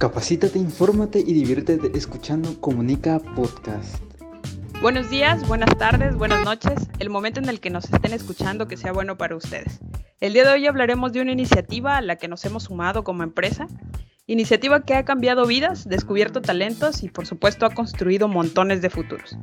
Capacítate, 0.00 0.58
infórmate 0.58 1.18
y 1.18 1.34
diviértete 1.34 1.90
escuchando 1.94 2.58
Comunica 2.58 3.18
Podcast. 3.18 4.02
Buenos 4.80 5.10
días, 5.10 5.46
buenas 5.46 5.76
tardes, 5.76 6.16
buenas 6.16 6.42
noches, 6.42 6.88
el 7.00 7.10
momento 7.10 7.38
en 7.38 7.50
el 7.50 7.60
que 7.60 7.68
nos 7.68 7.84
estén 7.84 8.14
escuchando 8.14 8.66
que 8.66 8.78
sea 8.78 8.92
bueno 8.92 9.18
para 9.18 9.36
ustedes. 9.36 9.78
El 10.20 10.32
día 10.32 10.44
de 10.44 10.52
hoy 10.52 10.66
hablaremos 10.66 11.12
de 11.12 11.20
una 11.20 11.32
iniciativa 11.32 11.98
a 11.98 12.00
la 12.00 12.16
que 12.16 12.28
nos 12.28 12.42
hemos 12.46 12.62
sumado 12.62 13.04
como 13.04 13.24
empresa, 13.24 13.66
iniciativa 14.26 14.80
que 14.86 14.94
ha 14.94 15.04
cambiado 15.04 15.44
vidas, 15.44 15.86
descubierto 15.86 16.40
talentos 16.40 17.02
y 17.02 17.10
por 17.10 17.26
supuesto 17.26 17.66
ha 17.66 17.74
construido 17.74 18.26
montones 18.26 18.80
de 18.80 18.88
futuros. 18.88 19.36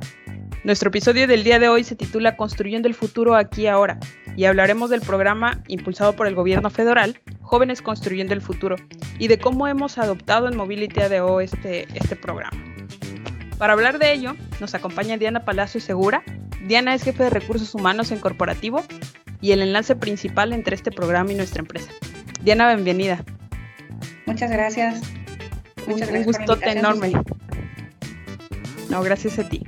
Nuestro 0.64 0.88
episodio 0.88 1.28
del 1.28 1.44
día 1.44 1.60
de 1.60 1.68
hoy 1.68 1.84
se 1.84 1.94
titula 1.94 2.36
Construyendo 2.36 2.88
el 2.88 2.94
futuro 2.96 3.36
aquí 3.36 3.68
ahora 3.68 4.00
y 4.38 4.44
hablaremos 4.44 4.88
del 4.88 5.00
programa 5.00 5.64
impulsado 5.66 6.14
por 6.14 6.28
el 6.28 6.36
gobierno 6.36 6.70
federal 6.70 7.18
Jóvenes 7.42 7.82
Construyendo 7.82 8.34
el 8.34 8.40
Futuro 8.40 8.76
y 9.18 9.26
de 9.26 9.40
cómo 9.40 9.66
hemos 9.66 9.98
adoptado 9.98 10.46
en 10.46 10.56
Mobility 10.56 11.00
ADO 11.00 11.40
este, 11.40 11.88
este 11.92 12.14
programa. 12.14 12.56
Para 13.58 13.72
hablar 13.72 13.98
de 13.98 14.12
ello, 14.12 14.36
nos 14.60 14.76
acompaña 14.76 15.16
Diana 15.16 15.44
Palacio 15.44 15.80
Segura. 15.80 16.22
Diana 16.68 16.94
es 16.94 17.02
jefe 17.02 17.24
de 17.24 17.30
recursos 17.30 17.74
humanos 17.74 18.12
en 18.12 18.20
corporativo 18.20 18.84
y 19.40 19.50
el 19.50 19.60
enlace 19.60 19.96
principal 19.96 20.52
entre 20.52 20.76
este 20.76 20.92
programa 20.92 21.32
y 21.32 21.34
nuestra 21.34 21.58
empresa. 21.58 21.90
Diana, 22.40 22.72
bienvenida. 22.72 23.24
Muchas 24.24 24.52
gracias. 24.52 25.02
Muchas 25.88 26.10
un, 26.10 26.22
gustote 26.22 26.70
enorme. 26.70 27.12
No, 28.88 29.02
gracias 29.02 29.40
a 29.40 29.48
ti. 29.48 29.66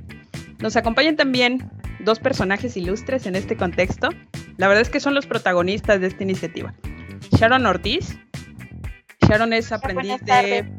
Nos 0.61 0.77
acompañan 0.77 1.17
también 1.17 1.69
dos 1.99 2.21
personajes 2.21 2.77
ilustres 2.77 3.27
en 3.27 3.35
este 3.35 3.57
contexto. 3.57 4.11
La 4.61 4.69
verdad 4.69 4.83
es 4.83 4.91
que 4.91 5.01
son 5.01 5.15
los 5.15 5.27
protagonistas 5.27 6.03
de 6.03 6.09
esta 6.09 6.23
iniciativa. 6.23 6.75
Sharon 7.33 7.65
Ortiz. 7.65 8.19
Sharon 9.27 9.55
es 9.55 9.73
aprendiz 9.73 10.21
de, 10.21 10.71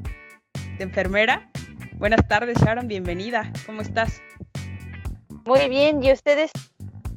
de 0.78 0.84
enfermera 0.84 1.50
Buenas 1.98 2.28
tardes, 2.28 2.60
Sharon, 2.60 2.88
bienvenida. 2.88 3.52
¿Cómo 3.66 3.82
estás? 3.82 4.22
Muy 5.48 5.68
bien, 5.68 6.04
¿y 6.04 6.12
ustedes? 6.12 6.52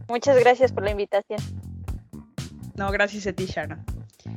Muchas 0.08 0.38
gracias 0.38 0.72
por 0.72 0.84
la 0.84 0.92
invitación. 0.92 1.38
No, 2.76 2.90
gracias 2.90 3.26
a 3.26 3.34
ti, 3.34 3.44
Sharon. 3.44 3.84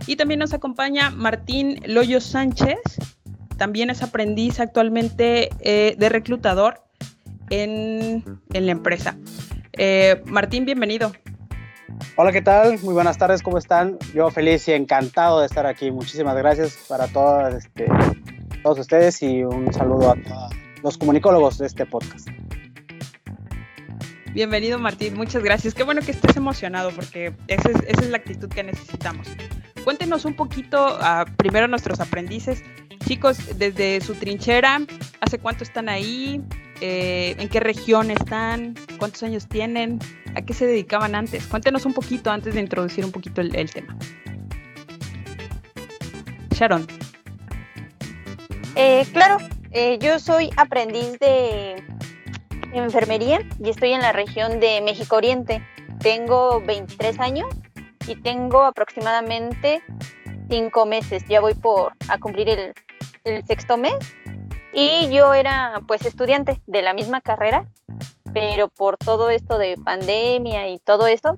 Y 0.05 0.17
también 0.17 0.41
nos 0.41 0.53
acompaña 0.53 1.11
Martín 1.11 1.79
Loyo 1.85 2.19
Sánchez, 2.19 2.77
también 3.55 3.89
es 3.89 4.03
aprendiz 4.03 4.59
actualmente 4.59 5.47
eh, 5.61 5.95
de 5.97 6.09
reclutador 6.09 6.83
en, 7.49 8.41
la 8.49 8.71
empresa. 8.71 9.17
Eh, 9.77 10.21
Martín, 10.25 10.65
bienvenido. 10.65 11.13
Hola, 12.15 12.31
¿qué 12.31 12.41
tal? 12.41 12.79
Muy 12.79 12.93
buenas 12.93 13.17
tardes, 13.17 13.41
¿cómo 13.41 13.57
están? 13.57 13.97
Yo 14.13 14.29
feliz 14.29 14.67
y 14.67 14.73
encantado 14.73 15.39
de 15.39 15.45
estar 15.45 15.65
aquí. 15.65 15.91
Muchísimas 15.91 16.35
gracias 16.35 16.77
para 16.87 17.05
este, 17.49 17.87
todos 18.61 18.79
ustedes 18.79 19.21
y 19.23 19.43
un 19.43 19.71
saludo 19.73 20.11
a 20.11 20.49
los 20.83 20.97
comunicólogos 20.97 21.57
de 21.57 21.67
este 21.67 21.85
podcast. 21.85 22.27
Bienvenido 24.33 24.77
Martín, 24.77 25.15
muchas 25.15 25.41
gracias. 25.43 25.73
Qué 25.73 25.83
bueno 25.83 26.01
que 26.01 26.11
estés 26.11 26.35
emocionado 26.35 26.91
porque 26.91 27.33
esa 27.47 27.69
es, 27.69 28.09
la 28.09 28.17
actitud 28.17 28.49
que 28.49 28.63
necesitamos. 28.63 29.27
Cuéntenos 29.83 30.25
un 30.25 30.35
poquito 30.35 30.97
uh, 30.97 31.25
primero 31.37 31.67
nuestros 31.67 31.99
aprendices. 32.01 32.63
Chicos, 33.07 33.57
desde 33.57 34.01
su 34.01 34.15
trinchera, 34.15 34.81
¿hace 35.21 35.39
cuánto 35.39 35.63
están 35.63 35.87
ahí? 35.87 36.43
Eh, 36.81 37.37
¿En 37.39 37.47
qué 37.47 37.61
región 37.61 38.11
están? 38.11 38.75
¿Cuántos 38.99 39.23
años 39.23 39.47
tienen? 39.47 39.99
¿A 40.35 40.41
qué 40.41 40.53
se 40.53 40.65
dedicaban 40.65 41.15
antes? 41.15 41.47
Cuéntenos 41.47 41.85
un 41.85 41.93
poquito 41.93 42.31
antes 42.31 42.53
de 42.53 42.59
introducir 42.59 43.05
un 43.05 43.13
poquito 43.13 43.39
el, 43.39 43.71
tema. 43.71 43.95
Sharon. 46.51 46.85
Eh, 48.75 49.05
claro, 49.13 49.37
eh, 49.71 49.97
yo 50.01 50.19
soy 50.19 50.49
aprendiz 50.57 51.17
de 51.19 51.81
enfermería 52.73 53.39
y 53.63 53.69
estoy 53.69 53.93
en 53.93 54.01
la 54.01 54.11
región 54.11 54.59
de 54.59 54.81
México 54.81 55.15
Oriente. 55.15 55.65
Tengo 56.01 56.59
23 56.59 57.21
años 57.21 57.47
y 58.05 58.17
tengo 58.17 58.63
aproximadamente 58.63 59.81
5 60.49 60.85
meses. 60.85 61.23
Ya 61.29 61.39
voy 61.39 61.53
por 61.53 61.93
a 62.09 62.17
cumplir 62.17 62.49
el, 62.49 62.73
el 63.27 63.45
sexto 63.45 63.77
mes. 63.77 63.97
Y 64.73 65.09
yo 65.09 65.33
era 65.33 65.81
pues 65.87 66.05
estudiante 66.05 66.61
de 66.67 66.81
la 66.81 66.93
misma 66.93 67.21
carrera, 67.21 67.67
pero 68.33 68.69
por 68.69 68.97
todo 68.97 69.29
esto 69.29 69.57
de 69.57 69.75
pandemia 69.77 70.69
y 70.69 70.79
todo 70.79 71.07
eso, 71.07 71.37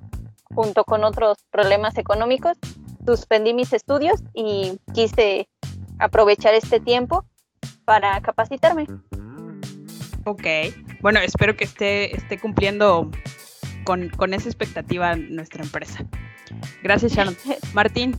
junto 0.53 0.83
con 0.83 1.03
otros 1.03 1.37
problemas 1.51 1.97
económicos, 1.97 2.57
suspendí 3.05 3.53
mis 3.53 3.71
estudios 3.73 4.21
y 4.33 4.77
quise 4.93 5.47
aprovechar 5.99 6.53
este 6.53 6.79
tiempo 6.79 7.25
para 7.85 8.19
capacitarme. 8.21 8.87
Ok, 10.25 10.43
bueno, 11.01 11.19
espero 11.19 11.55
que 11.55 11.63
esté, 11.63 12.15
esté 12.15 12.39
cumpliendo 12.39 13.09
con, 13.85 14.09
con 14.09 14.33
esa 14.33 14.49
expectativa 14.49 15.15
nuestra 15.15 15.63
empresa. 15.63 16.05
Gracias, 16.83 17.13
Sharon. 17.13 17.35
Martín. 17.73 18.15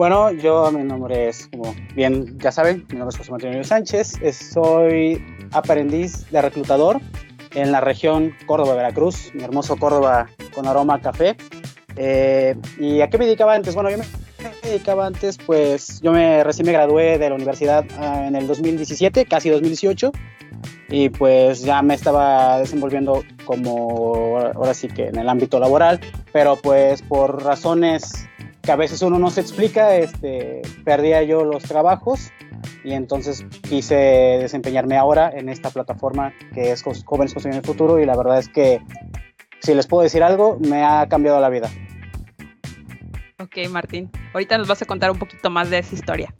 Bueno, 0.00 0.32
yo, 0.32 0.72
mi 0.72 0.82
nombre 0.82 1.28
es, 1.28 1.46
como 1.48 1.74
bien 1.94 2.38
ya 2.38 2.50
saben, 2.50 2.86
mi 2.90 2.96
nombre 2.96 3.12
es 3.12 3.18
José 3.18 3.32
Martín 3.32 3.62
Sánchez, 3.62 4.18
soy 4.34 5.22
aprendiz 5.52 6.24
de 6.30 6.40
reclutador 6.40 7.02
en 7.54 7.70
la 7.70 7.82
región 7.82 8.34
Córdoba-Veracruz, 8.46 9.34
mi 9.34 9.44
hermoso 9.44 9.76
Córdoba 9.76 10.30
con 10.54 10.66
aroma 10.66 11.02
café. 11.02 11.36
Eh, 11.96 12.56
¿Y 12.78 13.02
a 13.02 13.10
qué 13.10 13.18
me 13.18 13.26
dedicaba 13.26 13.52
antes? 13.52 13.74
Bueno, 13.74 13.90
yo 13.90 13.98
me 13.98 14.04
dedicaba 14.62 15.04
antes? 15.04 15.36
Pues 15.36 16.00
yo 16.00 16.12
me 16.12 16.42
recién 16.44 16.64
me 16.64 16.72
gradué 16.72 17.18
de 17.18 17.28
la 17.28 17.34
universidad 17.34 17.84
ah, 17.98 18.24
en 18.26 18.36
el 18.36 18.46
2017, 18.46 19.26
casi 19.26 19.50
2018, 19.50 20.12
y 20.88 21.10
pues 21.10 21.60
ya 21.60 21.82
me 21.82 21.92
estaba 21.92 22.58
desenvolviendo 22.58 23.22
como 23.44 24.38
ahora 24.38 24.72
sí 24.72 24.88
que 24.88 25.08
en 25.08 25.18
el 25.18 25.28
ámbito 25.28 25.60
laboral, 25.60 26.00
pero 26.32 26.56
pues 26.56 27.02
por 27.02 27.44
razones 27.44 28.29
que 28.70 28.74
a 28.74 28.76
veces 28.76 29.02
uno 29.02 29.18
no 29.18 29.30
se 29.30 29.40
explica, 29.40 29.96
este, 29.96 30.62
perdía 30.84 31.24
yo 31.24 31.44
los 31.44 31.64
trabajos 31.64 32.30
y 32.84 32.92
entonces 32.92 33.44
quise 33.68 33.96
desempeñarme 33.96 34.96
ahora 34.96 35.28
en 35.34 35.48
esta 35.48 35.70
plataforma 35.70 36.32
que 36.54 36.70
es 36.70 36.84
Jóvenes 36.84 37.34
Construyendo 37.34 37.58
el 37.58 37.64
Futuro 37.64 37.98
y 37.98 38.06
la 38.06 38.16
verdad 38.16 38.38
es 38.38 38.48
que 38.48 38.80
si 39.60 39.74
les 39.74 39.88
puedo 39.88 40.04
decir 40.04 40.22
algo, 40.22 40.56
me 40.60 40.84
ha 40.84 41.08
cambiado 41.08 41.40
la 41.40 41.48
vida. 41.48 41.68
Ok, 43.40 43.56
Martín. 43.70 44.08
Ahorita 44.34 44.56
nos 44.56 44.68
vas 44.68 44.80
a 44.82 44.86
contar 44.86 45.10
un 45.10 45.18
poquito 45.18 45.50
más 45.50 45.68
de 45.68 45.78
esa 45.80 45.96
historia. 45.96 46.32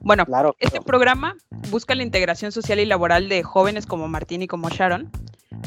Bueno, 0.00 0.26
claro, 0.26 0.56
este 0.58 0.80
programa 0.80 1.36
busca 1.70 1.94
la 1.94 2.02
integración 2.02 2.50
social 2.50 2.80
y 2.80 2.84
laboral 2.84 3.28
de 3.28 3.44
jóvenes 3.44 3.86
como 3.86 4.08
Martín 4.08 4.42
y 4.42 4.48
como 4.48 4.70
Sharon 4.70 5.08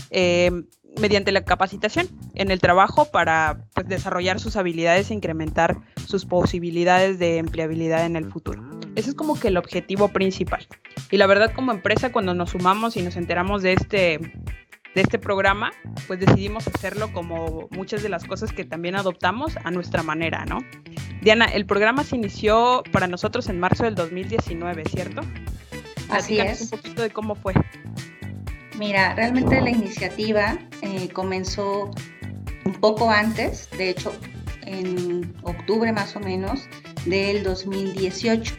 eh, 0.10 0.52
mediante 1.00 1.32
la 1.32 1.44
capacitación 1.44 2.08
en 2.36 2.52
el 2.52 2.60
trabajo 2.60 3.06
para 3.06 3.66
pues, 3.74 3.88
desarrollar 3.88 4.40
sus 4.40 4.56
habilidades 4.56 5.12
e 5.12 5.14
incrementar 5.14 5.78
sus 6.06 6.26
posibilidades 6.26 7.20
de 7.20 7.38
empleabilidad 7.38 8.06
en 8.06 8.16
el 8.16 8.32
futuro. 8.32 8.64
Ese 8.96 9.10
es 9.10 9.16
como 9.16 9.40
que 9.40 9.48
el 9.48 9.58
objetivo 9.58 10.10
principal. 10.10 10.68
Y 11.10 11.18
la 11.18 11.28
verdad 11.28 11.52
como 11.54 11.72
empresa 11.72 12.12
cuando 12.12 12.34
nos 12.34 12.52
sumamos 12.52 12.96
y 12.96 13.02
nos 13.02 13.16
enteramos 13.16 13.64
de 13.64 13.74
este 13.74 14.20
de 14.94 15.02
este 15.02 15.18
programa, 15.18 15.72
pues 16.06 16.20
decidimos 16.20 16.68
hacerlo 16.68 17.12
como 17.14 17.68
muchas 17.72 18.04
de 18.04 18.10
las 18.10 18.26
cosas 18.26 18.54
que 18.54 18.64
también 18.64 18.96
adoptamos 18.96 19.58
a 19.64 19.72
nuestra 19.72 20.04
manera, 20.04 20.46
¿no? 20.46 20.60
Diana, 21.22 21.46
el 21.46 21.66
programa 21.66 22.04
se 22.04 22.16
inició 22.16 22.84
para 22.92 23.08
nosotros 23.08 23.50
en 23.50 23.60
marzo 23.60 23.86
del 23.86 23.96
2019, 23.96 24.84
¿cierto? 24.86 25.22
Así 26.10 26.40
es. 26.40 26.62
un 26.62 26.70
poquito 26.70 27.02
de 27.02 27.10
cómo 27.10 27.34
fue. 27.34 27.54
Mira, 28.78 29.14
realmente 29.14 29.62
la 29.62 29.70
iniciativa 29.70 30.58
eh, 30.82 31.10
comenzó 31.10 31.92
un 32.66 32.74
poco 32.80 33.10
antes, 33.10 33.70
de 33.78 33.90
hecho 33.90 34.14
en 34.66 35.34
octubre 35.44 35.92
más 35.92 36.16
o 36.16 36.20
menos 36.20 36.68
del 37.06 37.44
2018. 37.44 38.56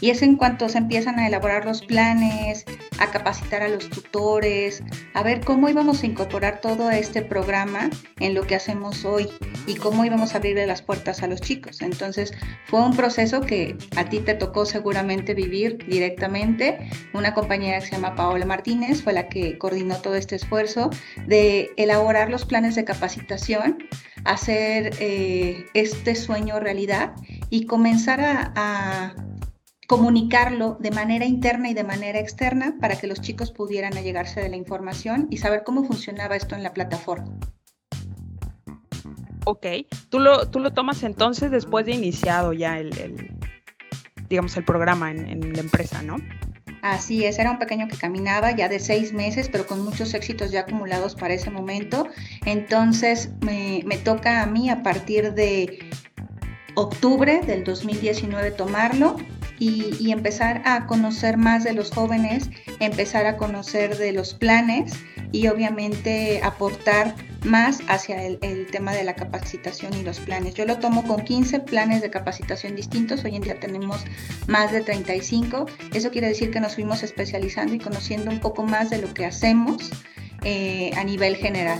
Y 0.00 0.10
es 0.10 0.22
en 0.22 0.36
cuanto 0.36 0.68
se 0.68 0.78
empiezan 0.78 1.18
a 1.18 1.26
elaborar 1.26 1.64
los 1.64 1.82
planes, 1.82 2.64
a 2.98 3.10
capacitar 3.10 3.62
a 3.62 3.68
los 3.68 3.88
tutores, 3.88 4.82
a 5.14 5.22
ver 5.22 5.44
cómo 5.44 5.68
íbamos 5.68 6.02
a 6.02 6.06
incorporar 6.06 6.60
todo 6.60 6.90
este 6.90 7.22
programa 7.22 7.90
en 8.20 8.34
lo 8.34 8.46
que 8.46 8.54
hacemos 8.54 9.04
hoy 9.04 9.28
y 9.66 9.76
cómo 9.76 10.04
íbamos 10.04 10.34
a 10.34 10.38
abrirle 10.38 10.66
las 10.66 10.82
puertas 10.82 11.22
a 11.22 11.26
los 11.26 11.40
chicos. 11.40 11.80
Entonces 11.80 12.32
fue 12.66 12.80
un 12.80 12.96
proceso 12.96 13.40
que 13.40 13.76
a 13.96 14.04
ti 14.04 14.20
te 14.20 14.34
tocó 14.34 14.66
seguramente 14.66 15.34
vivir 15.34 15.78
directamente. 15.86 16.78
Una 17.12 17.34
compañera 17.34 17.80
que 17.80 17.86
se 17.86 17.92
llama 17.92 18.14
Paola 18.14 18.46
Martínez 18.46 19.02
fue 19.02 19.12
la 19.12 19.28
que 19.28 19.58
coordinó 19.58 19.96
todo 19.96 20.14
este 20.14 20.36
esfuerzo 20.36 20.90
de 21.26 21.70
elaborar 21.76 22.30
los 22.30 22.44
planes 22.44 22.74
de 22.74 22.84
capacitación, 22.84 23.78
hacer 24.24 24.94
eh, 25.00 25.66
este 25.74 26.14
sueño 26.14 26.60
realidad 26.60 27.12
y 27.50 27.66
comenzar 27.66 28.20
a 28.20 29.14
comunicarlo 29.88 30.76
de 30.78 30.90
manera 30.90 31.24
interna 31.24 31.70
y 31.70 31.74
de 31.74 31.82
manera 31.82 32.20
externa 32.20 32.76
para 32.78 32.96
que 32.96 33.06
los 33.06 33.22
chicos 33.22 33.50
pudieran 33.50 33.96
allegarse 33.96 34.38
de 34.38 34.50
la 34.50 34.56
información 34.56 35.26
y 35.30 35.38
saber 35.38 35.64
cómo 35.64 35.82
funcionaba 35.82 36.36
esto 36.36 36.54
en 36.54 36.62
la 36.62 36.74
plataforma. 36.74 37.34
Ok, 39.46 39.66
tú 40.10 40.20
lo, 40.20 40.46
tú 40.50 40.60
lo 40.60 40.74
tomas 40.74 41.02
entonces 41.04 41.50
después 41.50 41.86
de 41.86 41.92
iniciado 41.92 42.52
ya 42.52 42.78
el, 42.78 43.34
digamos, 44.28 44.54
el 44.58 44.64
programa 44.64 45.10
en, 45.10 45.26
en 45.26 45.54
la 45.54 45.60
empresa, 45.60 46.02
¿no? 46.02 46.16
Así 46.82 47.24
es, 47.24 47.38
era 47.38 47.50
un 47.50 47.58
pequeño 47.58 47.88
que 47.88 47.96
caminaba 47.96 48.54
ya 48.54 48.68
de 48.68 48.80
seis 48.80 49.14
meses, 49.14 49.48
pero 49.50 49.66
con 49.66 49.82
muchos 49.82 50.12
éxitos 50.12 50.50
ya 50.50 50.60
acumulados 50.60 51.14
para 51.14 51.32
ese 51.32 51.50
momento. 51.50 52.06
Entonces 52.44 53.30
me, 53.40 53.82
me 53.86 53.96
toca 53.96 54.42
a 54.42 54.46
mí 54.46 54.68
a 54.68 54.82
partir 54.82 55.32
de 55.32 55.78
octubre 56.74 57.40
del 57.40 57.64
2019 57.64 58.50
tomarlo 58.50 59.16
y, 59.58 60.12
empezar 60.12 60.62
a 60.64 60.86
conocer 60.86 61.36
más 61.36 61.64
de 61.64 61.72
los 61.72 61.90
jóvenes, 61.90 62.50
empezar 62.80 63.26
a 63.26 63.36
conocer 63.36 63.96
de 63.98 64.12
los 64.12 64.34
planes 64.34 64.92
y 65.32 65.48
obviamente 65.48 66.40
aportar 66.42 67.14
más 67.44 67.80
hacia 67.88 68.24
el, 68.24 68.66
tema 68.70 68.92
de 68.92 69.04
la 69.04 69.14
capacitación 69.14 69.94
y 69.94 70.02
los 70.02 70.20
planes. 70.20 70.54
Yo 70.54 70.64
lo 70.64 70.78
tomo 70.78 71.06
con 71.06 71.24
15 71.24 71.60
planes 71.60 72.02
de 72.02 72.10
capacitación 72.10 72.76
distintos, 72.76 73.24
hoy 73.24 73.36
en 73.36 73.42
día 73.42 73.60
tenemos 73.60 74.04
más 74.46 74.72
de 74.72 74.80
35, 74.80 75.66
eso 75.94 76.10
quiere 76.10 76.28
decir 76.28 76.50
que 76.50 76.60
nos 76.60 76.74
fuimos 76.74 77.02
especializando 77.02 77.74
y 77.74 77.78
conociendo 77.78 78.30
un 78.30 78.40
poco 78.40 78.64
más 78.64 78.90
de 78.90 78.98
lo 78.98 79.12
que 79.14 79.26
hacemos 79.26 79.90
eh, 80.42 80.90
a 80.96 81.04
nivel 81.04 81.36
general. 81.36 81.78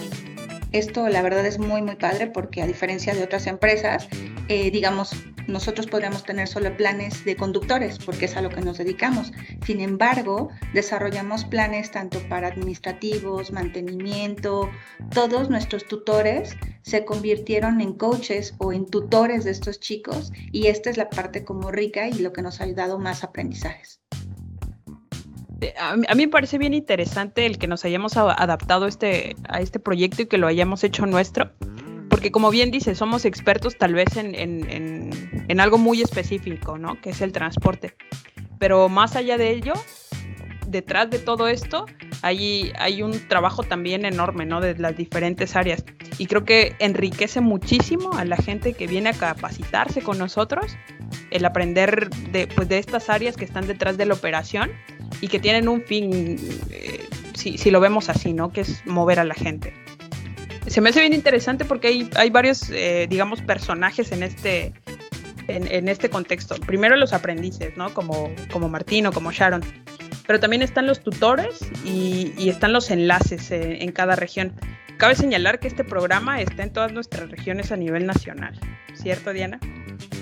Esto 0.72 1.08
la 1.08 1.22
verdad 1.22 1.46
es 1.46 1.58
muy 1.58 1.80
muy 1.80 1.96
padre 1.96 2.26
porque 2.26 2.62
a 2.62 2.66
diferencia 2.66 3.14
de 3.14 3.22
otras 3.22 3.46
empresas, 3.46 4.08
eh, 4.48 4.70
digamos, 4.70 5.12
nosotros 5.46 5.86
podríamos 5.86 6.24
tener 6.24 6.46
solo 6.46 6.76
planes 6.76 7.24
de 7.24 7.36
conductores 7.36 7.98
porque 7.98 8.26
es 8.26 8.36
a 8.36 8.42
lo 8.42 8.50
que 8.50 8.60
nos 8.60 8.76
dedicamos. 8.76 9.32
Sin 9.64 9.80
embargo, 9.80 10.50
desarrollamos 10.74 11.46
planes 11.46 11.90
tanto 11.90 12.20
para 12.28 12.48
administrativos, 12.48 13.50
mantenimiento, 13.50 14.70
todos 15.14 15.48
nuestros 15.48 15.86
tutores 15.86 16.54
se 16.82 17.06
convirtieron 17.06 17.80
en 17.80 17.94
coaches 17.94 18.54
o 18.58 18.72
en 18.72 18.86
tutores 18.86 19.44
de 19.44 19.52
estos 19.52 19.80
chicos 19.80 20.32
y 20.52 20.66
esta 20.66 20.90
es 20.90 20.98
la 20.98 21.08
parte 21.08 21.44
como 21.44 21.70
rica 21.70 22.08
y 22.08 22.18
lo 22.18 22.32
que 22.34 22.42
nos 22.42 22.60
ha 22.60 22.64
ayudado 22.64 22.98
más 22.98 23.24
aprendizajes. 23.24 24.02
Eh, 25.60 25.74
a 25.78 25.96
mí, 25.96 26.26
me 26.26 26.28
parece 26.28 26.58
bien 26.58 26.74
interesante 26.74 27.44
el 27.46 27.58
que 27.58 27.66
nos 27.66 27.84
hayamos 27.84 28.16
adaptado 28.16 28.86
este, 28.86 29.34
a 29.48 29.60
este 29.60 29.80
proyecto 29.80 30.22
y 30.22 30.26
que 30.26 30.38
lo 30.38 30.46
hayamos 30.46 30.84
hecho 30.84 31.04
nuestro, 31.06 31.50
porque 32.08 32.30
como 32.30 32.50
bien 32.50 32.70
dice, 32.70 32.94
somos 32.94 33.24
expertos 33.24 33.76
tal 33.76 33.94
vez 33.94 34.16
en, 34.16 34.34
en, 34.34 35.60
algo 35.60 35.78
muy 35.78 36.00
específico, 36.00 36.78
¿no? 36.78 37.00
Que 37.00 37.10
es 37.10 37.20
el 37.20 37.32
transporte. 37.32 37.96
Pero 38.58 38.88
más 38.88 39.16
allá 39.16 39.36
de 39.36 39.50
ello, 39.50 39.72
detrás 40.68 41.10
de 41.10 41.18
todo 41.18 41.48
esto 41.48 41.86
hay, 42.22 42.72
hay 42.78 43.02
un 43.02 43.26
trabajo 43.28 43.64
también 43.64 44.04
enorme, 44.04 44.46
¿no? 44.46 44.60
De 44.60 44.76
las 44.76 44.96
diferentes 44.96 45.56
áreas. 45.56 45.84
Y 46.18 46.26
creo 46.26 46.44
que 46.44 46.76
enriquece 46.78 47.40
muchísimo 47.40 48.12
a 48.12 48.24
la 48.24 48.36
gente 48.36 48.74
que 48.74 48.86
viene 48.86 49.10
a 49.10 49.14
capacitarse 49.14 50.02
con 50.02 50.18
nosotros, 50.18 50.76
el 51.30 51.44
aprender 51.44 52.10
de, 52.10 52.46
pues, 52.46 52.68
de 52.68 52.78
estas 52.78 53.10
áreas 53.10 53.36
que 53.36 53.44
están 53.44 53.66
detrás 53.66 53.96
de 53.96 54.06
la 54.06 54.14
operación 54.14 54.70
y 55.20 55.28
que 55.28 55.38
tienen 55.38 55.68
un 55.68 55.82
fin, 55.82 56.36
eh, 56.70 57.08
si, 57.34 57.70
lo 57.70 57.80
vemos 57.80 58.08
así, 58.08 58.32
¿no? 58.32 58.52
Que 58.52 58.62
es 58.62 58.84
mover 58.86 59.20
a 59.20 59.24
la 59.24 59.34
gente. 59.34 59.72
Se 60.66 60.80
me 60.80 60.90
hace 60.90 61.00
bien 61.00 61.14
interesante 61.14 61.64
porque 61.64 61.88
hay, 61.88 62.10
hay 62.16 62.30
varios, 62.30 62.70
eh, 62.70 63.06
digamos, 63.08 63.40
personajes 63.40 64.12
en 64.12 64.22
este, 64.22 64.72
en, 65.48 65.88
este 65.88 66.10
contexto. 66.10 66.56
Primero 66.56 66.96
los 66.96 67.12
aprendices, 67.12 67.76
¿no? 67.76 67.92
Como, 67.94 68.30
como 68.52 68.68
Martín 68.68 69.06
o 69.06 69.12
como 69.12 69.32
Sharon. 69.32 69.62
Pero 70.28 70.40
también 70.40 70.60
están 70.60 70.86
los 70.86 71.00
tutores 71.00 71.58
y, 71.86 72.50
están 72.50 72.74
los 72.74 72.90
enlaces 72.90 73.50
eh, 73.50 73.82
en 73.82 73.92
cada 73.92 74.14
región. 74.14 74.52
Cabe 74.98 75.14
señalar 75.14 75.58
que 75.58 75.68
este 75.68 75.84
programa 75.84 76.38
está 76.42 76.64
en 76.64 76.70
todas 76.70 76.92
nuestras 76.92 77.30
regiones 77.30 77.72
a 77.72 77.78
nivel 77.78 78.04
nacional. 78.04 78.60
¿Cierto, 78.92 79.32
Diana? 79.32 79.58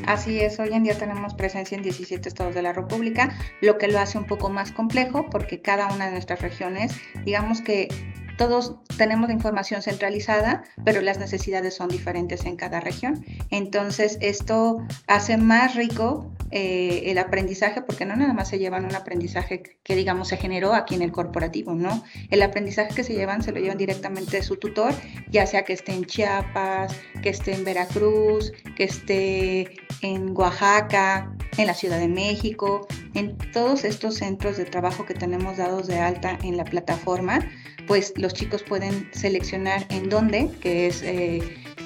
Así 0.06 0.38
es, 0.38 0.60
hoy 0.60 0.68
en 0.72 0.84
día 0.84 0.96
tenemos 0.96 1.34
presencia 1.34 1.76
en 1.76 1.82
17 1.82 2.28
estados 2.28 2.54
de 2.54 2.62
la 2.62 2.72
República, 2.72 3.36
lo 3.60 3.78
que 3.78 3.88
lo 3.88 3.98
hace 3.98 4.16
un 4.16 4.26
poco 4.26 4.48
más 4.48 4.70
complejo 4.70 5.28
porque 5.28 5.60
cada 5.60 5.92
una 5.92 6.06
de 6.06 6.12
nuestras 6.12 6.40
regiones, 6.40 6.94
digamos 7.24 7.60
que 7.60 7.88
todos 8.36 8.76
tenemos 8.96 9.30
información 9.30 9.82
centralizada, 9.82 10.64
pero 10.84 11.00
las 11.00 11.18
necesidades 11.18 11.74
son 11.74 11.88
diferentes 11.88 12.44
en 12.44 12.56
cada 12.56 12.80
región. 12.80 13.24
Entonces, 13.50 14.18
esto 14.20 14.78
hace 15.06 15.36
más 15.36 15.74
rico 15.74 16.30
eh, 16.50 17.04
el 17.06 17.18
aprendizaje, 17.18 17.82
porque 17.82 18.04
no 18.04 18.14
nada 18.14 18.32
más 18.32 18.48
se 18.48 18.58
llevan 18.58 18.84
un 18.84 18.94
aprendizaje 18.94 19.62
que, 19.82 19.96
digamos, 19.96 20.28
se 20.28 20.36
generó 20.36 20.74
aquí 20.74 20.94
en 20.94 21.02
el 21.02 21.12
corporativo, 21.12 21.74
¿no? 21.74 22.04
El 22.30 22.42
aprendizaje 22.42 22.94
que 22.94 23.04
se 23.04 23.14
llevan 23.14 23.42
se 23.42 23.52
lo 23.52 23.60
llevan 23.60 23.78
directamente 23.78 24.36
de 24.36 24.42
su 24.42 24.56
tutor, 24.56 24.92
ya 25.30 25.46
sea 25.46 25.64
que 25.64 25.72
esté 25.72 25.92
en 25.92 26.04
Chiapas, 26.04 26.94
que 27.22 27.30
esté 27.30 27.54
en 27.54 27.64
Veracruz, 27.64 28.52
que 28.76 28.84
esté 28.84 29.76
en 30.02 30.36
Oaxaca, 30.36 31.35
en 31.58 31.66
la 31.66 31.74
Ciudad 31.74 31.98
de 31.98 32.08
México, 32.08 32.86
en 33.14 33.36
todos 33.52 33.84
estos 33.84 34.16
centros 34.16 34.56
de 34.56 34.64
trabajo 34.64 35.06
que 35.06 35.14
tenemos 35.14 35.56
dados 35.56 35.86
de 35.86 35.98
alta 35.98 36.38
en 36.42 36.56
la 36.56 36.64
plataforma 36.64 37.40
pues 37.86 38.12
los 38.16 38.34
chicos 38.34 38.62
pueden 38.62 39.08
seleccionar 39.12 39.86
en 39.90 40.08
dónde, 40.08 40.50
que 40.60 40.86
es 40.86 41.02
eh, 41.02 41.40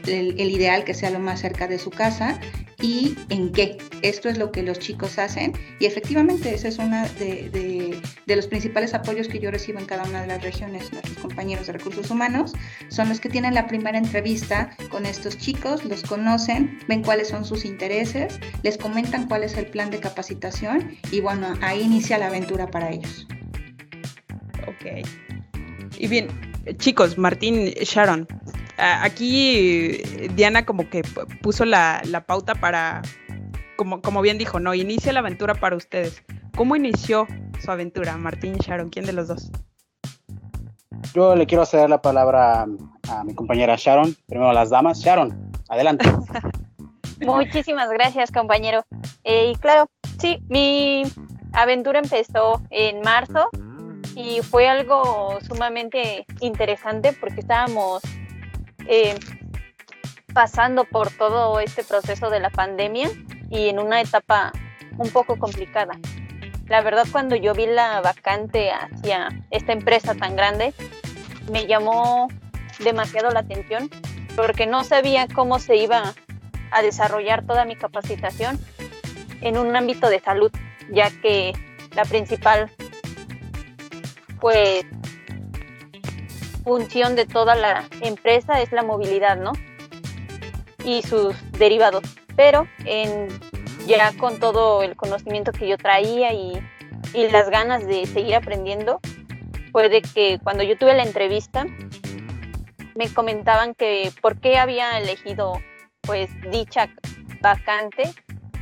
el, 0.06 0.50
ideal 0.50 0.84
que 0.84 0.94
sea 0.94 1.10
lo 1.10 1.18
más 1.18 1.40
cerca 1.40 1.68
de 1.68 1.78
su 1.78 1.90
casa 1.90 2.40
y 2.80 3.16
en 3.28 3.52
qué. 3.52 3.78
Esto 4.02 4.28
es 4.28 4.38
lo 4.38 4.50
que 4.50 4.62
los 4.62 4.78
chicos 4.78 5.18
hacen 5.18 5.52
y 5.78 5.86
efectivamente 5.86 6.54
ese 6.54 6.68
es 6.68 6.78
uno 6.78 7.02
de, 7.18 8.00
los 8.26 8.46
principales 8.46 8.94
apoyos 8.94 9.28
que 9.28 9.38
yo 9.38 9.50
recibo 9.50 9.78
en 9.78 9.86
cada 9.86 10.04
una 10.04 10.22
de 10.22 10.28
las 10.28 10.42
regiones. 10.42 10.90
Nuestros 10.92 11.18
compañeros 11.18 11.66
de 11.66 11.74
recursos 11.74 12.10
humanos 12.10 12.52
son 12.88 13.08
los 13.08 13.20
que 13.20 13.28
tienen 13.28 13.54
la 13.54 13.66
primera 13.66 13.98
entrevista 13.98 14.70
con 14.90 15.04
estos 15.04 15.36
chicos, 15.36 15.84
los 15.84 16.02
conocen, 16.02 16.78
ven 16.88 17.02
cuáles 17.02 17.28
son 17.28 17.44
sus 17.44 17.64
intereses, 17.64 18.38
les 18.62 18.78
comentan 18.78 19.28
cuál 19.28 19.42
es 19.42 19.56
el 19.56 19.66
plan 19.66 19.90
de 19.90 20.00
capacitación 20.00 20.96
y 21.10 21.20
bueno, 21.20 21.54
ahí 21.60 21.82
inicia 21.82 22.18
la 22.18 22.28
aventura 22.28 22.70
para 22.70 22.90
ellos. 22.90 23.26
Ok. 24.66 25.06
Y 25.98 26.06
bien, 26.06 26.28
chicos, 26.78 27.18
Martín, 27.18 27.66
Sharon, 27.82 28.26
aquí 28.80 30.02
Diana 30.34 30.64
como 30.64 30.88
que 30.88 31.02
puso 31.42 31.64
la, 31.64 32.02
pauta 32.26 32.54
para, 32.54 33.02
como, 33.76 34.00
como 34.00 34.22
bien 34.22 34.38
dijo, 34.38 34.60
no, 34.60 34.74
inicia 34.74 35.12
la 35.12 35.20
aventura 35.20 35.54
para 35.54 35.76
ustedes. 35.76 36.22
¿Cómo 36.56 36.76
inició 36.76 37.26
su 37.62 37.70
aventura, 37.70 38.16
Martín 38.16 38.54
y 38.54 38.58
Sharon? 38.58 38.90
¿Quién 38.90 39.06
de 39.06 39.12
los 39.12 39.28
dos? 39.28 39.50
Yo 41.14 41.34
le 41.34 41.46
quiero 41.46 41.66
ceder 41.66 41.90
la 41.90 42.02
palabra 42.02 42.66
a 43.08 43.24
mi 43.24 43.34
compañera 43.34 43.76
Sharon. 43.76 44.16
Primero 44.26 44.52
las 44.52 44.70
damas. 44.70 45.00
Sharon, 45.00 45.52
adelante. 45.68 46.04
Muchísimas 47.20 47.90
gracias, 47.90 48.30
compañero. 48.30 48.84
Eh, 49.24 49.52
y 49.52 49.56
claro, 49.56 49.88
sí, 50.18 50.42
mi 50.48 51.02
aventura 51.52 51.98
empezó 51.98 52.62
en 52.70 53.00
marzo 53.02 53.48
y 54.14 54.40
fue 54.40 54.68
algo 54.68 55.38
sumamente 55.42 56.24
interesante 56.40 57.12
porque 57.12 57.40
estábamos 57.40 58.02
eh, 58.92 59.14
pasando 60.34 60.82
por 60.82 61.12
todo 61.12 61.60
este 61.60 61.84
proceso 61.84 62.28
de 62.28 62.40
la 62.40 62.50
pandemia 62.50 63.08
y 63.48 63.68
en 63.68 63.78
una 63.78 64.00
etapa 64.00 64.50
un 64.98 65.08
poco 65.10 65.38
complicada. 65.38 65.92
La 66.66 66.82
verdad 66.82 67.06
cuando 67.10 67.36
yo 67.36 67.54
vi 67.54 67.66
la 67.66 68.00
vacante 68.00 68.72
hacia 68.72 69.28
esta 69.52 69.72
empresa 69.72 70.16
tan 70.16 70.34
grande, 70.34 70.74
me 71.52 71.68
llamó 71.68 72.26
demasiado 72.80 73.30
la 73.30 73.40
atención 73.40 73.88
porque 74.34 74.66
no 74.66 74.82
sabía 74.82 75.28
cómo 75.28 75.60
se 75.60 75.76
iba 75.76 76.12
a 76.72 76.82
desarrollar 76.82 77.46
toda 77.46 77.64
mi 77.64 77.76
capacitación 77.76 78.58
en 79.40 79.56
un 79.56 79.76
ámbito 79.76 80.08
de 80.08 80.18
salud, 80.18 80.50
ya 80.90 81.10
que 81.22 81.52
la 81.94 82.04
principal 82.04 82.68
pues 84.40 84.84
función 86.62 87.16
de 87.16 87.26
toda 87.26 87.54
la 87.54 87.88
empresa 88.00 88.60
es 88.60 88.72
la 88.72 88.82
movilidad, 88.82 89.36
¿no? 89.36 89.52
Y 90.84 91.02
sus 91.02 91.34
derivados. 91.52 92.02
Pero 92.36 92.66
en, 92.84 93.28
ya 93.86 94.16
con 94.16 94.38
todo 94.38 94.82
el 94.82 94.96
conocimiento 94.96 95.52
que 95.52 95.68
yo 95.68 95.76
traía 95.76 96.32
y, 96.32 96.60
y 97.14 97.28
las 97.28 97.50
ganas 97.50 97.86
de 97.86 98.06
seguir 98.06 98.34
aprendiendo, 98.34 99.00
puede 99.72 100.02
que 100.02 100.38
cuando 100.42 100.62
yo 100.62 100.76
tuve 100.76 100.94
la 100.94 101.02
entrevista 101.02 101.66
me 102.94 103.12
comentaban 103.12 103.74
que 103.74 104.12
por 104.20 104.40
qué 104.40 104.58
había 104.58 104.98
elegido 104.98 105.54
pues 106.02 106.30
dicha 106.50 106.88
vacante 107.40 108.10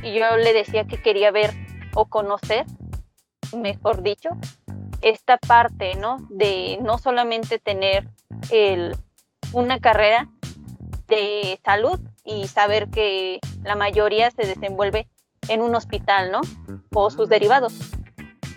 y 0.03 0.13
yo 0.13 0.37
le 0.37 0.53
decía 0.53 0.85
que 0.85 1.01
quería 1.01 1.31
ver 1.31 1.51
o 1.93 2.05
conocer, 2.05 2.65
mejor 3.57 4.01
dicho, 4.01 4.29
esta 5.01 5.37
parte, 5.37 5.95
¿no? 5.95 6.17
De 6.29 6.77
no 6.81 6.97
solamente 6.97 7.59
tener 7.59 8.07
el, 8.51 8.95
una 9.53 9.79
carrera 9.79 10.29
de 11.07 11.59
salud 11.63 11.99
y 12.23 12.47
saber 12.47 12.89
que 12.89 13.39
la 13.63 13.75
mayoría 13.75 14.31
se 14.31 14.45
desenvuelve 14.45 15.07
en 15.47 15.61
un 15.61 15.75
hospital, 15.75 16.31
¿no? 16.31 16.41
O 16.93 17.09
sus 17.09 17.29
derivados. 17.29 17.73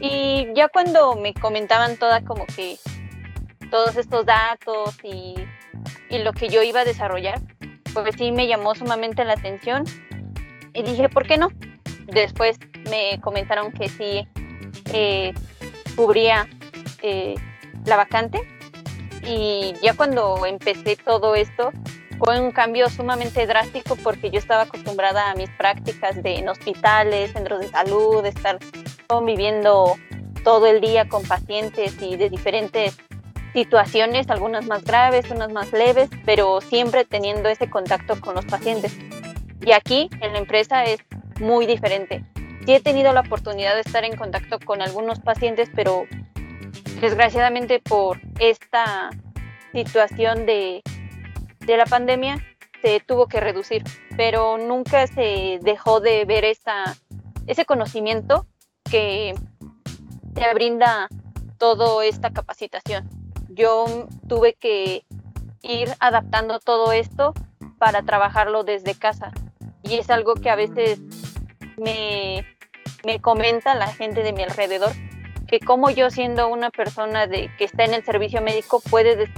Y 0.01 0.49
ya 0.55 0.69
cuando 0.69 1.15
me 1.15 1.33
comentaban 1.33 1.97
toda 1.97 2.23
como 2.25 2.45
que 2.47 2.77
todos 3.71 3.97
estos 3.97 4.27
datos 4.27 4.97
y, 5.03 5.35
y 6.11 6.19
lo 6.19 6.33
que 6.33 6.49
yo 6.49 6.63
iba 6.63 6.81
a 6.81 6.85
desarrollar, 6.85 7.41
pues 7.95 8.15
sí 8.17 8.33
me 8.33 8.47
llamó 8.47 8.75
sumamente 8.75 9.25
la 9.25 9.35
atención 9.35 9.85
y 10.75 10.83
dije, 10.83 11.09
¿por 11.09 11.27
qué 11.27 11.37
no? 11.37 11.49
después 12.07 12.59
me 12.91 13.21
comentaron 13.21 13.73
que 13.73 13.89
sí 13.89 14.29
eh, 14.93 15.33
cubría 15.95 16.49
eh, 17.03 17.35
la 17.85 17.97
vacante 17.97 18.41
y 19.27 19.75
ya 19.83 19.95
cuando 19.95 20.47
empecé 20.47 20.97
todo 20.97 21.35
esto 21.35 21.71
fue 22.19 22.41
un 22.41 22.53
cambio 22.53 22.89
sumamente 22.89 23.47
drástico 23.47 23.97
porque 23.97 24.31
yo 24.31 24.39
estaba 24.39 24.63
acostumbrada 24.63 25.31
a 25.31 25.35
mis 25.35 25.51
prácticas 25.51 26.23
de 26.23 26.37
en 26.37 26.49
hospitales, 26.49 27.33
centros 27.33 27.61
de 27.61 27.69
salud, 27.69 28.23
de 28.23 28.29
estar 28.29 28.59
conviviendo 29.09 29.97
todo 30.45 30.67
el 30.67 30.81
día 30.81 31.09
con 31.09 31.23
pacientes 31.25 32.01
y 32.01 32.17
de 32.17 32.31
diferentes 32.31 32.97
situaciones, 33.53 34.31
algunas 34.31 34.67
más 34.67 34.85
graves, 34.85 35.31
unas 35.31 35.53
más 35.53 35.73
leves, 35.73 36.11
pero 36.25 36.61
siempre 36.61 37.05
teniendo 37.05 37.49
ese 37.49 37.69
contacto 37.69 38.21
con 38.21 38.35
los 38.35 38.47
pacientes. 38.47 38.97
Y 39.61 39.73
aquí 39.73 40.09
en 40.21 40.33
la 40.33 40.39
empresa 40.39 40.85
es 40.85 41.01
muy 41.41 41.67
diferente. 41.67 42.25
Sí 42.65 42.75
he 42.75 42.81
tenido 42.81 43.13
la 43.13 43.21
oportunidad 43.21 43.75
de 43.75 43.81
estar 43.81 44.05
en 44.05 44.17
contacto 44.17 44.59
con 44.61 44.83
algunos 44.83 45.19
pacientes, 45.21 45.69
pero 45.75 46.05
desgraciadamente 47.01 47.81
por 47.81 48.21
esta 48.39 49.11
situación 49.73 50.47
de, 50.47 50.83
de 51.61 51.77
la 51.77 51.87
pandemia 51.87 52.41
se 52.81 53.01
tuvo 53.01 53.27
que 53.27 53.41
reducir, 53.41 53.83
pero 54.17 54.59
nunca 54.59 55.07
se 55.07 55.59
dejó 55.63 56.01
de 56.01 56.25
ver 56.25 56.45
esa, 56.45 56.97
ese 57.47 57.65
conocimiento 57.65 58.47
que 58.91 59.35
te 60.35 60.55
brinda 60.55 61.09
toda 61.59 62.05
esta 62.05 62.31
capacitación. 62.31 63.09
Yo 63.49 64.09
tuve 64.29 64.55
que 64.55 65.05
ir 65.63 65.89
adaptando 66.01 66.59
todo 66.59 66.93
esto 66.93 67.35
para 67.79 68.03
trabajarlo 68.03 68.65
desde 68.65 68.95
casa 68.95 69.33
y 69.83 69.95
es 69.95 70.11
algo 70.11 70.35
que 70.35 70.51
a 70.51 70.57
veces 70.57 71.01
me, 71.77 72.47
me 73.05 73.21
comenta 73.21 73.75
la 73.75 73.89
gente 73.89 74.23
de 74.23 74.33
mi 74.33 74.43
alrededor, 74.43 74.93
que 75.47 75.61
como 75.61 75.91
yo 75.91 76.11
siendo 76.11 76.49
una 76.49 76.71
persona 76.71 77.27
de, 77.27 77.51
que 77.59 77.65
está 77.65 77.85
en 77.85 77.95
el 77.95 78.05
servicio 78.05 78.41
médico 78.41 78.81
puede, 78.81 79.31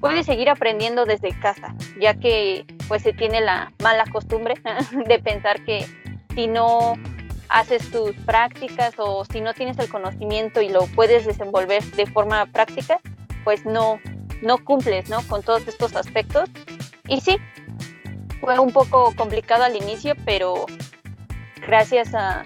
puede 0.00 0.24
seguir 0.24 0.48
aprendiendo 0.48 1.04
desde 1.04 1.38
casa, 1.38 1.74
ya 2.00 2.14
que 2.14 2.64
pues 2.88 3.02
se 3.02 3.12
tiene 3.12 3.40
la 3.40 3.72
mala 3.82 4.04
costumbre 4.10 4.54
de 5.06 5.18
pensar 5.18 5.64
que 5.64 5.86
si 6.34 6.46
no 6.46 6.94
haces 7.48 7.90
tus 7.90 8.14
prácticas 8.24 8.94
o 8.98 9.24
si 9.24 9.40
no 9.40 9.54
tienes 9.54 9.78
el 9.78 9.88
conocimiento 9.88 10.60
y 10.60 10.68
lo 10.68 10.86
puedes 10.86 11.26
desenvolver 11.26 11.82
de 11.84 12.06
forma 12.06 12.46
práctica, 12.46 12.98
pues 13.44 13.64
no, 13.64 14.00
no 14.42 14.58
cumples 14.58 15.08
¿no? 15.08 15.22
con 15.28 15.42
todos 15.42 15.66
estos 15.68 15.94
aspectos. 15.94 16.50
Y 17.06 17.20
sí, 17.20 17.38
fue 18.40 18.58
un 18.58 18.72
poco 18.72 19.14
complicado 19.16 19.64
al 19.64 19.76
inicio, 19.76 20.14
pero 20.24 20.66
gracias 21.66 22.14
a 22.14 22.44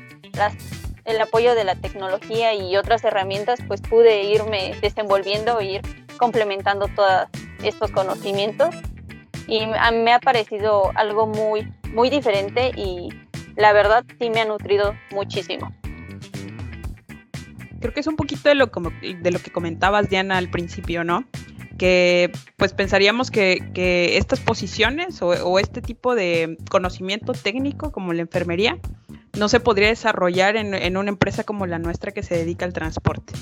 el 1.05 1.21
apoyo 1.21 1.55
de 1.55 1.65
la 1.65 1.75
tecnología 1.75 2.55
y 2.55 2.77
otras 2.77 3.05
herramientas, 3.05 3.61
pues 3.67 3.81
pude 3.81 4.23
irme 4.25 4.75
desenvolviendo 4.81 5.61
e 5.61 5.67
ir 5.67 5.81
complementando 6.17 6.89
todos 6.89 7.29
estos 7.63 7.91
conocimientos. 7.91 8.75
Y 9.47 9.67
me 9.67 10.13
ha 10.13 10.21
parecido 10.21 10.93
algo 10.95 11.27
muy, 11.27 11.73
muy 11.93 12.11
diferente 12.11 12.71
y 12.77 13.09
la 13.57 13.73
verdad 13.73 14.05
sí 14.19 14.31
me 14.31 14.41
ha 14.41 14.45
nutrido 14.45 14.95
muchísimo. 15.11 15.75
Creo 17.81 17.95
que 17.95 18.01
es 18.01 18.07
un 18.07 18.17
poquito 18.17 18.49
de 18.49 18.55
lo, 18.55 18.67
de 18.67 19.31
lo 19.31 19.39
que 19.39 19.51
comentabas, 19.51 20.09
Diana, 20.09 20.37
al 20.37 20.51
principio, 20.51 21.03
¿no? 21.03 21.25
Que 21.81 22.31
pues 22.59 22.75
pensaríamos 22.75 23.31
que, 23.31 24.19
estas 24.19 24.39
posiciones 24.39 25.23
o, 25.23 25.59
este 25.59 25.81
tipo 25.81 26.15
de 26.15 26.59
conocimiento 26.69 27.33
técnico 27.33 27.91
como 27.91 28.13
la 28.13 28.21
enfermería 28.21 28.79
no 29.39 29.49
se 29.49 29.61
podría 29.61 29.89
desarrollar 29.89 30.57
en, 30.57 30.97
una 30.99 31.09
empresa 31.09 31.43
como 31.43 31.65
la 31.65 31.79
nuestra 31.79 32.13
que 32.13 32.23
se 32.23 32.37
dedica 32.37 32.67
al 32.67 32.75
transporte. 32.75 33.33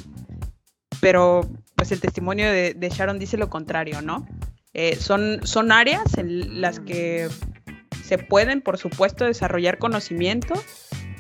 Pero 1.00 1.50
pues 1.74 1.90
el 1.90 2.00
testimonio 2.00 2.48
de, 2.52 2.92
Sharon 2.94 3.18
dice 3.18 3.38
lo 3.38 3.50
contrario, 3.50 4.02
¿no? 4.02 4.24
Eh, 4.72 4.94
son, 4.94 5.40
son 5.42 5.72
áreas 5.72 6.16
en 6.16 6.60
las 6.60 6.78
que 6.78 7.26
se 8.04 8.18
pueden, 8.18 8.60
por 8.60 8.78
supuesto, 8.78 9.24
desarrollar 9.24 9.78
conocimiento 9.78 10.54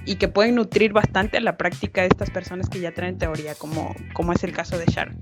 y 0.04 0.16
que 0.16 0.28
pueden 0.28 0.54
nutrir 0.54 0.92
bastante 0.92 1.38
a 1.38 1.40
la 1.40 1.56
práctica 1.56 2.02
de 2.02 2.06
estas 2.06 2.30
personas 2.30 2.68
que 2.68 2.78
ya 2.78 2.94
traen 2.94 3.18
teoría, 3.18 3.56
como, 3.56 3.92
como 4.12 4.32
es 4.32 4.44
el 4.44 4.52
caso 4.52 4.78
de 4.78 4.84
Sharon. 4.86 5.18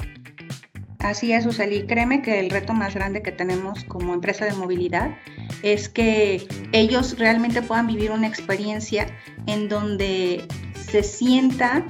Así 1.00 1.32
es, 1.32 1.46
Useli. 1.46 1.86
Créeme 1.86 2.22
que 2.22 2.40
el 2.40 2.50
reto 2.50 2.72
más 2.72 2.94
grande 2.94 3.22
que 3.22 3.32
tenemos 3.32 3.84
como 3.84 4.14
empresa 4.14 4.44
de 4.44 4.54
movilidad 4.54 5.16
es 5.62 5.88
que 5.88 6.46
ellos 6.72 7.18
realmente 7.18 7.62
puedan 7.62 7.86
vivir 7.86 8.10
una 8.10 8.26
experiencia 8.26 9.06
en 9.46 9.68
donde 9.68 10.46
se 10.74 11.02
sienta 11.02 11.84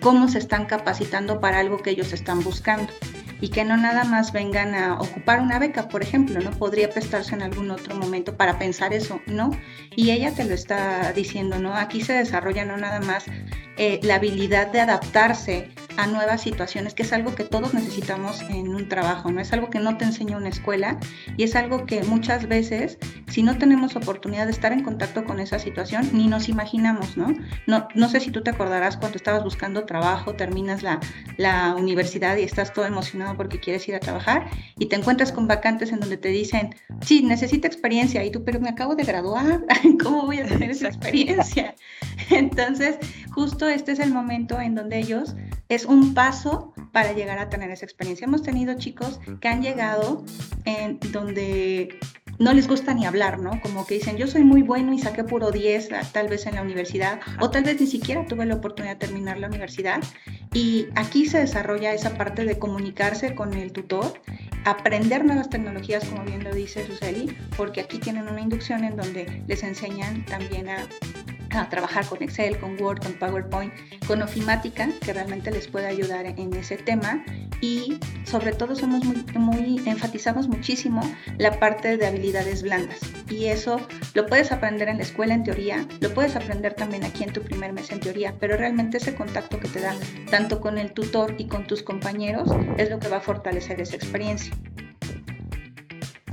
cómo 0.00 0.28
se 0.28 0.38
están 0.38 0.66
capacitando 0.66 1.40
para 1.40 1.58
algo 1.58 1.78
que 1.78 1.90
ellos 1.90 2.12
están 2.12 2.42
buscando 2.42 2.92
y 3.40 3.48
que 3.48 3.64
no 3.64 3.76
nada 3.76 4.04
más 4.04 4.32
vengan 4.32 4.74
a 4.74 4.94
ocupar 4.94 5.40
una 5.40 5.58
beca, 5.58 5.88
por 5.88 6.02
ejemplo, 6.02 6.40
¿no? 6.40 6.50
Podría 6.50 6.90
prestarse 6.90 7.34
en 7.34 7.42
algún 7.42 7.70
otro 7.70 7.94
momento 7.94 8.36
para 8.36 8.58
pensar 8.58 8.92
eso, 8.92 9.20
¿no? 9.26 9.50
Y 9.94 10.10
ella 10.10 10.32
te 10.34 10.44
lo 10.44 10.54
está 10.54 11.12
diciendo, 11.12 11.58
¿no? 11.58 11.74
Aquí 11.74 12.00
se 12.00 12.14
desarrolla 12.14 12.64
no 12.64 12.76
nada 12.76 13.00
más 13.00 13.26
eh, 13.76 14.00
la 14.02 14.16
habilidad 14.16 14.72
de 14.72 14.80
adaptarse 14.80 15.70
a 15.96 16.06
nuevas 16.06 16.42
situaciones, 16.42 16.94
que 16.94 17.02
es 17.02 17.12
algo 17.12 17.34
que 17.34 17.44
todos 17.44 17.74
necesitamos 17.74 18.40
en 18.42 18.68
un 18.68 18.88
trabajo, 18.88 19.32
¿no? 19.32 19.40
Es 19.40 19.52
algo 19.52 19.68
que 19.68 19.80
no 19.80 19.96
te 19.96 20.04
enseña 20.04 20.36
una 20.36 20.48
escuela 20.48 20.98
y 21.36 21.42
es 21.42 21.56
algo 21.56 21.86
que 21.86 22.02
muchas 22.04 22.46
veces, 22.46 22.98
si 23.26 23.42
no 23.42 23.58
tenemos 23.58 23.96
oportunidad 23.96 24.46
de 24.46 24.52
estar 24.52 24.72
en 24.72 24.84
contacto 24.84 25.24
con 25.24 25.40
esa 25.40 25.58
situación, 25.58 26.08
ni 26.12 26.28
nos 26.28 26.48
imaginamos, 26.48 27.16
¿no? 27.16 27.34
No, 27.66 27.88
no 27.94 28.08
sé 28.08 28.20
si 28.20 28.30
tú 28.30 28.42
te 28.42 28.50
acordarás 28.50 28.96
cuando 28.96 29.16
estabas 29.16 29.42
buscando 29.42 29.84
trabajo, 29.84 30.34
terminas 30.34 30.82
la, 30.82 31.00
la 31.36 31.74
universidad 31.76 32.36
y 32.36 32.42
estás 32.42 32.72
todo 32.72 32.86
emocionado 32.86 33.27
porque 33.36 33.60
quieres 33.60 33.88
ir 33.88 33.94
a 33.94 34.00
trabajar 34.00 34.48
y 34.78 34.86
te 34.86 34.96
encuentras 34.96 35.32
con 35.32 35.46
vacantes 35.46 35.92
en 35.92 36.00
donde 36.00 36.16
te 36.16 36.28
dicen, 36.28 36.74
sí, 37.00 37.22
necesita 37.22 37.66
experiencia 37.66 38.24
y 38.24 38.30
tú, 38.30 38.44
pero 38.44 38.60
me 38.60 38.68
acabo 38.68 38.94
de 38.94 39.04
graduar, 39.04 39.64
¿cómo 40.02 40.26
voy 40.26 40.38
a 40.38 40.46
tener 40.46 40.70
esa 40.70 40.88
experiencia? 40.88 41.74
Entonces, 42.30 42.98
justo 43.30 43.68
este 43.68 43.92
es 43.92 43.98
el 43.98 44.12
momento 44.12 44.60
en 44.60 44.74
donde 44.74 44.98
ellos 44.98 45.34
es 45.68 45.84
un 45.84 46.14
paso 46.14 46.72
para 46.92 47.12
llegar 47.12 47.38
a 47.38 47.48
tener 47.48 47.70
esa 47.70 47.84
experiencia. 47.84 48.24
Hemos 48.24 48.42
tenido 48.42 48.74
chicos 48.74 49.20
que 49.40 49.48
han 49.48 49.62
llegado 49.62 50.24
en 50.64 50.98
donde 51.12 51.98
no 52.38 52.52
les 52.52 52.68
gusta 52.68 52.94
ni 52.94 53.04
hablar, 53.04 53.40
¿no? 53.40 53.60
Como 53.60 53.86
que 53.86 53.94
dicen, 53.94 54.16
yo 54.16 54.26
soy 54.26 54.44
muy 54.44 54.62
bueno 54.62 54.92
y 54.92 54.98
saqué 54.98 55.24
puro 55.24 55.50
10 55.50 55.90
tal 56.12 56.28
vez 56.28 56.46
en 56.46 56.54
la 56.54 56.62
universidad, 56.62 57.20
o 57.40 57.50
tal 57.50 57.64
vez 57.64 57.80
ni 57.80 57.86
siquiera 57.86 58.24
tuve 58.26 58.46
la 58.46 58.54
oportunidad 58.54 58.94
de 58.94 59.06
terminar 59.06 59.38
la 59.38 59.48
universidad. 59.48 60.00
Y 60.52 60.88
aquí 60.94 61.26
se 61.26 61.38
desarrolla 61.38 61.92
esa 61.92 62.14
parte 62.16 62.44
de 62.44 62.58
comunicarse 62.58 63.34
con 63.34 63.54
el 63.54 63.72
tutor, 63.72 64.20
aprender 64.64 65.24
nuevas 65.24 65.50
tecnologías, 65.50 66.04
como 66.04 66.24
bien 66.24 66.42
lo 66.42 66.54
dice 66.54 66.86
Suseli, 66.86 67.36
porque 67.56 67.80
aquí 67.80 67.98
tienen 67.98 68.28
una 68.28 68.40
inducción 68.40 68.84
en 68.84 68.96
donde 68.96 69.42
les 69.46 69.62
enseñan 69.62 70.24
también 70.24 70.68
a 70.68 70.86
a 71.50 71.68
trabajar 71.68 72.06
con 72.06 72.22
Excel, 72.22 72.58
con 72.58 72.80
Word, 72.80 73.02
con 73.02 73.14
PowerPoint, 73.14 73.72
con 74.06 74.22
ofimática, 74.22 74.88
que 75.00 75.12
realmente 75.12 75.50
les 75.50 75.68
puede 75.68 75.86
ayudar 75.86 76.26
en 76.26 76.54
ese 76.54 76.76
tema. 76.76 77.24
Y 77.60 77.98
sobre 78.24 78.52
todo 78.52 78.76
somos 78.76 79.04
muy, 79.04 79.24
muy 79.34 79.82
enfatizamos 79.86 80.48
muchísimo 80.48 81.00
la 81.38 81.58
parte 81.58 81.96
de 81.96 82.06
habilidades 82.06 82.62
blandas. 82.62 83.00
Y 83.30 83.46
eso 83.46 83.80
lo 84.14 84.26
puedes 84.26 84.52
aprender 84.52 84.88
en 84.88 84.98
la 84.98 85.02
escuela 85.02 85.34
en 85.34 85.44
teoría, 85.44 85.86
lo 86.00 86.12
puedes 86.14 86.36
aprender 86.36 86.74
también 86.74 87.04
aquí 87.04 87.24
en 87.24 87.32
tu 87.32 87.42
primer 87.42 87.72
mes 87.72 87.90
en 87.90 88.00
teoría, 88.00 88.34
pero 88.38 88.56
realmente 88.56 88.98
ese 88.98 89.14
contacto 89.14 89.58
que 89.58 89.68
te 89.68 89.80
da 89.80 89.94
tanto 90.30 90.60
con 90.60 90.78
el 90.78 90.92
tutor 90.92 91.34
y 91.38 91.46
con 91.46 91.66
tus 91.66 91.82
compañeros 91.82 92.48
es 92.76 92.90
lo 92.90 92.98
que 92.98 93.08
va 93.08 93.18
a 93.18 93.20
fortalecer 93.20 93.80
esa 93.80 93.96
experiencia. 93.96 94.52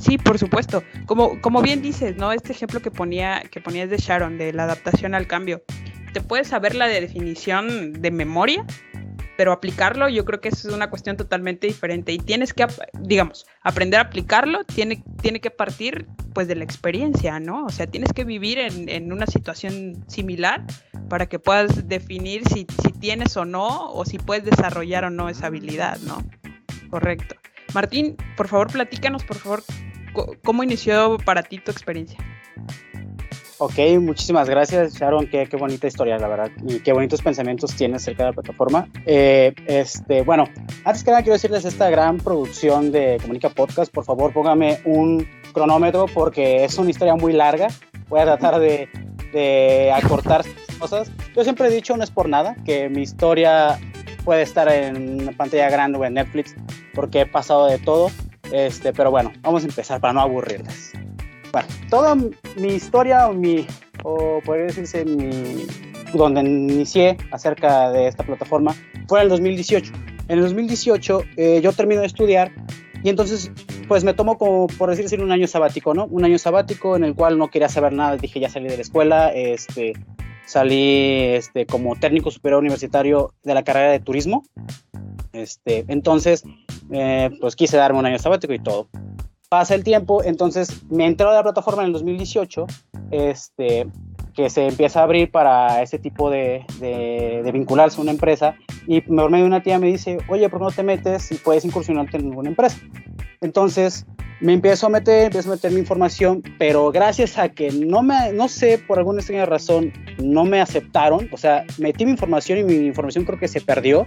Sí, 0.06 0.20
por 0.20 0.38
supuesto. 0.38 0.84
Como, 1.08 1.42
como 1.42 1.64
bien 1.64 1.82
dices, 1.82 2.16
¿no? 2.16 2.32
Este 2.32 2.52
ejemplo 2.52 2.80
que 2.80 2.92
ponía, 2.92 3.42
que 3.50 3.60
ponías 3.60 3.90
de 3.90 3.98
Sharon, 3.98 4.38
de 4.38 4.54
la 4.54 4.66
adaptación 4.66 5.16
al 5.16 5.26
cambio. 5.26 5.64
Te 6.14 6.22
puedes 6.22 6.50
saber 6.50 6.76
la 6.76 6.86
definición 6.86 7.92
de 7.94 8.12
memoria, 8.12 8.64
pero 9.36 9.52
aplicarlo 9.52 10.08
yo 10.08 10.24
creo 10.24 10.42
que 10.42 10.50
es 10.50 10.64
una 10.66 10.92
cuestión 10.92 11.18
totalmente 11.18 11.66
diferente. 11.66 12.12
Y 12.14 12.20
tienes 12.20 12.54
que, 12.54 12.68
digamos, 13.00 13.48
aprender 13.64 14.00
a 14.00 14.04
aplicarlo, 14.04 14.64
tiene, 14.64 15.04
tiene 15.24 15.42
que 15.42 15.50
partir 15.50 16.06
pues 16.36 16.48
de 16.48 16.54
la 16.54 16.66
experiencia, 16.66 17.40
¿no? 17.40 17.66
O 17.66 17.70
sea, 17.70 17.88
tienes 17.88 18.14
que 18.14 18.26
vivir 18.26 18.60
en, 18.60 18.88
en 18.88 19.12
una 19.12 19.26
situación 19.26 20.06
similar 20.06 20.64
para 21.10 21.26
que 21.26 21.40
puedas 21.40 21.88
definir 21.88 22.48
si, 22.48 22.68
si 22.84 22.92
tienes 22.92 23.36
o 23.38 23.46
no, 23.46 23.92
o 23.92 24.06
si 24.06 24.20
puedes 24.20 24.46
desarrollar 24.46 25.06
o 25.06 25.10
no 25.10 25.30
esa 25.30 25.48
habilidad, 25.48 25.98
¿no? 26.02 26.24
Correcto. 26.92 27.38
Martín, 27.74 28.16
por 28.38 28.48
favor, 28.48 28.72
platícanos, 28.72 29.24
por 29.24 29.38
favor, 29.38 29.64
¿Cómo 30.44 30.64
inició 30.64 31.18
para 31.24 31.44
ti 31.44 31.60
tu 31.60 31.72
experiencia? 31.72 32.18
Ok, 33.58 33.74
muchísimas 34.02 34.50
gracias, 34.50 34.96
Sharon. 34.96 35.28
Qué, 35.28 35.48
qué, 35.48 35.56
bonita 35.56 35.88
historia, 35.88 36.18
la 36.18 36.28
verdad. 36.28 36.52
Y 36.68 36.80
qué 36.80 36.92
bonitos 36.92 37.22
pensamientos 37.22 37.74
tienes 37.74 38.02
acerca 38.02 38.24
de 38.24 38.30
la 38.32 38.34
plataforma. 38.34 38.90
Eh, 39.06 39.54
este, 39.68 40.24
bueno, 40.24 40.46
antes 40.84 41.04
que 41.06 41.12
nada 41.12 41.24
quiero 41.24 41.36
decirles 41.36 41.64
esta 41.64 41.90
gran 41.90 42.18
producción 42.18 42.92
de 42.92 43.18
Comunica 43.22 43.50
Podcast. 43.50 43.94
Por 43.94 44.04
favor, 44.04 44.34
póngame 44.34 44.80
un 44.84 45.26
cronómetro 45.54 46.08
porque 46.14 46.66
es 46.66 46.78
una 46.78 46.90
historia 46.90 47.16
muy 47.16 47.32
larga. 47.32 47.70
Voy 48.10 48.20
a 48.20 48.26
tratar 48.26 48.60
de, 48.60 48.90
de 49.32 49.90
acortar 49.94 50.44
cosas. 50.78 51.10
Yo 51.34 51.44
siempre 51.44 51.68
he 51.68 51.72
dicho, 51.72 51.96
no 51.96 52.04
es 52.04 52.12
por 52.12 52.28
nada, 52.28 52.58
que 52.66 52.90
mi 52.90 53.04
historia 53.04 53.80
puede 54.26 54.42
estar 54.42 54.68
en 54.68 55.22
una 55.22 55.32
pantalla 55.32 55.70
grande 55.70 55.98
o 55.98 56.04
en 56.04 56.16
Netflix, 56.16 56.56
porque 56.94 57.22
he 57.22 57.26
pasado 57.26 57.68
de 57.68 57.78
todo. 57.78 58.12
Este, 58.56 58.94
pero 58.94 59.12
bueno, 59.12 59.34
vamos 59.42 59.64
a 59.64 59.68
empezar 59.68 60.00
para 60.00 60.14
no 60.14 60.22
aburrirles. 60.22 60.94
Bueno, 61.52 61.68
toda 61.90 62.16
mi 62.16 62.68
historia 62.68 63.28
o 63.28 63.34
mi, 63.34 63.68
o 64.04 64.40
podría 64.46 64.68
decirse 64.68 65.04
mi, 65.04 65.68
donde 66.14 66.40
inicié 66.40 67.18
acerca 67.32 67.92
de 67.92 68.08
esta 68.08 68.24
plataforma 68.24 68.74
fue 69.10 69.20
en 69.20 69.24
el 69.24 69.30
2018. 69.30 69.92
En 70.30 70.38
el 70.38 70.44
2018 70.46 71.22
eh, 71.36 71.60
yo 71.62 71.74
termino 71.74 72.00
de 72.00 72.08
estudiar 72.08 72.50
y 73.04 73.10
entonces 73.10 73.52
pues 73.90 74.06
me 74.06 74.14
tomo 74.14 74.38
como, 74.38 74.68
por 74.68 74.96
decir 74.96 75.22
un 75.22 75.34
año 75.34 75.48
sabático, 75.48 75.94
¿no? 75.94 76.06
Un 76.06 76.24
año 76.24 76.38
sabático 76.38 76.96
en 76.96 77.04
el 77.04 77.14
cual 77.14 77.38
no 77.38 77.50
quería 77.50 77.68
saber 77.68 77.92
nada, 77.92 78.16
dije 78.16 78.40
ya 78.40 78.50
salí 78.50 78.70
de 78.70 78.78
la 78.78 78.82
escuela, 78.82 79.34
este, 79.34 79.94
salí 80.46 81.34
este, 81.34 81.66
como 81.66 81.96
técnico 81.96 82.32
superior 82.32 82.62
universitario 82.62 83.34
de 83.44 83.54
la 83.54 83.64
carrera 83.64 83.92
de 83.92 84.00
turismo. 84.00 84.44
Este, 85.34 85.86
entonces, 85.88 86.44
eh, 86.92 87.30
pues 87.42 87.56
quise 87.56 87.78
darme 87.78 88.00
un 88.00 88.06
año 88.06 88.20
sabático 88.20 88.54
y 88.54 88.60
todo. 88.60 88.88
Pasa 89.50 89.76
el 89.76 89.84
tiempo, 89.84 90.24
entonces 90.24 90.84
me 90.90 91.06
entró 91.06 91.30
a 91.30 91.34
la 91.34 91.44
plataforma 91.44 91.84
en 91.84 91.88
el 91.88 91.94
2018, 91.94 92.66
este, 93.12 93.88
que 94.36 94.50
se 94.50 94.68
empieza 94.68 95.00
a 95.00 95.04
abrir 95.04 95.32
para 95.32 95.82
ese 95.82 95.98
tipo 95.98 96.30
de, 96.30 96.66
de, 96.80 97.50
vincularse 97.54 97.98
a 97.98 98.02
una 98.02 98.12
empresa 98.12 98.56
y 98.86 99.02
medio 99.08 99.30
de 99.30 99.44
una 99.44 99.64
tía 99.64 99.80
me 99.80 99.88
dice, 99.88 100.18
oye, 100.28 100.50
¿por 100.50 100.60
qué 100.60 100.66
no 100.66 100.72
te 100.72 100.84
metes 100.84 101.32
y 101.32 101.36
puedes 101.36 101.64
incursionarte 101.64 102.18
en 102.18 102.30
ninguna 102.30 102.50
empresa? 102.50 102.78
Entonces 103.42 104.06
me 104.42 104.54
empiezo 104.54 104.88
a 104.88 104.90
meter, 104.90 105.26
empiezo 105.26 105.50
a 105.50 105.56
meter 105.56 105.72
mi 105.72 105.80
información, 105.80 106.44
pero 106.58 106.92
gracias 106.92 107.38
a 107.38 107.50
que 107.50 107.72
no 107.72 108.04
me, 108.04 108.34
no 108.34 108.50
sé, 108.50 108.78
por 108.78 108.98
alguna 108.98 109.20
extraña 109.20 109.46
razón, 109.46 109.94
no 110.22 110.44
me 110.44 110.60
aceptaron, 110.60 111.30
o 111.32 111.38
sea, 111.38 111.66
metí 111.78 112.06
mi 112.06 112.12
información 112.12 112.60
y 112.60 112.64
mi 112.64 112.74
información 112.88 113.24
creo 113.24 113.40
que 113.40 113.48
se 113.48 113.62
perdió, 113.62 114.06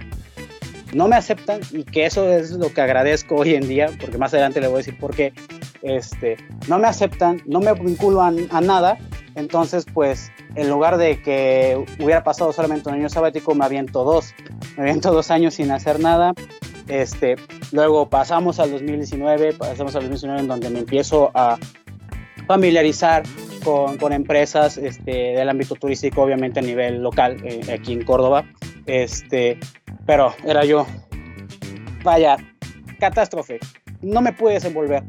no 0.92 1.08
me 1.08 1.16
aceptan 1.16 1.60
y 1.72 1.84
que 1.84 2.04
eso 2.04 2.30
es 2.30 2.52
lo 2.52 2.72
que 2.72 2.80
agradezco 2.82 3.36
hoy 3.36 3.54
en 3.54 3.66
día, 3.66 3.90
porque 3.98 4.18
más 4.18 4.34
adelante 4.34 4.60
le 4.60 4.68
voy 4.68 4.76
a 4.76 4.78
decir 4.78 4.98
por 4.98 5.14
qué, 5.14 5.32
este, 5.82 6.36
no 6.68 6.78
me 6.78 6.88
aceptan, 6.88 7.40
no 7.46 7.60
me 7.60 7.72
vinculan 7.72 8.48
a 8.50 8.60
nada, 8.60 8.98
entonces 9.34 9.86
pues 9.92 10.30
en 10.54 10.68
lugar 10.68 10.96
de 10.96 11.22
que 11.22 11.84
hubiera 11.98 12.24
pasado 12.24 12.52
solamente 12.52 12.88
un 12.88 12.96
año 12.96 13.08
sabático, 13.08 13.54
me 13.54 13.64
aviento 13.64 14.04
dos, 14.04 14.34
me 14.76 14.84
aviento 14.84 15.12
dos 15.12 15.30
años 15.30 15.54
sin 15.54 15.70
hacer 15.70 16.00
nada, 16.00 16.32
este, 16.88 17.36
luego 17.72 18.08
pasamos 18.08 18.58
al 18.60 18.70
2019, 18.72 19.52
pasamos 19.54 19.94
al 19.94 20.02
2019 20.02 20.40
en 20.40 20.48
donde 20.48 20.70
me 20.70 20.80
empiezo 20.80 21.30
a 21.34 21.58
familiarizar 22.46 23.22
con, 23.62 24.12
empresas 24.12 24.78
este, 24.78 25.10
del 25.10 25.48
ámbito 25.48 25.74
turístico, 25.74 26.22
obviamente 26.22 26.60
a 26.60 26.62
nivel 26.62 27.02
local, 27.02 27.36
eh, 27.44 27.60
aquí 27.72 27.92
en 27.92 28.04
Córdoba, 28.04 28.46
este, 28.86 29.58
pero 30.06 30.34
era 30.44 30.64
yo, 30.64 30.86
vaya, 32.02 32.38
catástrofe, 32.98 33.60
no 34.00 34.22
me 34.22 34.32
pude 34.32 34.54
desenvolver 34.54 35.02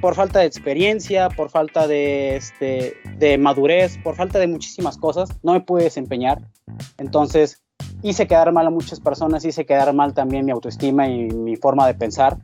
por 0.00 0.14
falta 0.14 0.40
de 0.40 0.46
experiencia, 0.46 1.28
por 1.28 1.50
falta 1.50 1.86
de, 1.86 2.36
este, 2.36 2.94
de 3.16 3.38
madurez, 3.38 3.98
por 3.98 4.16
falta 4.16 4.38
de 4.38 4.46
muchísimas 4.46 4.96
cosas, 4.96 5.30
no 5.42 5.52
me 5.52 5.60
pude 5.60 5.84
desempeñar. 5.84 6.42
Entonces 6.98 7.62
hice 8.02 8.26
quedar 8.26 8.52
mal 8.52 8.66
a 8.66 8.70
muchas 8.70 9.00
personas, 9.00 9.44
hice 9.44 9.66
quedar 9.66 9.92
mal 9.94 10.14
también 10.14 10.44
mi 10.44 10.52
autoestima 10.52 11.08
y 11.08 11.28
mi 11.28 11.56
forma 11.56 11.86
de 11.86 11.94
pensar. 11.94 12.38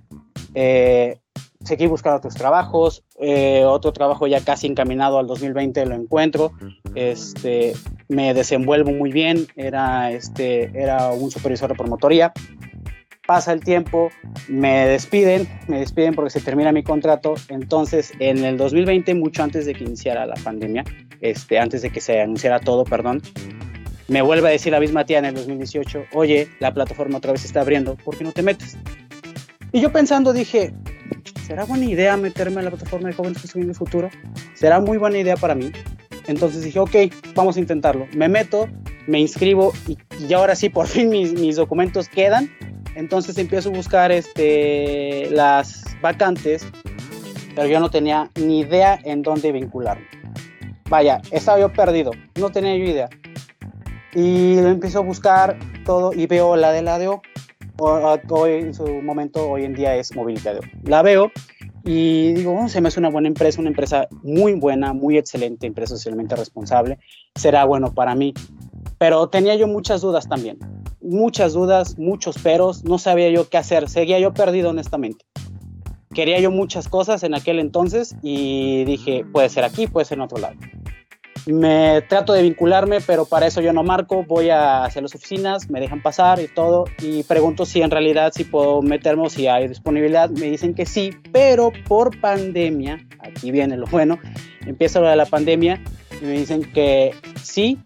Eh, 0.55 1.19
seguí 1.65 1.87
buscando 1.87 2.19
otros 2.19 2.35
trabajos, 2.35 3.05
eh, 3.21 3.65
otro 3.65 3.93
trabajo 3.93 4.27
ya 4.27 4.41
casi 4.41 4.67
encaminado 4.67 5.19
al 5.19 5.27
2020 5.27 5.87
lo 5.87 5.95
encuentro, 5.95 6.53
este, 6.95 7.75
me 8.09 8.35
desenvuelvo 8.35 8.91
muy 8.91 9.13
bien, 9.13 9.47
era, 9.57 10.11
este, 10.11 10.71
era 10.79 11.13
un 11.13 11.31
supervisor 11.31 11.71
de 11.71 11.77
promotoría, 11.77 12.33
pasa 13.27 13.53
el 13.53 13.61
tiempo, 13.61 14.11
me 14.49 14.87
despiden, 14.87 15.49
me 15.69 15.81
despiden 15.81 16.15
porque 16.15 16.31
se 16.31 16.41
termina 16.41 16.73
mi 16.73 16.83
contrato, 16.83 17.35
entonces 17.49 18.13
en 18.19 18.45
el 18.45 18.57
2020, 18.57 19.15
mucho 19.15 19.43
antes 19.43 19.67
de 19.67 19.75
que 19.75 19.85
iniciara 19.85 20.27
la 20.27 20.35
pandemia, 20.35 20.85
este, 21.21 21.59
antes 21.59 21.83
de 21.83 21.91
que 21.91 22.01
se 22.01 22.21
anunciara 22.21 22.61
todo, 22.61 22.85
perdón, 22.85 23.23
me 24.09 24.23
vuelve 24.23 24.49
a 24.49 24.51
decir 24.51 24.73
la 24.73 24.81
misma 24.81 25.05
tía 25.07 25.19
en 25.19 25.27
el 25.27 25.35
2018, 25.35 26.07
oye, 26.13 26.49
la 26.59 26.75
plataforma 26.75 27.19
otra 27.19 27.33
vez 27.33 27.45
está 27.45 27.61
abriendo, 27.61 27.97
¿por 27.97 28.19
qué 28.19 28.25
no 28.25 28.33
te 28.33 28.43
metes? 28.43 28.77
Y 29.73 29.81
yo 29.81 29.91
pensando 29.93 30.33
dije, 30.33 30.75
¿será 31.47 31.65
buena 31.65 31.87
idea 31.87 32.17
meterme 32.17 32.59
en 32.59 32.67
la 32.67 32.71
plataforma 32.71 33.09
de 33.09 33.15
jóvenes 33.15 33.39
construyendo 33.41 33.73
el 33.73 33.79
futuro? 33.79 34.11
¿Será 34.55 34.81
muy 34.81 34.99
buena 34.99 35.19
idea 35.19 35.37
para 35.37 35.55
mí? 35.55 35.73
Entonces 36.27 36.63
dije, 36.63 36.79
ok, 36.79 36.97
vamos 37.35 37.57
a 37.57 37.61
intentarlo. 37.61 38.07
Me 38.15 38.29
meto, 38.29 38.69
me 39.07 39.19
inscribo 39.19 39.73
y, 39.89 39.97
y 40.23 40.33
ahora 40.35 40.55
sí, 40.55 40.69
por 40.69 40.87
fin 40.87 41.09
mis, 41.09 41.33
mis, 41.33 41.57
documentos 41.57 42.09
quedan. 42.09 42.51
Entonces 42.95 43.39
empiezo 43.39 43.71
a 43.71 43.73
buscar 43.73 44.13
este, 44.13 45.29
las 45.31 45.85
vacantes, 46.01 46.67
pero 47.55 47.69
yo 47.69 47.81
no 47.81 47.91
tenía 47.91 48.31
ni 48.37 48.61
idea 48.61 48.99
en 49.05 49.23
dónde 49.23 49.53
vincularme. 49.53 50.07
Vaya, 50.89 51.21
estaba 51.31 51.59
yo 51.59 51.73
perdido, 51.73 52.11
no 52.39 52.51
tenía 52.51 52.77
idea. 52.77 53.09
Y 54.15 54.61
lo 54.61 54.69
empiezo 54.69 54.99
a 54.99 55.03
buscar 55.03 55.59
todo 55.85 56.13
y 56.13 56.27
veo 56.27 56.57
la 56.57 56.71
de 56.71 56.83
la 56.83 56.99
DO 56.99 57.23
hoy 57.79 58.53
en 58.53 58.75
su 58.75 58.87
momento, 59.03 59.49
hoy 59.49 59.65
en 59.65 59.75
día 59.75 59.97
es 59.97 60.15
Movilidad. 60.15 60.61
La 60.85 61.03
veo 61.03 61.31
y 61.85 62.33
digo, 62.35 62.59
oh, 62.59 62.69
se 62.69 62.81
me 62.81 62.89
hace 62.89 63.01
una 63.01 63.11
buena 63.11 63.29
empresa, 63.29 63.61
una 63.61 63.71
empresa 63.71 64.07
muy 64.23 64.55
buena, 64.55 64.93
muy 64.93 65.19
excelente, 65.19 65.67
empresa 65.67 65.97
socialmente 65.97 66.37
responsable, 66.37 66.99
será 67.35 67.65
bueno 67.65 67.93
para 67.93 68.15
mí. 68.15 68.35
Pero 68.99 69.29
tenía 69.29 69.57
yo 69.57 69.67
muchas 69.67 70.01
dudas 70.01 70.29
también, 70.29 70.59
muchas 71.03 71.53
dudas, 71.53 71.99
muchos 71.99 72.39
peros, 72.39 72.85
no 72.85 72.99
sabía 72.99 73.31
yo 73.31 73.49
qué 73.49 73.59
hacer, 73.59 73.89
seguía 73.89 74.19
yo 74.19 74.33
perdido 74.33 74.71
honestamente. 74.71 75.25
Quería 76.15 76.41
yo 76.41 76.51
muchas 76.51 76.89
cosas 76.89 77.23
en 77.23 77.35
aquel 77.35 77.59
entonces 77.59 78.15
y 78.23 78.85
dije, 78.85 79.25
puede 79.33 79.49
ser 79.49 79.65
aquí, 79.65 79.87
puede 79.87 80.05
ser 80.05 80.19
en 80.19 80.23
otro 80.23 80.39
lado 80.39 80.57
me 81.47 82.03
trato 82.03 82.33
de 82.33 82.43
vincularme, 82.43 83.01
pero 83.01 83.25
para 83.25 83.47
eso 83.47 83.61
yo 83.61 83.73
no 83.73 83.83
marco, 83.83 84.25
voy 84.25 84.51
a 84.51 84.85
hacer 84.85 85.03
las 85.03 85.15
oficinas, 85.15 85.71
me 85.71 85.81
dejan 85.81 86.03
pasar 86.03 86.41
y 86.41 86.49
todo, 86.49 86.85
y 87.01 87.23
pregunto 87.25 87.67
si 87.67 87.83
en 87.83 87.91
realidad 87.91 88.33
si 88.35 88.45
puedo 88.45 88.83
meterme 88.83 89.29
si 89.31 89.47
hay 89.47 89.69
disponibilidad, 89.69 90.31
me 90.31 90.47
dicen 90.47 90.75
que 90.75 90.87
sí, 90.87 91.11
pero 91.33 91.73
por 91.89 92.19
pandemia, 92.21 93.07
aquí 93.21 93.51
viene 93.51 93.77
lo 93.77 93.87
bueno, 93.87 94.19
empieza 94.67 95.01
la 95.01 95.27
pandemia 95.27 95.83
y 96.21 96.25
me 96.25 96.33
dicen 96.33 96.63
que 96.63 97.15
sí, 97.43 97.79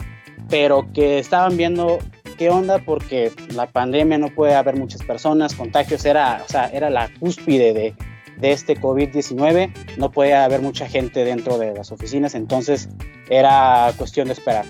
pero 0.48 0.86
que 0.92 1.18
estaban 1.18 1.56
viendo 1.56 1.98
qué 2.36 2.50
onda 2.50 2.78
porque 2.78 3.32
la 3.54 3.66
pandemia 3.66 4.18
no 4.18 4.28
puede 4.28 4.54
haber 4.54 4.76
muchas 4.76 5.02
personas, 5.02 5.54
contagios 5.54 6.04
era, 6.04 6.42
o 6.44 6.48
sea, 6.48 6.68
era 6.68 6.90
la 6.90 7.08
cúspide 7.18 7.72
de 7.72 7.94
de 8.38 8.52
este 8.52 8.76
COVID-19, 8.76 9.96
no 9.96 10.10
puede 10.10 10.34
haber 10.34 10.60
mucha 10.60 10.88
gente 10.88 11.24
dentro 11.24 11.58
de 11.58 11.74
las 11.74 11.90
oficinas, 11.92 12.34
entonces 12.34 12.88
era 13.28 13.92
cuestión 13.96 14.28
de 14.28 14.34
esperar. 14.34 14.66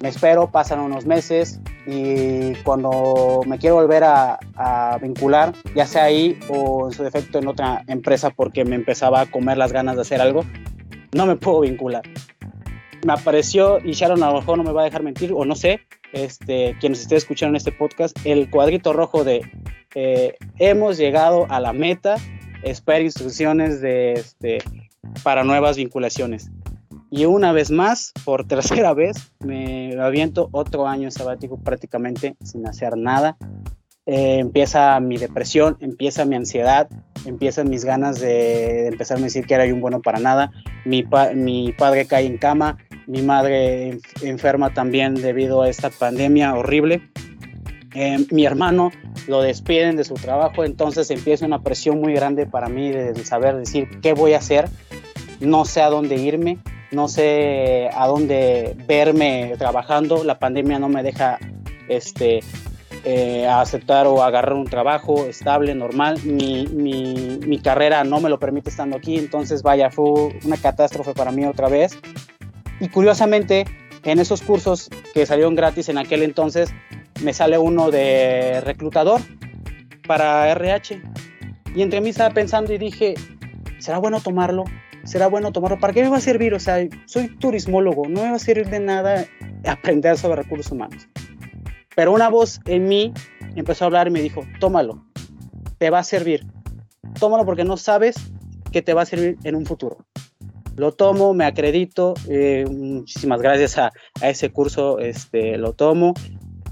Me 0.00 0.08
espero, 0.08 0.50
pasan 0.50 0.80
unos 0.80 1.06
meses 1.06 1.60
y 1.86 2.54
cuando 2.64 3.42
me 3.46 3.58
quiero 3.58 3.76
volver 3.76 4.02
a, 4.04 4.38
vincular, 5.00 5.52
ya 5.74 5.86
sea 5.86 6.04
ahí 6.04 6.38
o 6.48 6.86
en 6.86 6.92
su 6.92 7.02
defecto 7.02 7.38
en 7.38 7.48
otra 7.48 7.82
empresa 7.88 8.30
porque 8.30 8.64
me 8.64 8.76
empezaba 8.76 9.22
a 9.22 9.26
comer 9.26 9.58
las 9.58 9.72
ganas 9.72 9.96
de 9.96 10.02
hacer 10.02 10.20
algo, 10.20 10.44
no 11.12 11.26
me 11.26 11.36
puedo 11.36 11.60
vincular. 11.60 12.02
Me 13.04 13.12
apareció, 13.12 13.78
y 13.84 13.92
Sharon 13.92 14.22
a 14.22 14.30
lo 14.30 14.36
mejor 14.36 14.58
no 14.58 14.64
me 14.64 14.72
va 14.72 14.82
a 14.82 14.84
dejar 14.84 15.02
mentir, 15.02 15.32
o 15.34 15.44
no 15.44 15.54
sé, 15.54 15.80
este, 16.12 16.76
quienes 16.80 17.00
estén 17.00 17.18
escuchando 17.18 17.56
este 17.56 17.72
podcast, 17.72 18.16
el 18.24 18.50
cuadrito 18.50 18.92
rojo 18.92 19.24
de 19.24 19.42
eh, 19.94 20.34
hemos 20.58 20.96
llegado 20.98 21.46
a 21.50 21.60
la 21.60 21.72
meta 21.72 22.16
espera 22.62 23.00
instrucciones 23.00 23.80
de, 23.80 24.12
este, 24.12 24.58
para 25.22 25.44
nuevas 25.44 25.76
vinculaciones. 25.76 26.50
Y 27.10 27.26
una 27.26 27.52
vez 27.52 27.70
más, 27.70 28.12
por 28.24 28.46
tercera 28.48 28.94
vez, 28.94 29.32
me 29.40 29.98
aviento 30.00 30.48
otro 30.52 30.86
año 30.86 31.10
sabático 31.10 31.58
prácticamente 31.58 32.36
sin 32.42 32.66
hacer 32.66 32.96
nada. 32.96 33.36
Eh, 34.04 34.38
empieza 34.38 34.98
mi 34.98 35.16
depresión, 35.16 35.76
empieza 35.80 36.24
mi 36.24 36.34
ansiedad, 36.34 36.88
empiezan 37.24 37.70
mis 37.70 37.84
ganas 37.84 38.18
de, 38.18 38.88
empezar 38.88 39.18
a 39.18 39.20
decir 39.20 39.46
que 39.46 39.54
era 39.54 39.72
un 39.72 39.80
bueno 39.80 40.00
para 40.00 40.18
nada. 40.18 40.50
Mi, 40.84 41.04
mi 41.34 41.72
padre 41.72 42.06
cae 42.06 42.26
en 42.26 42.38
cama, 42.38 42.78
mi 43.12 43.20
madre 43.20 43.98
enferma 44.22 44.72
también 44.72 45.14
debido 45.14 45.60
a 45.60 45.68
esta 45.68 45.90
pandemia 45.90 46.54
horrible. 46.54 47.02
Eh, 47.94 48.24
mi 48.30 48.46
hermano 48.46 48.90
lo 49.28 49.42
despiden 49.42 49.96
de 49.96 50.04
su 50.04 50.14
trabajo, 50.14 50.64
entonces 50.64 51.10
empieza 51.10 51.44
una 51.44 51.62
presión 51.62 52.00
muy 52.00 52.14
grande 52.14 52.46
para 52.46 52.70
mí 52.70 52.90
de, 52.90 53.14
saber 53.22 53.58
decir 53.58 54.00
qué 54.00 54.14
voy 54.14 54.32
a 54.32 54.38
hacer, 54.38 54.70
no 55.40 55.66
sé 55.66 55.82
a 55.82 55.90
dónde 55.90 56.16
irme, 56.16 56.56
no 56.90 57.06
sé 57.06 57.90
a 57.92 58.06
dónde 58.06 58.74
verme 58.88 59.56
trabajando, 59.58 60.24
la 60.24 60.38
pandemia 60.38 60.78
no 60.78 60.88
me 60.88 61.02
deja 61.02 61.38
este, 61.88 62.40
eh, 63.04 63.46
aceptar 63.46 64.06
o 64.06 64.22
agarrar 64.22 64.54
un 64.54 64.64
trabajo 64.64 65.26
estable, 65.26 65.74
normal, 65.74 66.18
mi, 66.24 66.66
mi, 66.68 67.38
mi 67.46 67.58
carrera 67.58 68.04
no 68.04 68.20
me 68.20 68.30
lo 68.30 68.38
permite 68.38 68.70
estando 68.70 68.96
aquí, 68.96 69.18
entonces 69.18 69.62
vaya, 69.62 69.90
fue 69.90 70.38
una 70.46 70.56
catástrofe 70.56 71.12
para 71.12 71.30
mí 71.30 71.44
otra 71.44 71.68
vez. 71.68 71.98
Y 72.82 72.88
curiosamente, 72.88 73.64
en 74.02 74.18
esos 74.18 74.42
cursos 74.42 74.90
que 75.14 75.24
salieron 75.24 75.54
gratis 75.54 75.88
en 75.88 75.98
aquel 75.98 76.24
entonces, 76.24 76.74
me 77.22 77.32
sale 77.32 77.56
uno 77.56 77.92
de 77.92 78.60
reclutador 78.60 79.20
para 80.08 80.50
RH. 80.50 81.00
Y 81.76 81.82
entre 81.82 82.00
mí 82.00 82.08
estaba 82.10 82.34
pensando 82.34 82.72
y 82.72 82.78
dije, 82.78 83.14
¿será 83.78 83.98
bueno 83.98 84.20
tomarlo? 84.20 84.64
¿Será 85.04 85.28
bueno 85.28 85.52
tomarlo? 85.52 85.78
¿Para 85.78 85.92
qué 85.92 86.02
me 86.02 86.08
va 86.08 86.16
a 86.16 86.20
servir? 86.20 86.54
O 86.54 86.58
sea, 86.58 86.84
soy 87.06 87.28
turismólogo, 87.28 88.08
no 88.08 88.24
me 88.24 88.30
va 88.30 88.36
a 88.36 88.40
servir 88.40 88.68
de 88.68 88.80
nada 88.80 89.26
aprender 89.64 90.18
sobre 90.18 90.42
recursos 90.42 90.72
humanos. 90.72 91.06
Pero 91.94 92.10
una 92.10 92.30
voz 92.30 92.58
en 92.66 92.88
mí 92.88 93.14
empezó 93.54 93.84
a 93.84 93.86
hablar 93.86 94.08
y 94.08 94.10
me 94.10 94.20
dijo, 94.20 94.42
tómalo, 94.58 95.06
te 95.78 95.88
va 95.90 96.00
a 96.00 96.04
servir. 96.04 96.48
Tómalo 97.20 97.44
porque 97.44 97.62
no 97.62 97.76
sabes 97.76 98.16
que 98.72 98.82
te 98.82 98.92
va 98.92 99.02
a 99.02 99.06
servir 99.06 99.38
en 99.44 99.54
un 99.54 99.66
futuro. 99.66 99.98
Lo 100.76 100.92
tomo, 100.92 101.34
me 101.34 101.44
acredito, 101.44 102.14
eh, 102.28 102.64
muchísimas 102.70 103.40
gracias 103.40 103.78
a, 103.78 103.92
a, 104.20 104.30
ese 104.30 104.50
curso, 104.50 104.98
este, 104.98 105.58
lo 105.58 105.72
tomo, 105.72 106.14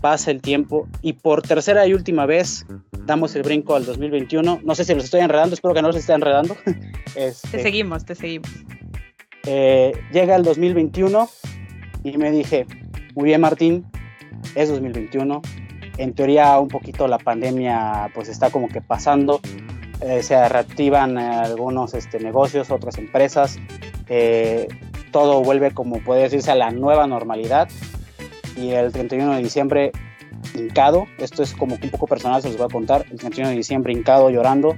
pasa 0.01 0.31
el 0.31 0.41
tiempo 0.41 0.89
y 1.03 1.15
por 1.15 1.43
tercera 1.43 1.87
y 1.87 1.93
última 1.93 2.27
vez 2.27 2.67
damos 3.05 3.35
el 3.35 3.43
brinco 3.43 3.75
al 3.75 3.85
2021. 3.85 4.61
No 4.63 4.75
sé 4.75 4.85
si 4.85 4.95
los 4.95 5.05
estoy 5.05 5.21
enredando, 5.21 5.55
espero 5.55 5.75
que 5.75 5.83
no 5.83 5.89
los 5.89 5.97
esté 5.97 6.13
enredando. 6.13 6.57
Este, 7.17 7.49
te 7.49 7.63
seguimos, 7.65 8.05
te 8.05 8.15
seguimos. 8.15 8.49
Eh, 9.45 9.93
llega 10.13 10.37
el 10.37 10.45
2021 10.45 11.29
y 12.05 12.17
me 12.19 12.31
dije, 12.31 12.67
muy 13.17 13.25
bien 13.25 13.41
Martín, 13.41 13.85
es 14.55 14.69
2021. 14.69 15.43
En 15.99 16.15
teoría 16.15 16.57
un 16.61 16.69
poquito 16.69 17.09
la 17.09 17.19
pandemia 17.19 18.13
pues 18.15 18.29
está 18.29 18.51
como 18.51 18.69
que 18.69 18.81
pasando, 18.81 19.41
eh, 20.03 20.23
se 20.23 20.49
reactivan 20.49 21.19
algunos 21.19 21.95
este, 21.95 22.21
negocios, 22.21 22.71
otras 22.71 22.97
empresas, 22.97 23.59
eh, 24.11 24.69
todo 25.13 25.43
vuelve 25.43 25.71
como 25.71 26.03
puede 26.03 26.25
decirse 26.25 26.51
a 26.51 26.55
la 26.55 26.71
nueva 26.71 27.07
normalidad. 27.07 27.69
Y 28.57 28.73
el 28.73 28.93
31 28.93 29.37
de 29.37 29.43
diciembre 29.43 29.93
hincado, 30.55 31.07
esto 31.19 31.43
es 31.43 31.55
como 31.55 31.77
un 31.81 31.91
poco 31.91 32.07
personal, 32.07 32.43
se 32.43 32.49
los 32.49 32.59
voy 32.59 32.67
a 32.67 32.73
contar, 32.73 33.07
el 33.11 33.19
31 33.19 33.51
de 33.51 33.57
diciembre 33.57 33.93
hincado 33.93 34.29
llorando, 34.31 34.77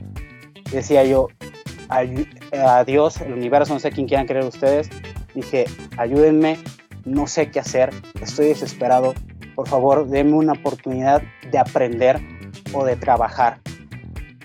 decía 0.70 1.04
yo, 1.04 1.28
adiós, 1.88 3.20
el 3.20 3.32
universo, 3.32 3.74
no 3.74 3.80
sé 3.80 3.90
quién 3.90 4.06
quieran 4.06 4.26
creer 4.26 4.44
ustedes, 4.44 4.88
dije, 5.34 5.64
ayúdenme, 5.96 6.58
no 7.04 7.26
sé 7.26 7.50
qué 7.50 7.60
hacer, 7.60 7.90
estoy 8.20 8.48
desesperado, 8.48 9.14
por 9.54 9.68
favor, 9.68 10.06
denme 10.08 10.34
una 10.34 10.52
oportunidad 10.52 11.22
de 11.50 11.58
aprender 11.58 12.20
o 12.72 12.84
de 12.84 12.96
trabajar. 12.96 13.58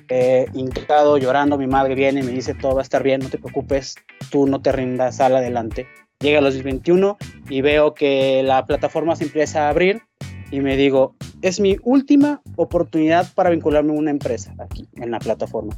Eh, 0.10 0.46
hincado, 0.54 1.18
llorando, 1.18 1.58
mi 1.58 1.68
madre 1.68 1.96
viene 1.96 2.22
y 2.22 2.24
me 2.24 2.32
dice, 2.32 2.54
todo 2.54 2.76
va 2.76 2.82
a 2.82 2.84
estar 2.84 3.04
bien, 3.04 3.22
no 3.22 3.30
te 3.30 3.38
preocupes, 3.38 3.96
tú 4.32 4.48
no 4.48 4.62
te 4.62 4.72
rindas, 4.72 5.18
sal 5.18 5.36
adelante. 5.36 5.88
Llega 6.20 6.40
a 6.40 6.42
los 6.42 6.54
2021 6.54 7.18
y 7.50 7.62
veo 7.62 7.94
que 7.94 8.42
la 8.44 8.66
plataforma 8.66 9.16
se 9.16 9.26
empieza 9.26 9.66
a 9.66 9.70
abrir 9.70 10.02
y 10.50 10.62
me 10.62 10.78
digo, 10.78 11.16
es 11.42 11.60
mi 11.60 11.78
última 11.84 12.42
oportunidad 12.56 13.28
para 13.34 13.50
vincularme 13.50 13.92
a 13.92 14.00
una 14.00 14.12
empresa 14.12 14.56
aquí 14.60 14.88
en 14.96 15.12
la 15.12 15.20
plataforma. 15.20 15.78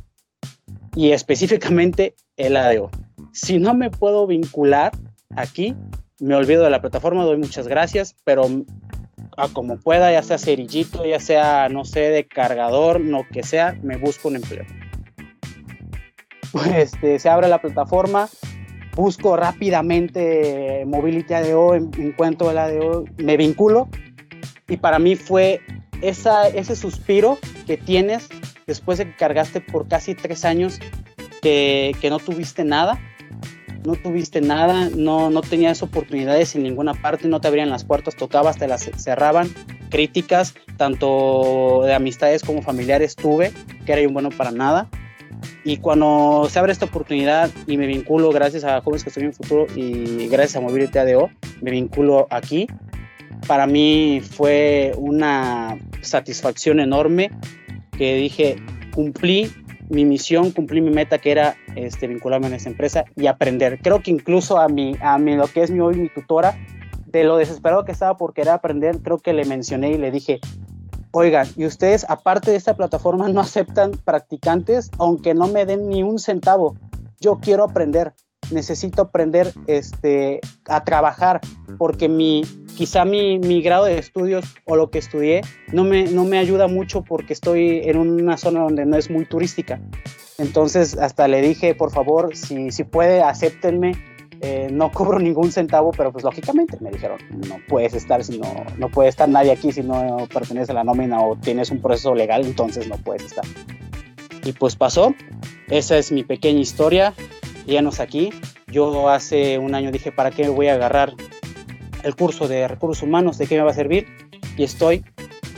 Y 0.96 1.12
específicamente 1.12 2.15
el 2.38 2.56
ADO. 2.56 2.92
Si 3.32 3.60
no 3.60 3.74
me 3.74 3.89
puedo 3.89 4.28
vincular 4.28 4.92
aquí, 5.36 5.76
me 6.20 6.36
olvido 6.36 6.63
de 6.63 6.70
la 6.70 6.82
plataforma, 6.82 7.24
doy 7.24 7.38
muchas 7.38 7.68
gracias, 7.68 8.15
pero 8.24 8.44
a 9.38 9.48
como 9.50 9.78
pueda, 9.78 10.12
ya 10.12 10.24
sea 10.24 10.38
cerillito, 10.38 11.06
ya 11.06 11.20
sea, 11.20 11.70
no 11.70 11.86
sé, 11.86 12.02
de 12.10 12.28
cargador, 12.28 13.00
lo 13.02 13.26
que 13.32 13.44
sea, 13.44 13.78
me 13.82 13.98
busco 13.98 14.28
un 14.28 14.38
empleo. 14.38 14.65
Pues 16.52 16.68
este, 16.76 17.20
se 17.20 17.30
abre 17.30 17.48
la 17.48 17.62
plataforma, 17.62 18.28
busco 18.96 19.38
rápidamente 19.38 20.84
Mobility 20.86 21.34
ADO, 21.34 21.76
encuentro 21.76 22.52
el 22.52 22.58
ADO, 22.58 23.06
me 23.18 23.38
vinculo 23.38 23.88
y 24.68 24.78
para 24.78 25.00
mí 25.00 25.15
fue 25.15 25.62
esa, 26.02 26.48
ese 26.48 26.76
suspiro 26.76 27.38
que 27.65 27.78
tienes 27.78 28.30
después 28.68 28.98
de 28.98 29.06
que 29.06 29.15
cargaste 29.15 29.62
por 29.62 29.88
casi 29.88 30.15
tres 30.15 30.46
años 30.46 30.80
que, 31.42 31.96
que 32.02 32.10
no 32.10 32.20
tuviste 32.20 32.63
nada, 32.63 33.00
no 33.86 33.96
tuviste 33.96 34.42
nada, 34.42 34.89
no, 34.96 35.30
no 35.30 35.42
tenías 35.42 35.82
oportunidades 35.82 36.56
en 36.56 36.63
ninguna 36.63 36.94
parte, 36.94 37.28
no 37.28 37.39
te 37.42 37.48
abrían 37.48 37.70
las 37.70 37.84
puertas, 37.84 38.15
tocabas, 38.15 38.58
te 38.58 38.68
las 38.68 38.89
cerraban, 38.98 39.50
críticas, 39.89 40.54
tanto 40.78 41.82
de 41.84 41.94
amistades 41.94 42.44
como 42.44 42.62
familiares 42.62 43.15
tuve, 43.15 43.52
que 43.86 43.94
era 43.94 44.08
un 44.08 44.13
bueno 44.13 44.30
para 44.30 44.52
nada. 44.52 44.89
Y 45.63 45.78
cuando 45.78 46.48
se 46.50 46.60
abre 46.60 46.72
esta 46.72 46.86
oportunidad 46.86 47.50
y 47.68 47.78
me 47.78 47.88
vinculo 47.88 48.32
gracias 48.32 48.63
a 48.63 48.82
Jóvenes 48.82 49.04
que 49.04 49.10
Estudian 49.10 49.34
Futuro 49.34 49.68
y 49.76 50.28
gracias 50.28 50.58
a 50.58 50.62
Mobility 50.62 50.98
ADO, 50.98 51.30
me 51.62 51.72
vinculo 51.72 52.28
aquí, 52.30 52.68
para 53.48 53.68
mí 53.68 54.22
fue 54.22 54.94
una 54.98 55.78
satisfacción 56.02 56.80
enorme 56.80 57.32
que 57.98 58.15
dije, 58.15 58.58
cumplí 58.94 59.52
mi 59.89 60.06
misión, 60.06 60.52
cumplí 60.52 60.82
mi 60.82 60.92
meta 60.92 61.18
que 61.18 61.32
era 61.32 61.58
este, 61.75 62.08
vincularme 62.08 62.47
en 62.47 62.53
esta 62.53 62.69
empresa 62.69 63.05
y 63.15 63.27
aprender. 63.27 63.79
Creo 63.82 64.01
que 64.01 64.12
incluso 64.12 64.60
a 64.60 64.67
mi, 64.67 64.95
a 65.01 65.17
mí, 65.17 65.36
lo 65.36 65.47
que 65.47 65.63
es 65.63 65.71
mi 65.71 65.79
hoy 65.79 65.95
mi 65.95 66.10
tutora, 66.10 66.58
de 67.05 67.23
lo 67.23 67.38
desesperado 67.38 67.86
que 67.86 67.91
estaba 67.91 68.17
por 68.17 68.34
querer 68.34 68.53
aprender, 68.53 68.99
creo 69.01 69.17
que 69.17 69.34
le 69.34 69.45
mencioné 69.45 69.91
y 69.91 69.97
le 69.97 70.12
dije, 70.12 70.39
oigan, 71.12 71.47
y 71.55 71.65
ustedes 71.65 72.05
aparte 72.08 72.51
de 72.51 72.58
esta 72.58 72.75
plataforma 72.75 73.29
no 73.29 73.41
aceptan 73.41 73.91
practicantes, 73.91 74.91
aunque 74.99 75.34
no 75.34 75.47
me 75.47 75.65
den 75.65 75.89
ni 75.89 76.03
un 76.03 76.19
centavo. 76.19 76.75
Yo 77.19 77.39
quiero 77.39 77.63
aprender 77.63 78.13
necesito 78.51 79.01
aprender 79.03 79.53
este, 79.67 80.39
a 80.65 80.84
trabajar 80.84 81.39
porque 81.77 82.10
mi, 82.10 82.43
quizá 82.75 83.05
mi, 83.05 83.39
mi, 83.39 83.62
grado 83.62 83.86
de 83.86 83.97
estudios 83.97 84.45
o 84.65 84.75
lo 84.75 84.89
que 84.89 84.99
estudié 84.99 85.41
no 85.71 85.84
me, 85.84 86.05
no 86.05 86.25
me 86.25 86.38
ayuda 86.38 86.67
mucho 86.67 87.03
porque 87.03 87.34
estoy 87.34 87.82
en 87.86 87.97
una 87.97 88.38
zona 88.38 88.62
donde 88.62 88.86
no 88.86 88.97
es 88.97 89.10
muy 89.10 89.25
turística. 89.25 89.79
Entonces 90.39 90.97
hasta 90.97 91.28
le 91.28 91.41
dije, 91.41 91.75
por 91.75 91.91
favor, 91.91 92.36
si, 92.36 92.71
si 92.71 92.84
puede, 92.84 93.21
acéptenme. 93.21 93.91
Eh, 94.41 94.69
no 94.71 94.89
cobro 94.89 95.19
ningún 95.19 95.52
centavo, 95.52 95.91
pero 95.91 96.13
pues 96.13 96.23
lógicamente 96.23 96.78
me 96.80 96.91
dijeron, 96.91 97.17
no 97.49 97.58
puedes 97.67 97.93
estar 97.93 98.23
si 98.23 98.39
no, 98.39 98.47
no 98.78 98.88
puede 98.88 99.10
estar 99.10 99.28
nadie 99.28 99.52
aquí 99.52 99.73
si 99.73 99.84
no 99.84 100.30
pertenece 100.34 100.71
a 100.71 100.75
la 100.75 100.86
nómina 100.86 101.21
o 101.21 101.36
tienes 101.36 101.71
un 101.71 101.82
proceso 101.82 102.15
legal, 102.15 102.45
entonces 102.45 102.88
no 102.88 102.95
puedes 102.95 103.25
estar. 103.25 103.43
Y 104.45 104.54
pues 104.54 104.78
pasó, 104.78 105.13
esa 105.67 105.97
es 105.97 106.13
mi 106.13 106.23
pequeña 106.23 106.62
historia 106.62 107.13
nos 107.82 107.99
aquí. 107.99 108.32
Yo 108.67 109.10
hace 109.10 109.58
un 109.58 109.75
año 109.75 109.91
dije, 109.91 110.12
¿para 110.12 110.32
qué 110.32 110.49
voy 110.49 110.67
a 110.67 110.73
agarrar 110.73 111.13
el 112.04 112.15
curso 112.15 112.47
de 112.47 112.67
recursos 112.67 113.04
humanos? 113.04 113.38
¿De 113.38 113.47
qué 113.47 113.56
me 113.56 113.63
va 113.63 113.71
a 113.71 113.75
servir? 113.75 114.08
Y 114.58 114.63
estoy 114.63 115.06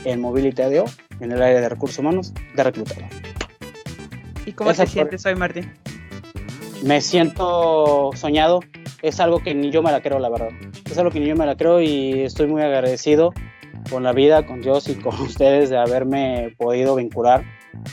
en 0.04 0.20
Mobility 0.20 0.62
en 0.62 1.32
el 1.32 1.42
área 1.42 1.60
de 1.60 1.68
recursos 1.68 1.98
humanos, 1.98 2.32
de 2.54 2.62
reclutador. 2.62 3.31
¿Y 4.46 4.52
cómo 4.52 4.72
te 4.72 4.86
sientes 4.86 5.24
hoy, 5.26 5.34
Martín? 5.34 5.72
Me 6.82 7.00
siento 7.00 8.10
soñado. 8.14 8.60
Es 9.02 9.20
algo 9.20 9.42
que 9.42 9.54
ni 9.54 9.70
yo 9.70 9.82
me 9.82 9.92
la 9.92 10.00
creo, 10.00 10.18
la 10.18 10.28
verdad. 10.28 10.50
Es 10.90 10.98
algo 10.98 11.10
que 11.10 11.20
ni 11.20 11.26
yo 11.26 11.36
me 11.36 11.46
la 11.46 11.56
creo 11.56 11.80
y 11.80 12.22
estoy 12.22 12.46
muy 12.46 12.62
agradecido 12.62 13.32
con 13.90 14.02
la 14.02 14.12
vida, 14.12 14.46
con 14.46 14.60
Dios 14.60 14.88
y 14.88 14.94
con 14.94 15.14
ustedes 15.20 15.70
de 15.70 15.78
haberme 15.78 16.54
podido 16.58 16.96
vincular 16.96 17.44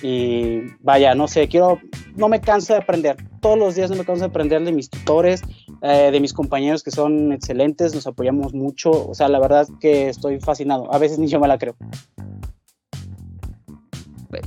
y 0.01 0.61
vaya, 0.81 1.15
no 1.15 1.27
sé, 1.27 1.47
quiero, 1.47 1.79
no 2.15 2.27
me 2.29 2.41
canso 2.41 2.73
de 2.73 2.79
aprender, 2.79 3.17
todos 3.41 3.57
los 3.57 3.75
días 3.75 3.89
no 3.89 3.95
me 3.95 4.05
canso 4.05 4.21
de 4.21 4.27
aprender 4.27 4.63
de 4.63 4.71
mis 4.71 4.89
tutores, 4.89 5.41
eh, 5.81 6.09
de 6.11 6.19
mis 6.19 6.33
compañeros 6.33 6.83
que 6.83 6.91
son 6.91 7.31
excelentes, 7.31 7.95
nos 7.95 8.05
apoyamos 8.05 8.53
mucho, 8.53 8.91
o 8.91 9.13
sea, 9.13 9.29
la 9.29 9.39
verdad 9.39 9.67
que 9.79 10.09
estoy 10.09 10.39
fascinado, 10.39 10.93
a 10.93 10.97
veces 10.97 11.19
ni 11.19 11.27
yo 11.27 11.39
me 11.39 11.47
la 11.47 11.57
creo. 11.57 11.75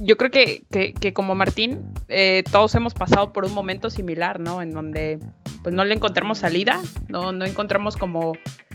Yo 0.01 0.17
creo 0.17 0.31
que, 0.31 0.65
que, 0.71 1.13
como 1.13 1.35
Martín, 1.35 1.93
eh, 2.09 2.45
todos 2.51 2.75
hemos 2.77 2.95
pasado 2.95 3.33
por 3.33 3.45
un 3.45 3.53
momento 3.53 3.91
similar, 3.91 4.39
¿no? 4.39 4.63
En 4.63 4.71
donde 4.71 5.19
pues 5.63 5.75
no 5.75 5.85
le 5.85 5.95
encontramos 5.95 6.39
salida, 6.39 6.81
no, 7.09 7.33
no 7.33 7.45
encontramos 7.45 7.97
como 7.97 8.33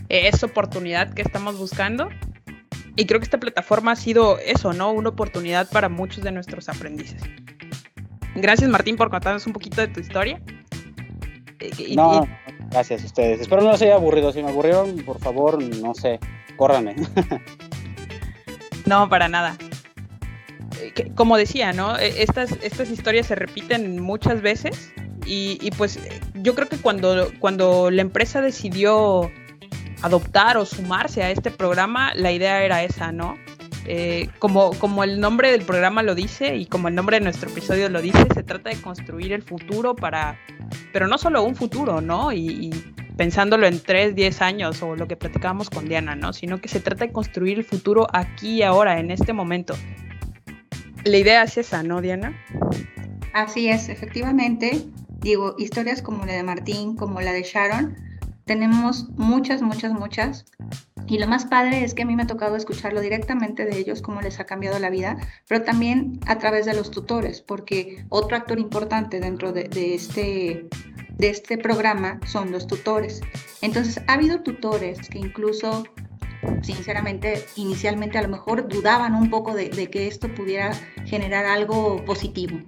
esa 0.08 0.46
oportunidad 0.46 1.12
que 1.12 1.22
estamos 1.22 1.58
buscando 1.58 2.08
y 2.98 3.06
creo 3.06 3.20
que 3.20 3.24
esta 3.24 3.38
plataforma 3.38 3.92
ha 3.92 3.96
sido 3.96 4.38
eso, 4.38 4.72
¿no? 4.72 4.90
Una 4.90 5.10
oportunidad 5.10 5.70
para 5.70 5.88
muchos 5.88 6.24
de 6.24 6.32
nuestros 6.32 6.68
aprendices. 6.68 7.22
Gracias 8.34 8.68
Martín 8.68 8.96
por 8.96 9.08
contarnos 9.08 9.46
un 9.46 9.52
poquito 9.52 9.80
de 9.80 9.86
tu 9.86 10.00
historia. 10.00 10.42
no, 11.94 12.26
gracias 12.70 13.04
a 13.04 13.06
ustedes. 13.06 13.40
Espero 13.40 13.62
no 13.62 13.70
les 13.70 13.82
haya 13.82 13.94
aburrido. 13.94 14.32
Si 14.32 14.42
me 14.42 14.48
aburrieron, 14.48 14.96
por 15.04 15.20
favor, 15.20 15.62
no 15.62 15.94
sé, 15.94 16.18
córranme. 16.56 16.96
no, 18.86 19.08
para 19.08 19.28
nada. 19.28 19.56
Eh, 20.80 21.12
como 21.14 21.36
decía, 21.36 21.72
¿no? 21.72 21.98
E, 21.98 22.22
estas, 22.22 22.52
estas 22.62 22.90
historias 22.90 23.26
se 23.26 23.34
repiten 23.34 24.00
muchas 24.00 24.42
veces 24.42 24.92
y, 25.26 25.58
y 25.60 25.70
pues 25.72 25.98
yo 26.34 26.54
creo 26.54 26.68
que 26.68 26.78
cuando, 26.78 27.30
cuando 27.38 27.90
la 27.90 28.02
empresa 28.02 28.40
decidió 28.40 29.30
adoptar 30.02 30.56
o 30.56 30.64
sumarse 30.64 31.22
a 31.22 31.30
este 31.30 31.50
programa, 31.50 32.14
la 32.14 32.32
idea 32.32 32.62
era 32.62 32.82
esa, 32.82 33.12
¿no? 33.12 33.36
Eh, 33.90 34.28
como, 34.38 34.72
como 34.74 35.02
el 35.02 35.18
nombre 35.18 35.50
del 35.50 35.62
programa 35.62 36.02
lo 36.02 36.14
dice 36.14 36.56
y 36.56 36.66
como 36.66 36.88
el 36.88 36.94
nombre 36.94 37.18
de 37.18 37.24
nuestro 37.24 37.48
episodio 37.48 37.88
lo 37.88 38.02
dice, 38.02 38.26
se 38.34 38.42
trata 38.42 38.68
de 38.68 38.76
construir 38.76 39.32
el 39.32 39.42
futuro 39.42 39.96
para, 39.96 40.38
pero 40.92 41.08
no 41.08 41.16
solo 41.16 41.42
un 41.42 41.56
futuro, 41.56 42.02
¿no? 42.02 42.30
Y, 42.32 42.70
pensándolo 43.16 43.66
en 43.66 43.80
3, 43.82 44.14
10 44.14 44.42
años 44.42 44.80
o 44.80 44.94
lo 44.94 45.08
que 45.08 45.16
platicábamos 45.16 45.70
con 45.70 45.88
Diana, 45.88 46.14
¿no? 46.14 46.32
Sino 46.32 46.60
que 46.60 46.68
se 46.68 46.78
trata 46.78 47.06
de 47.06 47.12
construir 47.12 47.58
el 47.58 47.64
futuro 47.64 48.06
aquí 48.12 48.58
y 48.58 48.62
ahora, 48.62 49.00
en 49.00 49.10
este 49.10 49.32
momento. 49.32 49.74
La 51.08 51.16
idea 51.16 51.42
es 51.42 51.56
esa, 51.56 51.82
¿no, 51.82 52.02
Diana? 52.02 52.34
Así 53.32 53.70
es, 53.70 53.88
efectivamente. 53.88 54.84
Digo, 55.20 55.54
historias 55.56 56.02
como 56.02 56.26
la 56.26 56.34
de 56.34 56.42
Martín, 56.42 56.96
como 56.96 57.22
la 57.22 57.32
de 57.32 57.44
Sharon, 57.44 57.96
tenemos 58.44 59.08
muchas, 59.16 59.62
muchas, 59.62 59.92
muchas. 59.92 60.44
Y 61.06 61.18
lo 61.18 61.26
más 61.26 61.46
padre 61.46 61.82
es 61.82 61.94
que 61.94 62.02
a 62.02 62.04
mí 62.04 62.14
me 62.14 62.24
ha 62.24 62.26
tocado 62.26 62.56
escucharlo 62.56 63.00
directamente 63.00 63.64
de 63.64 63.78
ellos, 63.78 64.02
cómo 64.02 64.20
les 64.20 64.38
ha 64.38 64.44
cambiado 64.44 64.78
la 64.78 64.90
vida, 64.90 65.16
pero 65.48 65.62
también 65.64 66.20
a 66.26 66.36
través 66.36 66.66
de 66.66 66.74
los 66.74 66.90
tutores, 66.90 67.40
porque 67.40 68.04
otro 68.10 68.36
actor 68.36 68.58
importante 68.58 69.18
dentro 69.18 69.52
de, 69.52 69.70
este 69.94 70.68
de 71.16 71.30
este 71.30 71.56
programa 71.56 72.20
son 72.26 72.52
los 72.52 72.66
tutores. 72.66 73.22
Entonces, 73.62 74.02
ha 74.06 74.12
habido 74.12 74.42
tutores 74.42 75.08
que 75.08 75.18
incluso, 75.18 75.84
sinceramente, 76.62 77.44
inicialmente 77.56 78.18
a 78.18 78.22
lo 78.22 78.28
mejor 78.28 78.68
dudaban 78.68 79.14
un 79.14 79.30
poco 79.30 79.54
de, 79.54 79.70
que 79.70 80.06
esto 80.06 80.32
pudiera 80.34 80.72
generar 81.06 81.46
algo 81.46 82.04
positivo. 82.04 82.60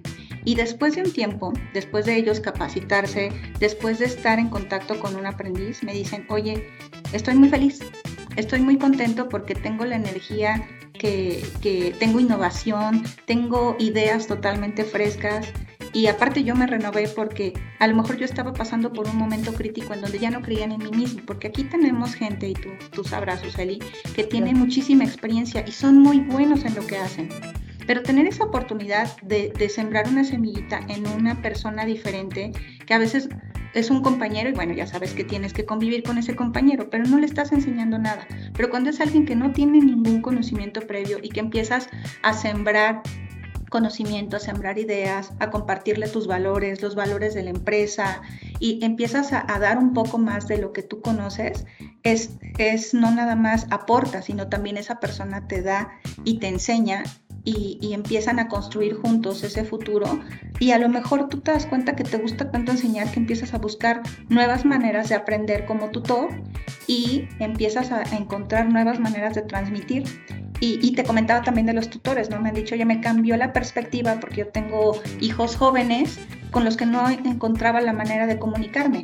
Y 0.43 0.55
después 0.55 0.95
de 0.95 1.03
un 1.03 1.13
tiempo, 1.13 1.53
después 1.73 2.05
de 2.05 2.15
ellos 2.15 2.39
capacitarse, 2.39 3.31
después 3.59 3.99
de 3.99 4.05
estar 4.05 4.39
en 4.39 4.49
contacto 4.49 4.99
con 4.99 5.15
un 5.15 5.25
aprendiz, 5.25 5.83
me 5.83 5.93
dicen, 5.93 6.25
oye, 6.29 6.67
estoy 7.13 7.35
muy 7.35 7.49
feliz, 7.49 7.79
estoy 8.35 8.61
muy 8.61 8.77
contento 8.77 9.29
porque 9.29 9.53
tengo 9.53 9.85
la 9.85 9.97
energía 9.97 10.67
que, 10.93 11.45
que 11.61 11.95
tengo 11.99 12.19
innovación, 12.19 13.03
tengo 13.25 13.75
ideas 13.79 14.25
totalmente 14.25 14.83
frescas, 14.83 15.47
y 15.93 16.07
aparte 16.07 16.43
yo 16.43 16.55
me 16.55 16.67
renové 16.67 17.07
porque 17.07 17.53
a 17.79 17.87
lo 17.87 17.95
mejor 17.95 18.17
yo 18.17 18.25
estaba 18.25 18.53
pasando 18.53 18.93
por 18.93 19.07
un 19.07 19.17
momento 19.17 19.53
crítico 19.53 19.93
en 19.93 20.01
donde 20.01 20.19
ya 20.19 20.31
no 20.31 20.41
creían 20.41 20.71
en 20.71 20.83
mí 20.83 20.91
mismo, 20.91 21.21
porque 21.25 21.47
aquí 21.47 21.63
tenemos 21.63 22.13
gente, 22.13 22.49
y 22.49 22.53
tú, 22.53 22.69
tú 22.91 23.03
sabrás, 23.03 23.41
Suseli, 23.41 23.79
que 24.15 24.23
tiene 24.23 24.53
muchísima 24.53 25.03
experiencia 25.03 25.63
y 25.67 25.71
son 25.71 25.99
muy 25.99 26.19
buenos 26.19 26.63
en 26.65 26.75
lo 26.75 26.85
que 26.85 26.97
hacen. 26.97 27.29
Pero 27.87 28.03
tener 28.03 28.27
esa 28.27 28.45
oportunidad 28.45 29.17
de, 29.21 29.51
de 29.57 29.67
sembrar 29.67 30.07
una 30.07 30.23
semillita 30.23 30.79
en 30.87 31.07
una 31.07 31.41
persona 31.41 31.85
diferente, 31.85 32.51
que 32.85 32.93
a 32.93 32.99
veces 32.99 33.27
es 33.73 33.89
un 33.89 34.01
compañero 34.01 34.49
y 34.49 34.53
bueno, 34.53 34.73
ya 34.73 34.85
sabes 34.85 35.13
que 35.13 35.23
tienes 35.23 35.53
que 35.53 35.65
convivir 35.65 36.03
con 36.03 36.17
ese 36.17 36.35
compañero, 36.35 36.89
pero 36.89 37.05
no 37.05 37.17
le 37.19 37.25
estás 37.25 37.51
enseñando 37.51 37.97
nada. 37.97 38.27
Pero 38.53 38.69
cuando 38.69 38.89
es 38.89 38.99
alguien 38.99 39.25
que 39.25 39.35
no 39.35 39.51
tiene 39.51 39.79
ningún 39.79 40.21
conocimiento 40.21 40.81
previo 40.81 41.19
y 41.21 41.29
que 41.29 41.39
empiezas 41.39 41.89
a 42.21 42.33
sembrar 42.33 43.01
conocimiento, 43.71 44.35
a 44.35 44.41
sembrar 44.41 44.77
ideas, 44.77 45.31
a 45.39 45.49
compartirle 45.49 46.09
tus 46.09 46.27
valores, 46.27 46.81
los 46.81 46.93
valores 46.93 47.33
de 47.33 47.43
la 47.43 47.51
empresa 47.51 48.21
y 48.59 48.83
empiezas 48.83 49.31
a, 49.31 49.45
dar 49.59 49.77
un 49.77 49.93
poco 49.93 50.17
más 50.17 50.49
de 50.49 50.57
lo 50.57 50.73
que 50.73 50.83
tú 50.83 50.99
conoces, 50.99 51.65
es, 52.03 52.31
es 52.57 52.93
no 52.93 53.09
nada 53.11 53.35
más 53.35 53.67
aporta, 53.71 54.21
sino 54.21 54.49
también 54.49 54.75
esa 54.75 54.99
persona 54.99 55.47
te 55.47 55.61
da 55.61 55.93
y 56.25 56.39
te 56.39 56.49
enseña 56.49 57.03
y, 57.43 57.79
y, 57.81 57.93
empiezan 57.93 58.39
a 58.39 58.47
construir 58.47 58.95
juntos 58.95 59.43
ese 59.43 59.63
futuro 59.63 60.19
y 60.59 60.71
a 60.71 60.77
lo 60.77 60.89
mejor 60.89 61.27
tú 61.27 61.39
te 61.39 61.51
das 61.51 61.65
cuenta 61.65 61.95
que 61.95 62.03
te 62.03 62.17
gusta 62.17 62.51
tanto 62.51 62.71
enseñar 62.71 63.11
que 63.11 63.19
empiezas 63.19 63.53
a 63.53 63.57
buscar 63.57 64.01
nuevas 64.29 64.63
maneras 64.63 65.09
de 65.09 65.15
aprender 65.15 65.65
como 65.65 65.89
tutor 65.89 66.29
y 66.87 67.27
empiezas 67.39 67.91
a 67.91 68.03
encontrar 68.15 68.69
nuevas 68.69 68.99
maneras 68.99 69.35
de 69.35 69.41
transmitir. 69.41 70.03
Y, 70.63 70.91
te 70.91 71.03
comentaba 71.03 71.41
también 71.41 71.65
de 71.65 71.73
los 71.73 71.89
tutores, 71.89 72.29
¿no? 72.29 72.39
Me 72.39 72.49
han 72.49 72.55
dicho, 72.55 72.75
ya 72.75 72.85
me 72.85 73.01
cambió 73.01 73.35
la 73.35 73.51
perspectiva 73.51 74.19
porque 74.19 74.41
yo 74.41 74.49
tengo 74.49 75.01
hijos 75.19 75.55
jóvenes 75.55 76.19
con 76.51 76.63
los 76.63 76.77
que 76.77 76.85
no 76.85 77.09
encontraba 77.09 77.81
la 77.81 77.93
manera 77.93 78.27
de 78.27 78.37
comunicarme. 78.37 79.01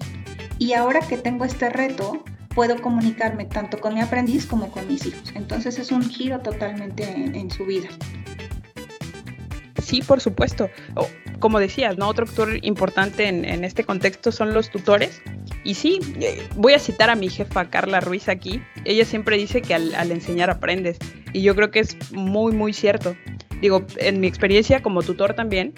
Y 0.60 0.74
ahora 0.74 1.00
que 1.00 1.18
tengo 1.18 1.46
este 1.46 1.70
reto, 1.72 2.24
puedo 2.54 2.80
comunicarme 2.80 3.46
tanto 3.46 3.80
con 3.82 3.96
mi 3.96 4.02
aprendiz 4.02 4.46
como 4.46 4.70
con 4.70 4.88
mis 4.88 5.08
hijos. 5.08 5.34
Entonces 5.34 5.80
es 5.80 5.92
un 5.92 6.04
giro 6.04 6.42
totalmente 6.42 7.04
en, 7.06 7.50
su 7.50 7.66
vida. 7.66 7.90
Sí, 9.88 10.02
por 10.02 10.20
supuesto. 10.20 10.70
como 11.40 11.60
decías, 11.60 11.98
¿no? 11.98 12.10
Otro 12.10 12.26
actor 12.26 12.60
importante 12.62 13.30
en, 13.30 13.46
en 13.46 13.64
este 13.64 13.86
contexto 13.86 14.34
son 14.34 14.54
los 14.54 14.70
tutores 14.70 15.22
y 15.64 15.76
sí, 15.76 16.00
eh, 16.20 16.46
voy 16.56 16.74
a 16.74 16.80
citar 16.80 17.10
a 17.10 17.16
mi 17.16 17.30
jefa 17.30 17.70
Carla 17.70 18.02
Ruiz 18.02 18.28
aquí. 18.28 18.62
Ella 18.84 19.06
siempre 19.06 19.38
dice 19.38 19.62
que 19.62 19.74
al, 19.74 20.12
enseñar 20.12 20.50
aprendes. 20.50 20.98
Y 21.32 21.42
yo 21.42 21.56
creo 21.56 21.72
que 21.72 21.80
es 21.80 21.98
muy, 22.12 22.54
muy 22.54 22.74
cierto. 22.74 23.16
Digo, 23.62 23.86
en 23.98 24.20
mi 24.20 24.28
experiencia 24.28 24.82
como 24.82 25.04
tutor 25.04 25.36
también, 25.36 25.74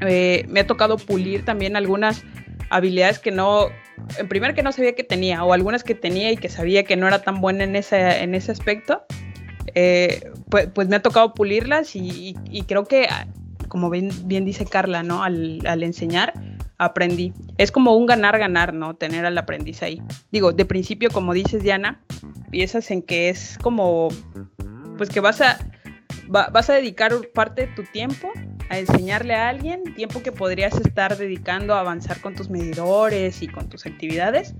eh, 0.00 0.46
me 0.48 0.60
ha 0.60 0.66
tocado 0.66 0.96
pulir 0.96 1.44
también 1.44 1.76
algunas 1.76 2.24
habilidades 2.70 3.18
que 3.18 3.30
no, 3.30 3.68
en 4.18 4.26
primer 4.26 4.54
que 4.54 4.62
no 4.62 4.72
sabía 4.72 4.94
que 4.94 5.04
tenía, 5.04 5.44
o 5.44 5.52
algunas 5.52 5.84
que 5.84 5.94
tenía 5.94 6.32
y 6.32 6.38
que 6.38 6.48
sabía 6.48 6.84
que 6.84 6.96
no 6.96 7.06
era 7.06 7.20
tan 7.20 7.42
buena 7.42 7.64
en 7.64 7.76
ese, 7.76 8.22
en 8.22 8.34
ese 8.34 8.52
aspecto. 8.52 9.04
Eh, 9.74 10.20
pues, 10.50 10.68
pues, 10.72 10.88
me 10.88 10.96
ha 10.96 11.02
tocado 11.02 11.34
pulirlas 11.34 11.94
y, 11.94 12.34
creo 12.66 12.84
que, 12.84 13.08
como 13.68 13.90
bien, 13.90 14.10
dice 14.44 14.64
Carla, 14.66 15.02
¿no? 15.02 15.22
Al, 15.22 15.60
al 15.66 15.82
enseñar, 15.82 16.34
aprendí. 16.78 17.32
Es 17.58 17.72
como 17.72 17.96
un 17.96 18.06
ganar-ganar, 18.06 18.74
¿no? 18.74 18.94
Tener 18.94 19.24
al 19.26 19.38
aprendiz 19.38 19.82
ahí. 19.82 20.02
Digo, 20.30 20.52
de 20.52 20.64
principio, 20.64 21.10
como 21.10 21.32
dices, 21.32 21.62
Diana, 21.62 22.00
piensas 22.50 22.90
en 22.90 23.02
que 23.02 23.28
es 23.28 23.58
como, 23.62 24.08
pues 24.96 25.08
que 25.08 25.20
vas 25.20 25.40
a, 25.40 25.58
vas 26.28 26.70
a 26.70 26.74
dedicar 26.74 27.12
parte 27.34 27.66
de 27.66 27.74
tu 27.74 27.84
tiempo 27.84 28.30
a 28.68 28.78
enseñarle 28.78 29.34
a 29.34 29.48
alguien, 29.48 29.94
tiempo 29.94 30.22
que 30.22 30.32
podrías 30.32 30.74
estar 30.74 31.16
dedicando 31.16 31.74
a 31.74 31.80
avanzar 31.80 32.20
con 32.20 32.34
tus 32.34 32.50
medidores 32.50 33.42
y 33.42 33.48
con 33.48 33.68
tus 33.68 33.86
actividades, 33.86 34.54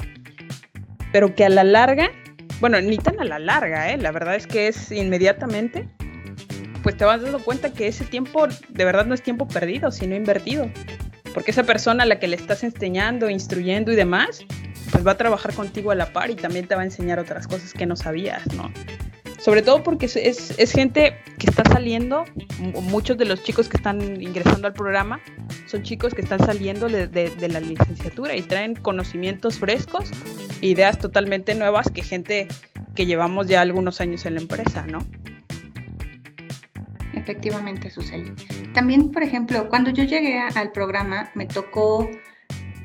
pero 1.13 1.35
que 1.35 1.45
a 1.45 1.49
la 1.49 1.65
larga, 1.65 2.11
bueno, 2.61 2.81
ni 2.81 2.99
tan 2.99 3.21
a 3.21 3.25
la 3.25 3.39
larga, 3.39 3.93
¿eh? 3.93 3.99
La 3.99 4.13
verdad 4.13 4.37
es 4.37 4.47
que 4.47 4.69
es 4.69 4.91
inmediatamente, 4.93 5.89
pues 6.83 6.97
te 6.97 7.05
vas 7.05 7.23
dando 7.23 7.41
cuenta 7.41 7.73
que 7.73 7.89
ese 7.89 8.05
tiempo 8.05 8.47
de 8.47 8.85
verdad 8.85 9.07
no 9.07 9.15
es 9.15 9.23
tiempo 9.23 9.49
perdido, 9.49 9.91
sino 9.91 10.15
invertido 10.15 10.71
porque 11.37 11.51
esa 11.51 11.65
persona 11.65 12.05
a 12.05 12.07
la 12.07 12.19
que 12.19 12.29
le 12.29 12.37
estás 12.37 12.65
enseñando, 12.65 13.29
instruyendo 13.29 13.93
y 13.93 13.95
demás, 13.95 14.43
pues 14.91 15.07
va 15.07 15.11
a 15.11 15.17
trabajar 15.19 15.53
contigo 15.53 15.91
a 15.91 15.95
la 15.95 16.11
par 16.11 16.31
y 16.31 16.35
también 16.35 16.67
te 16.67 16.75
va 16.75 16.81
a 16.81 16.85
enseñar 16.87 17.19
otras 17.19 17.47
cosas 17.47 17.75
que 17.75 17.85
no 17.85 17.95
sabías, 17.95 18.47
¿no? 18.55 18.73
Sobre 19.47 19.63
todo 19.63 19.85
porque 19.85 20.07
es, 20.07 20.17
es, 20.17 20.73
gente 20.73 21.19
que 21.39 21.47
está 21.47 21.63
saliendo, 21.71 22.25
muchos 22.83 23.17
de 23.17 23.27
los 23.27 23.45
chicos 23.45 23.69
que 23.69 23.77
están 23.77 24.21
ingresando 24.21 24.67
al 24.67 24.73
programa 24.73 25.21
son 25.67 25.85
chicos 25.85 26.15
que 26.15 26.23
están 26.23 26.41
saliendo 26.41 26.89
de, 26.89 27.07
de, 27.07 27.49
la 27.49 27.61
licenciatura 27.61 28.35
y 28.35 28.43
traen 28.43 28.75
conocimientos 28.75 29.61
frescos, 29.61 30.11
ideas 30.63 30.99
totalmente 30.99 31.55
nuevas 31.55 31.89
que 31.93 32.03
gente 32.03 32.49
que 32.97 33.07
llevamos 33.07 33.47
ya 33.47 33.61
algunos 33.61 34.01
años 34.01 34.27
en 34.27 34.35
la 34.35 34.41
empresa, 34.41 34.85
¿no? 34.89 34.99
Efectivamente, 37.15 37.89
sucede. 37.91 38.35
También, 38.75 39.13
por 39.13 39.23
ejemplo, 39.23 39.69
cuando 39.69 39.91
yo 39.91 40.03
llegué 40.03 40.41
al 40.41 40.73
programa, 40.73 41.31
me 41.37 41.47
tocó 41.47 42.11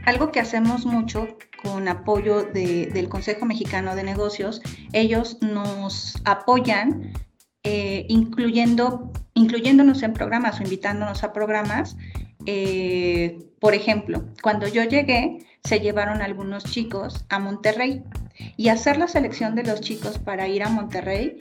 algo 0.06 0.32
que 0.32 0.40
hacemos 0.40 0.86
mucho 0.86 1.40
con 1.64 1.88
apoyo 1.88 2.44
del 2.44 3.10
Consejo 3.10 3.46
Mexicano 3.46 3.96
de 3.96 4.04
Negocios. 4.04 4.62
Ellos 4.94 5.38
nos 5.42 6.16
apoyan 6.26 7.14
eh, 7.64 8.06
incluyendo, 8.10 9.12
incluyéndonos 9.34 10.02
en 10.04 10.14
programas 10.14 10.60
o 10.60 10.64
invitándonos 10.64 11.24
a 11.24 11.34
programas. 11.34 11.98
Eh, 12.46 13.38
por 13.60 13.76
ejemplo, 13.76 14.26
cuando 14.42 14.68
yo 14.68 14.84
llegué, 14.84 15.40
se 15.64 15.80
llevaron 15.80 16.22
algunos 16.22 16.64
chicos 16.64 17.26
a 17.30 17.40
Monterrey 17.40 18.04
y 18.58 18.70
hacer 18.70 18.98
la 18.98 19.08
selección 19.08 19.54
de 19.56 19.64
los 19.64 19.82
chicos 19.82 20.18
para 20.18 20.48
ir 20.48 20.64
a 20.64 20.70
Monterrey 20.70 21.38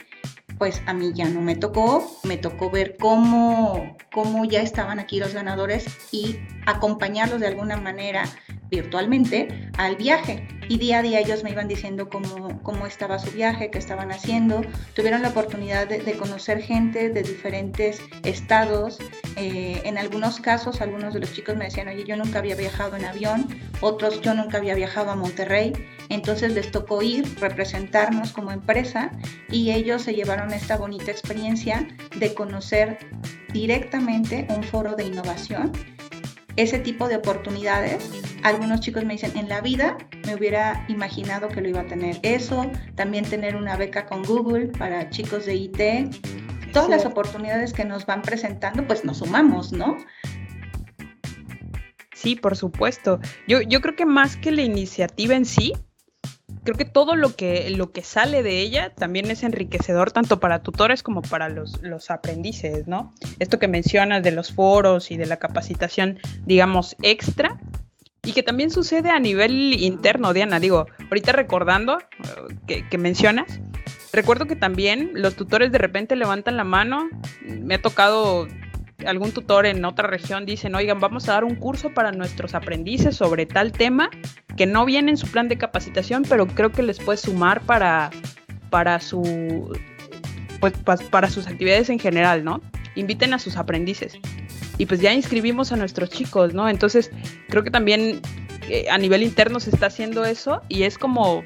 pues 0.60 0.82
a 0.84 0.92
mí 0.92 1.12
ya 1.14 1.26
no 1.26 1.40
me 1.40 1.56
tocó, 1.56 2.06
me 2.22 2.36
tocó 2.36 2.68
ver 2.70 2.98
cómo, 3.00 3.96
cómo 4.12 4.44
ya 4.44 4.60
estaban 4.60 4.98
aquí 4.98 5.18
los 5.18 5.32
ganadores 5.32 5.86
y 6.12 6.38
acompañarlos 6.66 7.40
de 7.40 7.46
alguna 7.46 7.78
manera 7.78 8.24
virtualmente 8.70 9.70
al 9.76 9.96
viaje. 9.96 10.46
Y 10.68 10.78
día 10.78 11.00
a 11.00 11.02
día 11.02 11.18
ellos 11.18 11.42
me 11.42 11.50
iban 11.50 11.66
diciendo 11.66 12.08
cómo, 12.08 12.62
cómo 12.62 12.86
estaba 12.86 13.18
su 13.18 13.32
viaje, 13.32 13.70
qué 13.72 13.78
estaban 13.78 14.12
haciendo. 14.12 14.60
Tuvieron 14.94 15.20
la 15.20 15.30
oportunidad 15.30 15.88
de, 15.88 16.12
conocer 16.12 16.62
gente 16.62 17.10
de 17.10 17.22
diferentes 17.24 18.00
estados. 18.22 18.98
Eh, 19.34 19.82
en 19.84 19.98
algunos 19.98 20.38
casos, 20.38 20.80
algunos 20.80 21.12
de 21.12 21.20
los 21.20 21.32
chicos 21.32 21.56
me 21.56 21.64
decían, 21.64 21.88
oye, 21.88 22.04
yo 22.04 22.16
nunca 22.16 22.38
había 22.38 22.54
viajado 22.54 22.96
en 22.96 23.04
avión, 23.04 23.48
otros 23.80 24.20
yo 24.20 24.32
nunca 24.34 24.58
había 24.58 24.76
viajado 24.76 25.10
a 25.10 25.16
Monterrey. 25.16 25.72
Entonces 26.08 26.52
les 26.52 26.70
tocó 26.70 27.02
ir, 27.02 27.24
representarnos 27.40 28.32
como 28.32 28.52
empresa 28.52 29.10
y 29.50 29.72
ellos 29.72 30.02
se 30.02 30.14
llevaron 30.14 30.52
esta 30.52 30.76
bonita 30.76 31.10
experiencia 31.10 31.88
de 32.16 32.32
conocer 32.34 32.98
directamente 33.52 34.46
un 34.50 34.62
foro 34.62 34.94
de 34.94 35.04
innovación. 35.04 35.72
Ese 36.60 36.78
tipo 36.78 37.08
de 37.08 37.16
oportunidades, 37.16 38.10
algunos 38.42 38.80
chicos 38.80 39.06
me 39.06 39.14
dicen, 39.14 39.34
en 39.34 39.48
la 39.48 39.62
vida 39.62 39.96
me 40.26 40.34
hubiera 40.34 40.84
imaginado 40.88 41.48
que 41.48 41.62
lo 41.62 41.70
iba 41.70 41.80
a 41.80 41.86
tener. 41.86 42.18
Eso, 42.22 42.70
también 42.96 43.24
tener 43.24 43.56
una 43.56 43.78
beca 43.78 44.04
con 44.04 44.22
Google 44.22 44.66
para 44.66 45.08
chicos 45.08 45.46
de 45.46 45.54
IT, 45.54 45.80
todas 46.74 46.90
las 46.90 47.06
oportunidades 47.06 47.72
que 47.72 47.86
nos 47.86 48.04
van 48.04 48.20
presentando, 48.20 48.86
pues 48.86 49.06
nos 49.06 49.16
sumamos, 49.16 49.72
¿no? 49.72 49.96
Sí, 52.12 52.36
por 52.36 52.54
supuesto. 52.54 53.20
Yo, 53.48 53.62
yo 53.62 53.80
creo 53.80 53.96
que 53.96 54.04
más 54.04 54.36
que 54.36 54.52
la 54.52 54.60
iniciativa 54.60 55.34
en 55.34 55.46
sí, 55.46 55.72
creo 56.70 56.86
que 56.86 56.92
todo 56.92 57.16
lo 57.16 57.34
que, 57.34 57.68
lo 57.70 57.90
que 57.90 58.02
sale 58.02 58.44
de 58.44 58.60
ella 58.60 58.94
también 58.94 59.28
es 59.28 59.42
enriquecedor 59.42 60.12
tanto 60.12 60.38
para 60.38 60.62
tutores 60.62 61.02
como 61.02 61.20
para 61.20 61.48
los, 61.48 61.82
los 61.82 62.12
aprendices, 62.12 62.86
¿no? 62.86 63.12
Esto 63.40 63.58
que 63.58 63.66
mencionas 63.66 64.22
de 64.22 64.30
los 64.30 64.52
foros 64.52 65.10
y 65.10 65.16
de 65.16 65.26
la 65.26 65.38
capacitación, 65.38 66.20
digamos, 66.46 66.94
extra, 67.02 67.58
y 68.22 68.32
que 68.32 68.44
también 68.44 68.70
sucede 68.70 69.10
a 69.10 69.18
nivel 69.18 69.82
interno, 69.82 70.32
Diana. 70.32 70.60
Digo, 70.60 70.86
ahorita 71.08 71.32
recordando 71.32 71.98
eh, 71.98 72.54
que, 72.68 72.88
que, 72.88 72.98
mencionas, 72.98 73.60
recuerdo 74.12 74.46
que 74.46 74.54
también 74.54 75.10
los 75.14 75.34
tutores 75.34 75.72
de 75.72 75.78
repente 75.78 76.14
levantan 76.14 76.56
la 76.56 76.64
mano. 76.64 77.08
Me 77.42 77.74
ha 77.74 77.82
tocado 77.82 78.46
algún 79.06 79.32
tutor 79.32 79.66
en 79.66 79.84
otra 79.84 80.08
región 80.08 80.46
dicen, 80.46 80.74
oigan, 80.74 81.00
vamos 81.00 81.28
a 81.28 81.32
dar 81.32 81.44
un 81.44 81.56
curso 81.56 81.92
para 81.92 82.12
nuestros 82.12 82.54
aprendices 82.54 83.16
sobre 83.16 83.46
tal 83.46 83.72
tema 83.72 84.10
que 84.56 84.66
no 84.66 84.84
viene 84.84 85.12
en 85.12 85.16
su 85.16 85.26
plan 85.26 85.48
de 85.48 85.58
capacitación, 85.58 86.24
pero 86.28 86.46
creo 86.46 86.70
que 86.70 86.82
les 86.82 86.98
puede 86.98 87.18
sumar 87.18 87.60
para, 87.62 88.10
para 88.70 89.00
su 89.00 89.72
pues 90.60 90.74
para 91.10 91.30
sus 91.30 91.46
actividades 91.46 91.88
en 91.88 91.98
general, 91.98 92.44
¿no? 92.44 92.60
Inviten 92.94 93.32
a 93.32 93.38
sus 93.38 93.56
aprendices. 93.56 94.18
Y 94.76 94.86
pues 94.86 95.00
ya 95.00 95.12
inscribimos 95.12 95.72
a 95.72 95.76
nuestros 95.76 96.10
chicos, 96.10 96.54
¿no? 96.54 96.68
Entonces, 96.68 97.10
creo 97.48 97.64
que 97.64 97.70
también 97.70 98.20
eh, 98.68 98.86
a 98.90 98.98
nivel 98.98 99.22
interno 99.22 99.60
se 99.60 99.70
está 99.70 99.86
haciendo 99.86 100.24
eso 100.24 100.62
y 100.68 100.82
es 100.82 100.98
como 100.98 101.42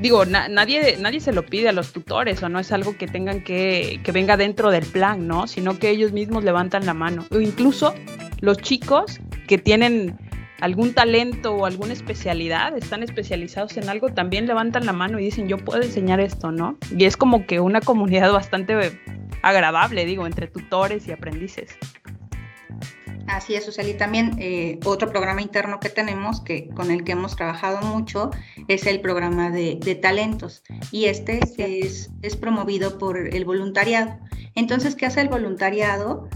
digo, 0.00 0.24
nadie, 0.24 0.96
nadie 0.98 1.20
se 1.20 1.32
lo 1.32 1.44
pide 1.44 1.68
a 1.68 1.72
los 1.72 1.92
tutores 1.92 2.42
o 2.42 2.48
no 2.48 2.58
es 2.58 2.72
algo 2.72 2.96
que 2.96 3.06
tengan 3.06 3.42
que, 3.42 4.00
que 4.02 4.12
venga 4.12 4.36
dentro 4.36 4.70
del 4.70 4.84
plan, 4.84 5.26
¿no? 5.26 5.46
Sino 5.46 5.78
que 5.78 5.90
ellos 5.90 6.12
mismos 6.12 6.44
levantan 6.44 6.86
la 6.86 6.94
mano. 6.94 7.26
O 7.30 7.40
incluso 7.40 7.94
los 8.40 8.58
chicos 8.58 9.20
que 9.46 9.58
tienen 9.58 10.18
algún 10.60 10.92
talento 10.92 11.54
o 11.54 11.66
alguna 11.66 11.92
especialidad, 11.92 12.76
están 12.76 13.02
especializados 13.02 13.76
en 13.76 13.88
algo, 13.88 14.08
también 14.08 14.46
levantan 14.46 14.86
la 14.86 14.92
mano 14.92 15.18
y 15.18 15.24
dicen, 15.24 15.48
yo 15.48 15.56
puedo 15.58 15.82
enseñar 15.82 16.20
esto, 16.20 16.50
¿no? 16.50 16.76
Y 16.96 17.04
es 17.04 17.16
como 17.16 17.46
que 17.46 17.60
una 17.60 17.80
comunidad 17.80 18.32
bastante 18.32 18.76
agradable, 19.42 20.04
digo, 20.04 20.26
entre 20.26 20.48
tutores 20.48 21.06
y 21.06 21.12
aprendices. 21.12 21.76
Así 23.28 23.54
es, 23.54 23.66
Suseli. 23.66 23.94
También 23.94 24.36
eh, 24.38 24.80
otro 24.84 25.10
programa 25.10 25.42
interno 25.42 25.80
que 25.80 25.90
tenemos, 25.90 26.40
que 26.40 26.68
con 26.70 26.90
el 26.90 27.04
que 27.04 27.12
hemos 27.12 27.36
trabajado 27.36 27.86
mucho, 27.86 28.30
es 28.68 28.86
el 28.86 29.00
programa 29.00 29.50
de, 29.50 29.78
de 29.80 29.94
talentos. 29.94 30.62
Y 30.90 31.06
este 31.06 31.40
es, 31.58 32.10
es 32.22 32.36
promovido 32.36 32.98
por 32.98 33.18
el 33.18 33.44
voluntariado. 33.44 34.18
Entonces, 34.54 34.94
¿qué 34.94 35.06
hace 35.06 35.20
el 35.20 35.28
voluntariado? 35.28 36.28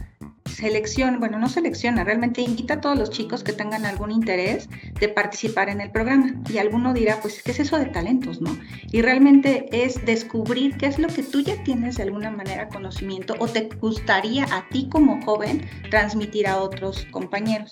Selecciona, 0.45 1.19
bueno, 1.19 1.39
no 1.39 1.49
selecciona, 1.49 2.05
realmente 2.05 2.41
invita 2.41 2.75
a 2.75 2.81
todos 2.81 2.99
los 2.99 3.11
chicos 3.11 3.43
que 3.43 3.53
tengan 3.53 3.85
algún 3.85 4.11
interés 4.11 4.69
de 5.01 5.09
participar 5.09 5.69
en 5.69 5.81
el 5.81 5.91
programa. 5.91 6.35
Y 6.49 6.59
alguno 6.59 6.93
dirá, 6.93 7.21
pues, 7.21 7.43
¿qué 7.43 7.53
es 7.53 7.61
eso 7.61 7.79
de 7.79 7.87
talentos, 7.87 8.41
no? 8.41 8.57
Y 8.91 9.03
realmente 9.03 9.67
es 9.73 10.05
descubrir 10.05 10.77
qué 10.77 10.87
es 10.87 10.99
lo 10.99 11.09
que 11.09 11.23
tú 11.23 11.41
ya 11.41 11.63
tienes 11.65 11.97
de 11.97 12.05
alguna 12.05 12.31
manera 12.31 12.69
conocimiento 12.69 13.35
o 13.39 13.49
te 13.49 13.69
gustaría 13.81 14.45
a 14.45 14.69
ti 14.69 14.89
como 14.91 15.23
joven 15.23 15.67
transmitir 15.91 16.47
a 16.47 16.59
otros 16.59 17.07
compañeros. 17.11 17.71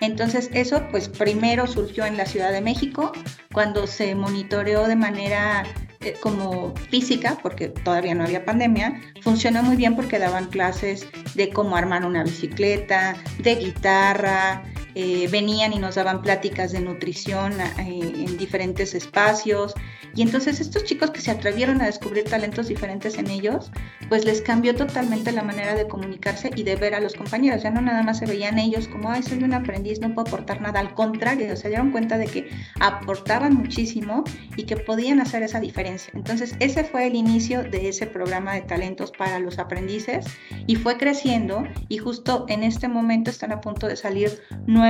Entonces, 0.00 0.50
eso, 0.52 0.82
pues, 0.90 1.08
primero 1.08 1.66
surgió 1.66 2.04
en 2.06 2.16
la 2.16 2.26
Ciudad 2.26 2.52
de 2.52 2.60
México, 2.60 3.12
cuando 3.52 3.86
se 3.86 4.14
monitoreó 4.14 4.88
de 4.88 4.96
manera 4.96 5.64
eh, 6.02 6.16
como 6.20 6.74
física, 6.90 7.38
porque 7.42 7.68
todavía 7.68 8.14
no 8.14 8.24
había 8.24 8.44
pandemia, 8.44 9.00
funcionó 9.22 9.62
muy 9.62 9.76
bien 9.76 9.96
porque 9.96 10.18
daban 10.18 10.46
clases 10.48 11.06
de 11.34 11.50
cómo 11.50 11.76
armar 11.76 12.04
una 12.04 12.24
bicicleta, 12.24 13.16
de 13.38 13.56
guitarra, 13.56 14.62
eh, 14.94 15.28
venían 15.30 15.72
y 15.72 15.78
nos 15.78 15.94
daban 15.94 16.22
pláticas 16.22 16.72
de 16.72 16.80
nutrición 16.80 17.52
eh, 17.60 17.72
en 17.78 18.36
diferentes 18.36 18.94
espacios. 18.94 19.74
Y 20.14 20.22
entonces 20.22 20.60
estos 20.60 20.84
chicos 20.84 21.10
que 21.10 21.20
se 21.20 21.30
atrevieron 21.30 21.80
a 21.80 21.86
descubrir 21.86 22.24
talentos 22.24 22.68
diferentes 22.68 23.16
en 23.16 23.28
ellos, 23.28 23.70
pues 24.08 24.26
les 24.26 24.42
cambió 24.42 24.74
totalmente 24.74 25.32
la 25.32 25.42
manera 25.42 25.74
de 25.74 25.88
comunicarse 25.88 26.50
y 26.54 26.64
de 26.64 26.76
ver 26.76 26.94
a 26.94 27.00
los 27.00 27.14
compañeros. 27.14 27.62
Ya 27.62 27.70
no 27.70 27.80
nada 27.80 28.02
más 28.02 28.18
se 28.18 28.26
veían 28.26 28.58
ellos 28.58 28.88
como, 28.88 29.10
ay, 29.10 29.22
soy 29.22 29.42
un 29.42 29.54
aprendiz, 29.54 30.00
no 30.00 30.14
puedo 30.14 30.28
aportar 30.28 30.60
nada. 30.60 30.80
Al 30.80 30.94
contrario, 30.94 31.56
se 31.56 31.68
dieron 31.68 31.92
cuenta 31.92 32.18
de 32.18 32.26
que 32.26 32.50
aportaban 32.80 33.54
muchísimo 33.54 34.24
y 34.56 34.64
que 34.64 34.76
podían 34.76 35.20
hacer 35.20 35.42
esa 35.42 35.60
diferencia. 35.60 36.12
Entonces 36.14 36.54
ese 36.60 36.84
fue 36.84 37.06
el 37.06 37.14
inicio 37.14 37.62
de 37.62 37.88
ese 37.88 38.06
programa 38.06 38.54
de 38.54 38.62
talentos 38.62 39.12
para 39.12 39.38
los 39.38 39.58
aprendices 39.58 40.26
y 40.66 40.76
fue 40.76 40.98
creciendo 40.98 41.64
y 41.88 41.98
justo 41.98 42.44
en 42.48 42.64
este 42.64 42.88
momento 42.88 43.30
están 43.30 43.52
a 43.52 43.60
punto 43.60 43.86
de 43.86 43.96
salir 43.96 44.42
nuevos, 44.66 44.81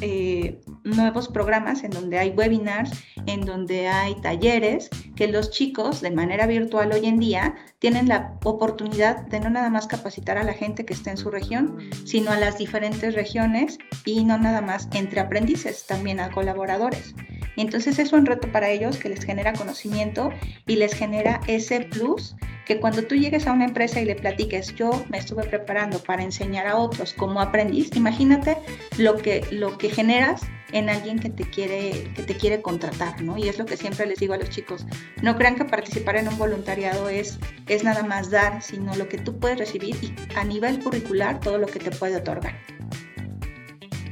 eh, 0.00 0.60
nuevos 0.84 1.28
programas 1.28 1.82
en 1.82 1.90
donde 1.90 2.18
hay 2.18 2.30
webinars, 2.30 2.92
en 3.26 3.40
donde 3.40 3.88
hay 3.88 4.14
talleres, 4.20 4.90
que 5.16 5.26
los 5.26 5.50
chicos 5.50 6.00
de 6.00 6.10
manera 6.10 6.46
virtual 6.46 6.92
hoy 6.92 7.06
en 7.06 7.18
día 7.18 7.54
tienen 7.78 8.08
la 8.08 8.38
oportunidad 8.44 9.26
de 9.28 9.40
no 9.40 9.50
nada 9.50 9.70
más 9.70 9.86
capacitar 9.86 10.36
a 10.36 10.44
la 10.44 10.52
gente 10.52 10.84
que 10.84 10.92
está 10.92 11.10
en 11.10 11.16
su 11.16 11.30
región, 11.30 11.78
sino 12.04 12.30
a 12.30 12.36
las 12.36 12.58
diferentes 12.58 13.14
regiones 13.14 13.78
y 14.04 14.24
no 14.24 14.38
nada 14.38 14.60
más 14.60 14.88
entre 14.92 15.20
aprendices, 15.20 15.86
también 15.86 16.20
a 16.20 16.30
colaboradores. 16.30 17.14
Entonces 17.56 17.98
es 17.98 18.12
un 18.12 18.26
reto 18.26 18.52
para 18.52 18.70
ellos 18.70 18.98
que 18.98 19.08
les 19.08 19.24
genera 19.24 19.52
conocimiento 19.52 20.30
y 20.66 20.76
les 20.76 20.94
genera 20.94 21.40
ese 21.46 21.80
plus 21.80 22.36
que 22.68 22.78
cuando 22.78 23.02
tú 23.02 23.14
llegues 23.14 23.46
a 23.46 23.52
una 23.52 23.64
empresa 23.64 23.98
y 23.98 24.04
le 24.04 24.14
platiques, 24.14 24.74
yo 24.74 24.90
me 25.08 25.16
estuve 25.16 25.44
preparando 25.44 26.00
para 26.00 26.22
enseñar 26.22 26.66
a 26.66 26.76
otros 26.76 27.14
como 27.14 27.40
aprendiz, 27.40 27.96
imagínate 27.96 28.58
lo 28.98 29.16
que, 29.16 29.37
lo 29.50 29.78
que 29.78 29.90
generas 29.90 30.42
en 30.72 30.90
alguien 30.90 31.18
que 31.18 31.30
te 31.30 31.44
quiere 31.44 32.10
que 32.14 32.22
te 32.22 32.36
quiere 32.36 32.60
contratar, 32.60 33.22
¿no? 33.22 33.38
Y 33.38 33.48
es 33.48 33.58
lo 33.58 33.64
que 33.64 33.76
siempre 33.76 34.06
les 34.06 34.18
digo 34.18 34.34
a 34.34 34.36
los 34.36 34.50
chicos, 34.50 34.86
no 35.22 35.36
crean 35.36 35.56
que 35.56 35.64
participar 35.64 36.16
en 36.16 36.28
un 36.28 36.36
voluntariado 36.36 37.08
es 37.08 37.38
es 37.66 37.84
nada 37.84 38.02
más 38.02 38.30
dar, 38.30 38.62
sino 38.62 38.94
lo 38.96 39.08
que 39.08 39.18
tú 39.18 39.38
puedes 39.38 39.58
recibir 39.58 39.96
y 40.02 40.14
a 40.36 40.44
nivel 40.44 40.78
curricular 40.80 41.40
todo 41.40 41.58
lo 41.58 41.66
que 41.66 41.78
te 41.78 41.90
puede 41.90 42.16
otorgar. 42.16 42.54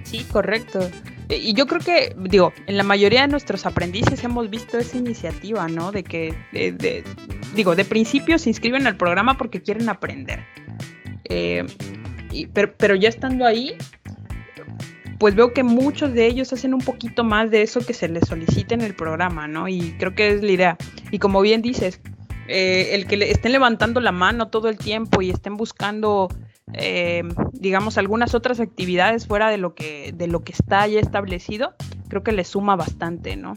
Sí, 0.05 0.25
correcto. 0.25 0.89
Y 1.29 1.55
yo 1.55 1.67
creo 1.67 1.81
que, 1.81 2.15
digo, 2.17 2.53
en 2.67 2.77
la 2.77 2.85
mayoría 2.85 3.23
de 3.23 3.29
nuestros 3.29 3.67
aprendices 3.67 4.23
hemos 4.23 4.49
visto 4.49 4.79
esa 4.79 4.97
iniciativa, 4.97 5.67
¿no? 5.67 5.91
De 5.91 6.05
que, 6.05 6.33
de, 6.53 7.03
digo, 7.55 7.75
de 7.75 7.85
principio 7.85 8.39
se 8.39 8.51
inscriben 8.51 8.87
al 8.87 8.97
programa 8.97 9.37
porque 9.37 9.61
quieren 9.61 9.89
aprender. 9.89 10.45
Eh, 11.25 11.67
pero, 12.53 12.73
pero 12.77 12.95
ya 12.95 13.09
estando 13.09 13.45
ahí, 13.45 13.77
pues 15.19 15.35
veo 15.35 15.53
que 15.53 15.63
muchos 15.63 16.13
de 16.13 16.27
ellos 16.27 16.53
hacen 16.53 16.75
un 16.75 16.81
poquito 16.81 17.25
más 17.25 17.51
de 17.51 17.63
eso 17.63 17.81
que 17.81 17.95
se 17.95 18.09
les 18.09 18.27
solicita 18.27 18.75
en 18.75 18.83
el 18.83 18.95
programa, 18.95 19.49
¿no? 19.49 19.69
Y 19.69 19.95
creo 19.99 20.15
que 20.15 20.29
es 20.29 20.43
la 20.43 20.53
idea. 20.53 20.77
Y 21.11 21.19
como 21.19 21.41
bien 21.41 21.63
dices, 21.63 22.01
eh, 22.49 22.91
el 22.93 23.07
que 23.07 23.17
le 23.17 23.31
estén 23.31 23.53
levantando 23.53 24.01
la 24.01 24.13
mano 24.13 24.49
todo 24.49 24.69
el 24.69 24.79
tiempo 24.79 25.23
y 25.23 25.31
estén 25.31 25.57
buscando 25.57 26.29
eh, 26.73 27.23
digamos, 27.53 27.97
algunas 27.97 28.35
otras 28.35 28.61
actividades 28.61 29.27
fuera 29.27 29.51
de 29.51 29.59
lo 29.59 29.75
que, 29.75 30.13
de 30.13 30.27
lo 30.27 30.43
que 30.43 30.53
está 30.53 30.87
ya 30.87 31.01
establecido, 31.01 31.75
creo 32.09 32.23
que 32.23 32.33
le 32.33 32.45
suma 32.45 32.77
bastante, 32.77 33.37
¿no? 33.37 33.57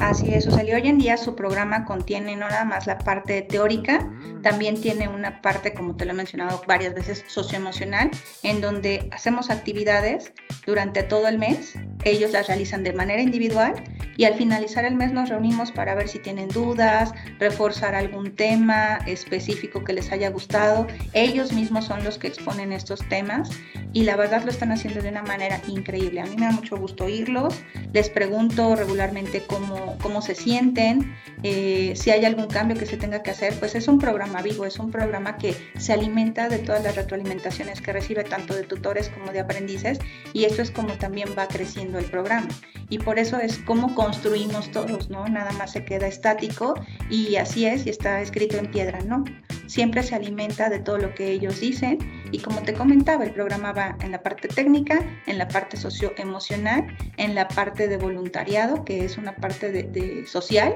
Así 0.00 0.32
es, 0.32 0.44
sea, 0.44 0.62
hoy 0.62 0.88
en 0.88 0.98
día 0.98 1.16
su 1.16 1.34
programa 1.34 1.84
contiene 1.84 2.36
no 2.36 2.48
nada 2.48 2.64
más 2.64 2.86
la 2.86 2.98
parte 2.98 3.42
teórica, 3.42 4.10
también 4.42 4.80
tiene 4.80 5.08
una 5.08 5.42
parte, 5.42 5.74
como 5.74 5.96
te 5.96 6.04
lo 6.04 6.12
he 6.12 6.14
mencionado 6.14 6.62
varias 6.66 6.94
veces, 6.94 7.24
socioemocional, 7.26 8.10
en 8.42 8.60
donde 8.60 9.08
hacemos 9.12 9.50
actividades 9.50 10.32
durante 10.64 11.02
todo 11.02 11.28
el 11.28 11.38
mes, 11.38 11.74
ellos 12.04 12.30
las 12.30 12.46
realizan 12.46 12.84
de 12.84 12.92
manera 12.92 13.20
individual 13.20 13.74
y 14.16 14.24
al 14.24 14.34
finalizar 14.34 14.84
el 14.84 14.94
mes 14.94 15.12
nos 15.12 15.28
reunimos 15.28 15.72
para 15.72 15.94
ver 15.94 16.08
si 16.08 16.18
tienen 16.18 16.48
dudas, 16.48 17.12
reforzar 17.38 17.94
algún 17.94 18.34
tema 18.34 18.98
específico 19.06 19.82
que 19.82 19.92
les 19.92 20.12
haya 20.12 20.30
gustado. 20.30 20.86
Ellos 21.12 21.52
mismos 21.52 21.86
son 21.86 22.04
los 22.04 22.18
que 22.18 22.28
exponen 22.28 22.72
estos 22.72 23.00
temas 23.08 23.50
y 23.92 24.04
la 24.04 24.16
verdad 24.16 24.44
lo 24.44 24.50
están 24.50 24.72
haciendo 24.72 25.02
de 25.02 25.08
una 25.08 25.22
manera 25.22 25.60
increíble. 25.66 26.20
A 26.20 26.26
mí 26.26 26.36
me 26.36 26.46
da 26.46 26.52
mucho 26.52 26.76
gusto 26.76 27.04
oírlos, 27.04 27.60
les 27.92 28.08
pregunto 28.08 28.76
regularmente 28.76 29.25
cómo, 29.46 29.96
cómo 30.02 30.22
se 30.22 30.34
sienten, 30.34 31.14
eh, 31.42 31.92
si 31.96 32.10
hay 32.10 32.24
algún 32.24 32.46
cambio 32.46 32.76
que 32.76 32.86
se 32.86 32.96
tenga 32.96 33.22
que 33.22 33.30
hacer, 33.30 33.54
pues 33.58 33.74
es 33.74 33.88
un 33.88 33.98
programa 33.98 34.42
vivo, 34.42 34.64
es 34.64 34.78
un 34.78 34.90
programa 34.90 35.36
que 35.36 35.54
se 35.78 35.92
alimenta 35.92 36.48
de 36.48 36.58
todas 36.58 36.82
las 36.82 36.96
retroalimentaciones 36.96 37.80
que 37.80 37.92
recibe 37.92 38.24
tanto 38.24 38.54
de 38.54 38.62
tutores 38.62 39.08
como 39.08 39.32
de 39.32 39.40
aprendices 39.40 39.98
y 40.32 40.44
eso 40.44 40.62
es 40.62 40.70
como 40.70 40.94
también 40.94 41.28
va 41.38 41.48
creciendo 41.48 41.98
el 41.98 42.06
programa. 42.06 42.48
Y 42.88 42.98
por 42.98 43.18
eso 43.18 43.38
es 43.38 43.58
como 43.58 43.94
construimos 43.94 44.70
todos, 44.70 45.10
¿no? 45.10 45.28
Nada 45.28 45.52
más 45.52 45.72
se 45.72 45.84
queda 45.84 46.06
estático 46.06 46.74
y 47.10 47.36
así 47.36 47.66
es 47.66 47.86
y 47.86 47.90
está 47.90 48.20
escrito 48.20 48.56
en 48.56 48.70
piedra, 48.70 49.00
¿no? 49.00 49.24
Siempre 49.66 50.02
se 50.02 50.14
alimenta 50.14 50.68
de 50.68 50.78
todo 50.78 50.98
lo 50.98 51.14
que 51.14 51.30
ellos 51.30 51.60
dicen. 51.60 51.98
Y 52.32 52.38
como 52.38 52.62
te 52.62 52.74
comentaba, 52.74 53.24
el 53.24 53.32
programa 53.32 53.72
va 53.72 53.96
en 54.00 54.12
la 54.12 54.22
parte 54.22 54.48
técnica, 54.48 55.04
en 55.26 55.38
la 55.38 55.48
parte 55.48 55.76
socioemocional, 55.76 56.86
en 57.16 57.34
la 57.34 57.48
parte 57.48 57.88
de 57.88 57.96
voluntariado, 57.96 58.84
que 58.84 59.04
es 59.04 59.18
una 59.18 59.34
parte 59.36 59.70
de, 59.70 60.26
social. 60.26 60.74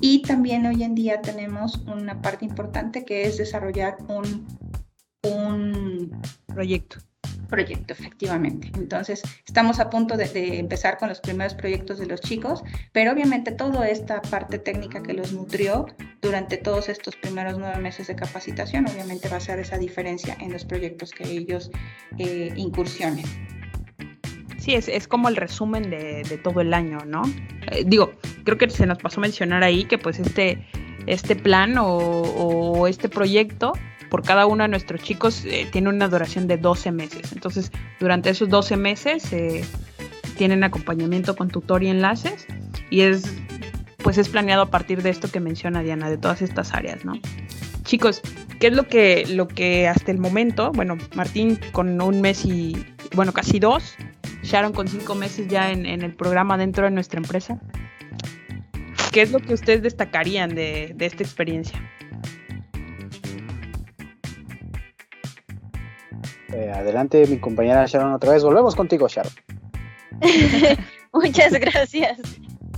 Y 0.00 0.22
también 0.22 0.64
hoy 0.66 0.82
en 0.82 0.94
día 0.94 1.20
tenemos 1.20 1.78
una 1.86 2.20
parte 2.22 2.44
importante 2.44 3.04
que 3.04 3.24
es 3.24 3.36
desarrollar 3.36 3.96
un, 4.08 4.46
un 5.22 6.20
proyecto 6.46 6.98
proyecto, 7.50 7.92
efectivamente. 7.92 8.70
Entonces, 8.74 9.22
estamos 9.46 9.80
a 9.80 9.90
punto 9.90 10.16
de, 10.16 10.58
empezar 10.58 10.96
con 10.96 11.08
los 11.08 11.20
primeros 11.20 11.52
proyectos 11.54 11.98
de 11.98 12.06
los 12.06 12.20
chicos, 12.20 12.62
pero 12.92 13.12
obviamente 13.12 13.52
toda 13.52 13.88
esta 13.88 14.22
parte 14.22 14.58
técnica 14.58 15.02
que 15.02 15.12
los 15.12 15.32
nutrió 15.32 15.86
durante 16.22 16.56
todos 16.56 16.88
estos 16.88 17.16
primeros 17.16 17.58
nueve 17.58 17.78
meses 17.78 18.06
de 18.06 18.14
capacitación, 18.14 18.86
obviamente 18.88 19.28
va 19.28 19.36
a 19.36 19.40
ser 19.40 19.58
esa 19.58 19.76
diferencia 19.76 20.36
en 20.40 20.52
los 20.52 20.64
proyectos 20.64 21.10
que 21.10 21.24
ellos 21.24 21.70
eh, 22.18 22.52
incursionen. 22.56 23.24
Sí, 24.58 24.74
es, 24.74 24.88
es, 24.88 25.08
como 25.08 25.28
el 25.28 25.36
resumen 25.36 25.88
de, 25.90 26.38
todo 26.44 26.60
el 26.60 26.74
año, 26.74 26.98
¿no? 27.06 27.22
Eh, 27.72 27.82
digo, 27.86 28.12
creo 28.44 28.58
que 28.58 28.68
se 28.68 28.86
nos 28.86 28.98
pasó 28.98 29.18
a 29.18 29.22
mencionar 29.22 29.64
ahí 29.64 29.84
que 29.84 29.96
pues 29.96 30.18
este, 30.18 30.66
este 31.06 31.34
plan 31.34 31.78
o, 31.78 31.86
o 31.86 32.86
este 32.86 33.08
proyecto 33.08 33.72
por 34.10 34.22
cada 34.22 34.46
uno 34.46 34.64
de 34.64 34.68
nuestros 34.68 35.02
chicos 35.02 35.44
eh, 35.44 35.66
tiene 35.70 35.88
una 35.88 36.08
duración 36.08 36.46
de 36.46 36.58
12 36.58 36.92
meses. 36.92 37.32
Entonces, 37.32 37.70
durante 37.98 38.30
esos 38.30 38.48
12 38.48 38.76
meses 38.76 39.32
eh, 39.32 39.64
tienen 40.36 40.64
acompañamiento 40.64 41.36
con 41.36 41.48
tutor 41.48 41.82
y 41.82 41.88
enlaces 41.88 42.46
y 42.90 43.02
es 43.02 43.24
pues 44.02 44.18
es 44.18 44.28
planeado 44.28 44.62
a 44.62 44.70
partir 44.70 45.02
de 45.02 45.10
esto 45.10 45.30
que 45.30 45.40
menciona 45.40 45.82
Diana, 45.82 46.08
de 46.10 46.16
todas 46.16 46.42
estas 46.42 46.72
áreas, 46.72 47.04
¿no? 47.04 47.12
Chicos, 47.84 48.22
¿qué 48.58 48.68
es 48.68 48.72
lo 48.74 48.86
que, 48.86 49.26
lo 49.28 49.48
que 49.48 49.88
hasta 49.88 50.10
el 50.10 50.18
momento, 50.18 50.72
bueno, 50.72 50.96
Martín 51.14 51.58
con 51.72 52.00
un 52.00 52.20
mes 52.20 52.44
y, 52.44 52.86
bueno, 53.14 53.32
casi 53.32 53.58
dos, 53.58 53.96
Sharon 54.42 54.72
con 54.72 54.88
cinco 54.88 55.14
meses 55.14 55.48
ya 55.48 55.70
en, 55.70 55.86
el 55.86 56.14
programa 56.14 56.56
dentro 56.56 56.84
de 56.84 56.90
nuestra 56.90 57.18
empresa, 57.18 57.60
¿qué 59.12 59.22
es 59.22 59.32
lo 59.32 59.38
que 59.38 59.52
ustedes 59.52 59.82
destacarían 59.82 60.54
de, 60.54 60.92
de 60.94 61.06
esta 61.06 61.22
experiencia? 61.22 61.78
Eh, 66.52 66.72
adelante, 66.74 67.26
mi 67.26 67.38
compañera 67.38 67.86
Sharon, 67.86 68.12
otra 68.12 68.32
vez. 68.32 68.42
Volvemos 68.42 68.74
contigo, 68.74 69.08
Sharon. 69.08 69.32
Muchas 71.12 71.52
gracias. 71.52 72.18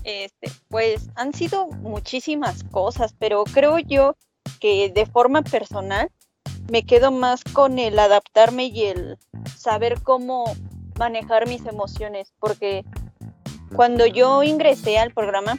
Este, 0.05 0.51
pues 0.69 1.11
han 1.15 1.33
sido 1.33 1.69
muchísimas 1.69 2.65
cosas, 2.65 3.15
pero 3.19 3.45
creo 3.45 3.79
yo 3.79 4.17
que 4.61 4.91
de 4.95 5.07
forma 5.07 5.43
personal 5.43 6.11
me 6.71 6.83
quedo 6.83 7.13
más 7.13 7.45
con 7.45 7.79
el 7.79 7.99
adaptarme 7.99 8.67
y 8.67 8.85
el 8.85 9.19
saber 9.57 10.01
cómo 10.03 10.45
manejar 10.99 11.47
mis 11.47 11.65
emociones, 11.67 12.33
porque 12.41 12.85
cuando 13.75 14.07
yo 14.07 14.43
ingresé 14.43 14.99
al 14.99 15.13
programa, 15.13 15.59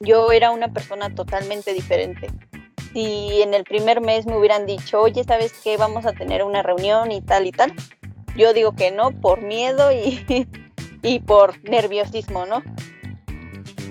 yo 0.00 0.32
era 0.32 0.50
una 0.50 0.72
persona 0.72 1.14
totalmente 1.14 1.72
diferente 1.72 2.28
si 2.94 3.42
en 3.42 3.52
el 3.54 3.64
primer 3.64 4.00
mes 4.00 4.24
me 4.24 4.38
hubieran 4.38 4.66
dicho, 4.66 5.02
oye, 5.02 5.24
¿sabes 5.24 5.52
qué? 5.64 5.76
Vamos 5.76 6.06
a 6.06 6.12
tener 6.12 6.44
una 6.44 6.62
reunión 6.62 7.10
y 7.10 7.20
tal 7.20 7.46
y 7.46 7.50
tal. 7.50 7.74
Yo 8.36 8.54
digo 8.54 8.74
que 8.74 8.92
no, 8.92 9.10
por 9.10 9.42
miedo 9.42 9.92
y, 9.92 10.24
y 11.02 11.18
por 11.18 11.62
nerviosismo, 11.68 12.46
¿no? 12.46 12.62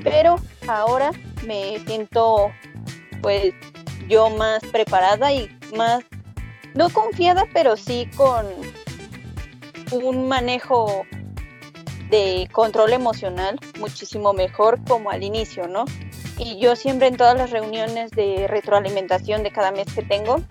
Pero 0.03 0.37
ahora 0.67 1.11
me 1.45 1.79
siento, 1.85 2.51
pues, 3.21 3.53
yo 4.07 4.29
más 4.29 4.63
preparada 4.71 5.33
y 5.33 5.49
más, 5.75 6.03
no 6.73 6.89
confiada, 6.89 7.45
pero 7.53 7.75
sí 7.75 8.09
con 8.15 8.45
un 9.91 10.27
manejo 10.27 11.05
de 12.09 12.47
control 12.51 12.93
emocional 12.93 13.59
muchísimo 13.79 14.33
mejor 14.33 14.79
como 14.85 15.09
al 15.09 15.23
inicio, 15.23 15.67
¿no? 15.67 15.85
Y 16.37 16.59
yo 16.59 16.75
siempre 16.75 17.07
en 17.07 17.17
todas 17.17 17.37
las 17.37 17.51
reuniones 17.51 18.11
de 18.11 18.47
retroalimentación 18.47 19.43
de 19.43 19.51
cada 19.51 19.71
mes 19.71 19.87
que 19.93 20.03
tengo, 20.03 20.41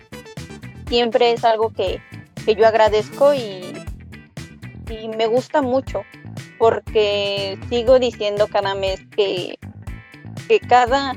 siempre 0.87 1.31
es 1.31 1.43
algo 1.43 1.71
que, 1.71 2.01
yo 2.45 2.67
agradezco 2.67 3.33
y, 3.33 3.73
y, 4.89 5.07
me 5.07 5.27
gusta 5.27 5.61
mucho 5.61 6.03
porque 6.59 7.57
sigo 7.69 7.99
diciendo 7.99 8.47
cada 8.47 8.75
mes 8.75 9.01
que, 9.15 9.57
que 10.47 10.59
cada 10.59 11.13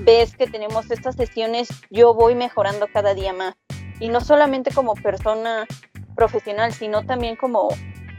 vez 0.00 0.36
que 0.36 0.46
tenemos 0.46 0.90
estas 0.90 1.16
sesiones 1.16 1.68
yo 1.90 2.14
voy 2.14 2.34
mejorando 2.34 2.86
cada 2.92 3.14
día 3.14 3.32
más. 3.32 3.54
Y 3.98 4.08
no 4.08 4.20
solamente 4.20 4.70
como 4.70 4.94
persona 4.94 5.66
profesional, 6.14 6.72
sino 6.72 7.04
también 7.04 7.36
como 7.36 7.68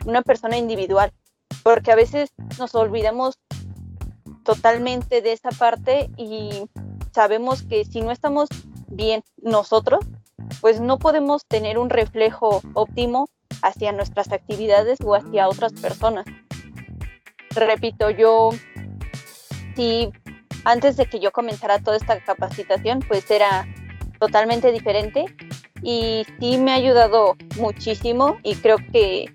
una 0.05 0.21
persona 0.21 0.57
individual, 0.57 1.11
porque 1.63 1.91
a 1.91 1.95
veces 1.95 2.31
nos 2.57 2.73
olvidamos 2.73 3.35
totalmente 4.47 5.21
de 5.21 5.33
esa 5.33 5.49
parte 5.49 6.09
y 6.15 6.69
sabemos 7.11 7.63
que 7.63 7.83
si 7.83 7.99
no 7.99 8.11
estamos 8.11 8.47
bien 8.87 9.21
nosotros, 9.41 10.05
pues 10.61 10.79
no 10.79 10.99
podemos 10.99 11.45
tener 11.45 11.77
un 11.77 11.89
reflejo 11.89 12.61
óptimo 12.73 13.27
hacia 13.61 13.91
nuestras 13.91 14.31
actividades 14.31 14.99
o 15.03 15.15
hacia 15.15 15.49
otras 15.49 15.73
personas. 15.73 16.25
Repito, 17.49 18.09
yo, 18.09 18.51
si 19.75 20.13
antes 20.63 20.95
de 20.95 21.07
que 21.07 21.19
yo 21.19 21.33
comenzara 21.33 21.79
toda 21.79 21.97
esta 21.97 22.17
capacitación, 22.21 22.99
pues 23.05 23.29
era 23.29 23.67
totalmente 24.17 24.71
diferente 24.71 25.25
y 25.83 26.25
sí 26.39 26.57
me 26.57 26.71
ha 26.71 26.75
ayudado 26.75 27.35
muchísimo 27.57 28.37
y 28.43 28.55
creo 28.55 28.77
que 28.93 29.25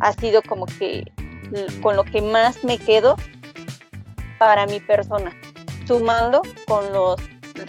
ha 0.00 0.14
sido 0.14 0.40
como 0.40 0.64
que 0.64 1.12
con 1.82 1.96
lo 1.96 2.04
que 2.04 2.22
más 2.22 2.64
me 2.64 2.78
quedo 2.78 3.16
para 4.38 4.66
mi 4.66 4.80
persona, 4.80 5.32
sumando 5.86 6.42
con, 6.66 6.92
los, 6.92 7.20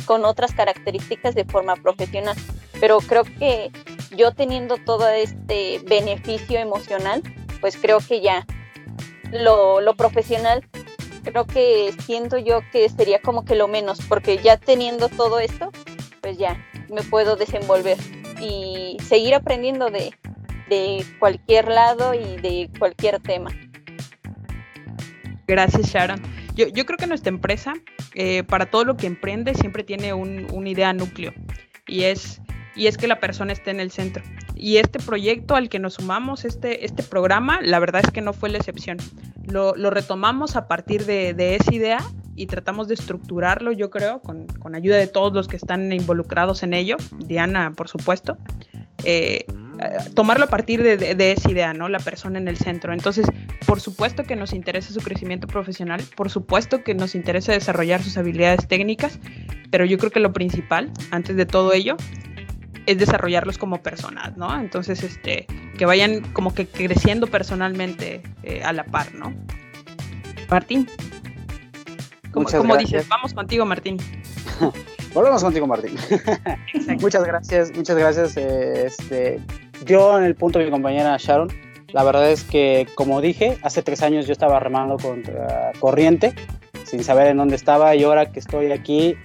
con 0.06 0.26
otras 0.26 0.54
características 0.54 1.36
de 1.36 1.46
forma 1.46 1.76
profesional. 1.76 2.36
Pero 2.80 3.00
creo 3.00 3.24
que 3.24 3.72
yo 4.16 4.34
teniendo 4.34 4.78
todo 4.78 5.08
este 5.08 5.80
beneficio 5.86 6.60
emocional, 6.60 7.22
pues 7.62 7.78
creo 7.78 8.00
que 8.00 8.22
ya 8.22 8.46
lo, 9.32 9.82
lo 9.82 9.96
profesional, 9.96 10.68
creo 11.24 11.46
que 11.46 11.94
siento 12.06 12.38
yo 12.38 12.62
que 12.72 12.88
sería 12.90 13.22
como 13.22 13.46
que 13.46 13.56
lo 13.56 13.68
menos, 13.68 14.00
porque 14.08 14.38
ya 14.38 14.58
teniendo 14.58 15.10
todo 15.10 15.40
esto, 15.40 15.72
pues 16.22 16.38
ya 16.38 16.58
me 16.90 17.02
puedo 17.04 17.36
desenvolver 17.36 17.98
y 18.42 18.98
seguir 19.04 19.36
aprendiendo 19.36 19.90
de, 19.90 20.14
de 20.70 21.06
cualquier 21.20 21.70
lado 21.70 22.14
y 22.14 22.38
de 22.38 22.70
cualquier 22.78 23.20
tema. 23.20 23.50
Gracias, 25.48 25.88
Sharon. 25.92 26.22
Yo, 26.56 26.86
creo 26.86 26.98
que 26.98 27.08
nuestra 27.08 27.30
empresa, 27.30 27.74
eh, 28.14 28.44
para 28.44 28.68
todo 28.68 28.86
lo 28.86 28.96
que 28.96 29.08
emprende, 29.08 29.54
siempre 29.54 29.84
tiene 29.84 30.14
un, 30.14 30.48
una 30.54 30.70
idea 30.70 30.94
núcleo 30.94 31.34
y 31.86 32.04
es, 32.04 32.42
y 32.76 32.88
es 32.88 32.98
que 32.98 33.08
la 33.08 33.20
persona 33.20 33.52
esté 33.52 33.72
en 33.72 33.82
el 33.82 33.92
centro. 33.92 34.24
Y 34.56 34.78
este 34.78 35.00
proyecto 35.00 35.56
al 35.56 35.68
que 35.68 35.80
nos 35.80 35.96
sumamos, 35.96 36.46
este, 36.46 36.86
este 36.86 37.04
programa, 37.04 37.60
la 37.62 37.80
verdad 37.80 38.02
es 38.06 38.12
que 38.12 38.22
no 38.22 38.32
fue 38.32 38.50
la 38.50 38.58
excepción. 38.58 38.98
Lo, 39.46 39.76
lo 39.76 39.90
retomamos 39.90 40.56
a 40.56 40.68
partir 40.68 41.06
de, 41.06 41.34
de, 41.34 41.56
esa 41.56 41.74
idea 41.74 42.00
y 42.36 42.48
tratamos 42.48 42.88
de 42.88 42.94
estructurarlo, 42.94 43.74
yo 43.74 43.90
creo, 43.90 44.22
con, 44.22 44.48
con 44.48 44.76
ayuda 44.76 44.96
de 44.96 45.08
todos 45.08 45.34
los 45.34 45.48
que 45.48 45.58
están 45.58 45.92
involucrados 45.92 46.64
en 46.64 46.74
ello, 46.74 46.96
Diana, 47.18 47.74
por 47.76 47.90
supuesto. 47.90 48.38
Eh, 49.04 49.46
tomarlo 50.14 50.46
a 50.46 50.48
partir 50.48 50.82
de, 50.84 51.32
esa 51.32 51.52
idea, 51.52 51.74
¿no? 51.74 51.90
La 51.90 52.00
persona 52.00 52.40
en 52.40 52.48
el 52.48 52.58
centro. 52.58 52.94
Entonces, 52.94 53.26
por 53.66 53.82
supuesto 53.82 54.24
que 54.24 54.36
nos 54.36 54.54
interesa 54.54 54.94
su 54.94 55.02
crecimiento 55.02 55.48
profesional, 55.48 56.02
por 56.16 56.30
supuesto 56.30 56.84
que 56.84 56.94
nos 56.94 57.16
interesa 57.16 57.52
desarrollar 57.52 58.02
sus 58.02 58.18
habilidades 58.18 58.68
técnicas, 58.68 59.20
pero 59.72 59.86
yo 59.86 59.98
creo 59.98 60.12
que 60.12 60.20
lo 60.20 60.34
principal, 60.34 60.92
antes 61.12 61.36
de 61.36 61.46
todo 61.46 61.74
ello, 61.74 61.98
es 62.86 62.98
desarrollarlos 62.98 63.58
como 63.58 63.82
personas, 63.82 64.38
¿no? 64.38 64.60
Entonces, 64.60 65.04
este, 65.04 65.48
que 65.78 65.86
vayan 65.86 66.22
como 66.34 66.54
que 66.54 66.68
creciendo 66.68 67.28
personalmente 67.28 68.22
eh, 68.44 68.64
a 68.64 68.74
la 68.74 68.86
par, 68.86 69.14
¿no? 69.14 69.34
Martín. 70.50 70.88
Como, 72.32 72.78
dices, 72.78 73.08
vamos 73.08 73.34
contigo, 73.34 73.66
Martín. 73.66 73.98
Volvemos 75.14 75.42
contigo, 75.42 75.66
Martín. 75.66 75.96
muchas 77.00 77.24
gracias, 77.24 77.72
muchas 77.74 77.98
gracias. 77.98 78.36
Este, 78.36 79.40
yo 79.86 80.18
en 80.18 80.24
el 80.24 80.36
punto 80.36 80.60
de 80.60 80.66
mi 80.66 80.72
compañera 80.72 81.18
Sharon, 81.20 81.50
la 81.92 82.04
verdad 82.04 82.32
es 82.32 82.44
que, 82.44 82.88
como 82.96 83.22
dije, 83.22 83.58
hace 83.62 83.82
tres 83.82 84.02
años 84.02 84.28
yo 84.28 84.34
estaba 84.34 84.60
remando 84.60 84.98
contra 84.98 85.72
corriente, 85.80 86.34
sin 86.84 87.04
saber 87.04 87.28
en 87.28 87.38
dónde 87.38 87.56
estaba, 87.56 87.96
y 87.96 88.04
ahora 88.04 88.32
que 88.32 88.40
estoy 88.40 88.72
aquí, 88.72 89.16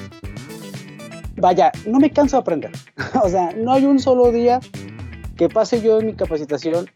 vaya, 1.36 1.72
no 1.86 1.98
me 1.98 2.10
canso 2.10 2.36
de 2.36 2.40
aprender. 2.40 2.72
o 3.22 3.28
sea, 3.28 3.52
no 3.56 3.72
hay 3.72 3.84
un 3.84 3.98
solo 3.98 4.32
día 4.32 4.60
que 5.36 5.48
pase 5.48 5.80
yo 5.80 6.00
en 6.00 6.06
mi 6.06 6.14
capacitación 6.14 6.86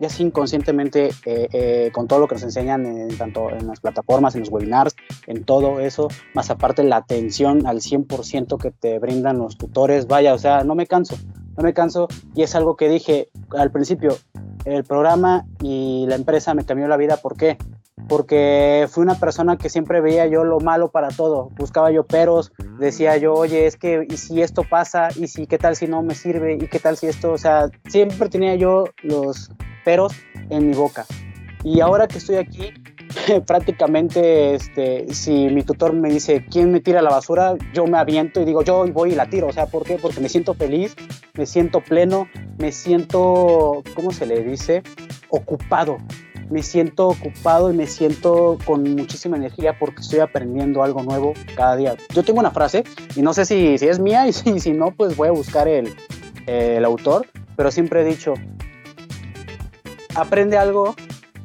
ya 0.00 0.08
así 0.08 0.22
inconscientemente 0.22 1.10
eh, 1.24 1.48
eh, 1.52 1.90
con 1.92 2.06
todo 2.06 2.20
lo 2.20 2.28
que 2.28 2.34
nos 2.34 2.44
enseñan 2.44 2.86
en, 2.86 3.16
tanto 3.16 3.50
en 3.50 3.66
las 3.66 3.80
plataformas, 3.80 4.34
en 4.34 4.40
los 4.40 4.50
webinars, 4.50 4.94
en 5.26 5.44
todo 5.44 5.80
eso, 5.80 6.08
más 6.34 6.50
aparte 6.50 6.82
la 6.84 6.96
atención 6.96 7.66
al 7.66 7.80
100% 7.80 8.58
que 8.58 8.70
te 8.70 8.98
brindan 8.98 9.38
los 9.38 9.56
tutores, 9.56 10.06
vaya, 10.06 10.34
o 10.34 10.38
sea, 10.38 10.64
no 10.64 10.74
me 10.74 10.86
canso, 10.86 11.16
no 11.56 11.62
me 11.62 11.74
canso 11.74 12.08
y 12.34 12.42
es 12.42 12.54
algo 12.54 12.76
que 12.76 12.88
dije 12.88 13.28
al 13.50 13.70
principio, 13.70 14.16
el 14.64 14.84
programa 14.84 15.44
y 15.62 16.06
la 16.08 16.16
empresa 16.16 16.54
me 16.54 16.64
cambió 16.64 16.88
la 16.88 16.96
vida, 16.96 17.16
¿por 17.18 17.36
qué? 17.36 17.56
porque 18.08 18.86
fui 18.90 19.02
una 19.02 19.18
persona 19.18 19.56
que 19.56 19.68
siempre 19.68 20.00
veía 20.00 20.26
yo 20.26 20.44
lo 20.44 20.60
malo 20.60 20.90
para 20.90 21.08
todo, 21.08 21.50
buscaba 21.56 21.90
yo 21.90 22.04
peros, 22.04 22.52
decía 22.78 23.16
yo, 23.16 23.34
oye, 23.34 23.66
es 23.66 23.76
que, 23.76 24.06
¿y 24.08 24.16
si 24.16 24.42
esto 24.42 24.62
pasa? 24.68 25.08
¿Y 25.16 25.28
si 25.28 25.46
qué 25.46 25.58
tal 25.58 25.76
si 25.76 25.86
no 25.86 26.02
me 26.02 26.14
sirve? 26.14 26.54
¿Y 26.54 26.68
qué 26.68 26.78
tal 26.78 26.96
si 26.96 27.06
esto? 27.06 27.32
O 27.32 27.38
sea, 27.38 27.68
siempre 27.88 28.28
tenía 28.28 28.54
yo 28.54 28.84
los 29.02 29.50
peros 29.84 30.12
en 30.50 30.68
mi 30.68 30.74
boca. 30.74 31.06
Y 31.64 31.80
ahora 31.80 32.06
que 32.06 32.18
estoy 32.18 32.36
aquí, 32.36 32.72
prácticamente, 33.46 34.54
este, 34.54 35.12
si 35.12 35.48
mi 35.48 35.62
tutor 35.62 35.92
me 35.92 36.10
dice, 36.10 36.44
¿quién 36.50 36.72
me 36.72 36.80
tira 36.80 37.02
la 37.02 37.10
basura? 37.10 37.56
Yo 37.72 37.86
me 37.86 37.98
aviento 37.98 38.40
y 38.40 38.44
digo, 38.44 38.62
yo 38.62 38.86
voy 38.92 39.12
y 39.12 39.14
la 39.14 39.28
tiro. 39.28 39.48
O 39.48 39.52
sea, 39.52 39.66
¿por 39.66 39.84
qué? 39.84 39.96
Porque 39.96 40.20
me 40.20 40.28
siento 40.28 40.54
feliz, 40.54 40.94
me 41.34 41.46
siento 41.46 41.80
pleno, 41.80 42.28
me 42.58 42.72
siento, 42.72 43.82
¿cómo 43.94 44.12
se 44.12 44.26
le 44.26 44.42
dice? 44.42 44.82
Ocupado 45.28 45.98
me 46.50 46.62
siento 46.62 47.08
ocupado 47.08 47.72
y 47.72 47.76
me 47.76 47.86
siento 47.86 48.58
con 48.64 48.82
muchísima 48.94 49.36
energía 49.36 49.76
porque 49.78 50.00
estoy 50.00 50.20
aprendiendo 50.20 50.82
algo 50.82 51.02
nuevo 51.02 51.32
cada 51.56 51.76
día. 51.76 51.96
Yo 52.14 52.22
tengo 52.22 52.40
una 52.40 52.50
frase 52.50 52.84
y 53.14 53.22
no 53.22 53.34
sé 53.34 53.44
si, 53.44 53.78
si 53.78 53.88
es 53.88 53.98
mía 53.98 54.28
y 54.28 54.32
si, 54.32 54.60
si 54.60 54.72
no, 54.72 54.92
pues 54.92 55.16
voy 55.16 55.28
a 55.28 55.32
buscar 55.32 55.68
el, 55.68 55.94
el 56.46 56.84
autor, 56.84 57.26
pero 57.56 57.70
siempre 57.70 58.02
he 58.02 58.04
dicho, 58.04 58.34
aprende 60.14 60.56
algo 60.56 60.94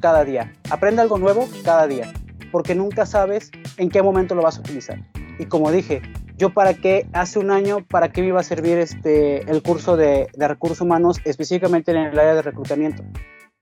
cada 0.02 0.26
día, 0.26 0.52
aprende 0.70 1.02
algo 1.02 1.18
nuevo 1.18 1.48
cada 1.64 1.88
día, 1.88 2.12
porque 2.52 2.76
nunca 2.76 3.06
sabes 3.06 3.52
en 3.78 3.90
qué 3.90 4.02
momento 4.02 4.36
lo 4.36 4.42
vas 4.42 4.58
a 4.58 4.60
utilizar. 4.60 5.00
Y 5.40 5.46
como 5.46 5.72
dije, 5.72 6.02
yo 6.38 6.50
para 6.50 6.74
qué, 6.74 7.08
hace 7.14 7.40
un 7.40 7.52
año, 7.52 7.86
para 7.88 8.12
qué 8.12 8.22
me 8.22 8.28
iba 8.28 8.42
a 8.42 8.44
servir 8.44 8.78
este, 8.78 9.50
el 9.50 9.62
curso 9.62 9.96
de, 9.96 10.28
de 10.34 10.48
recursos 10.48 10.82
humanos 10.82 11.22
específicamente 11.24 11.92
en 11.92 11.98
el 11.98 12.20
área 12.20 12.36
de 12.36 12.42
reclutamiento. 12.42 13.04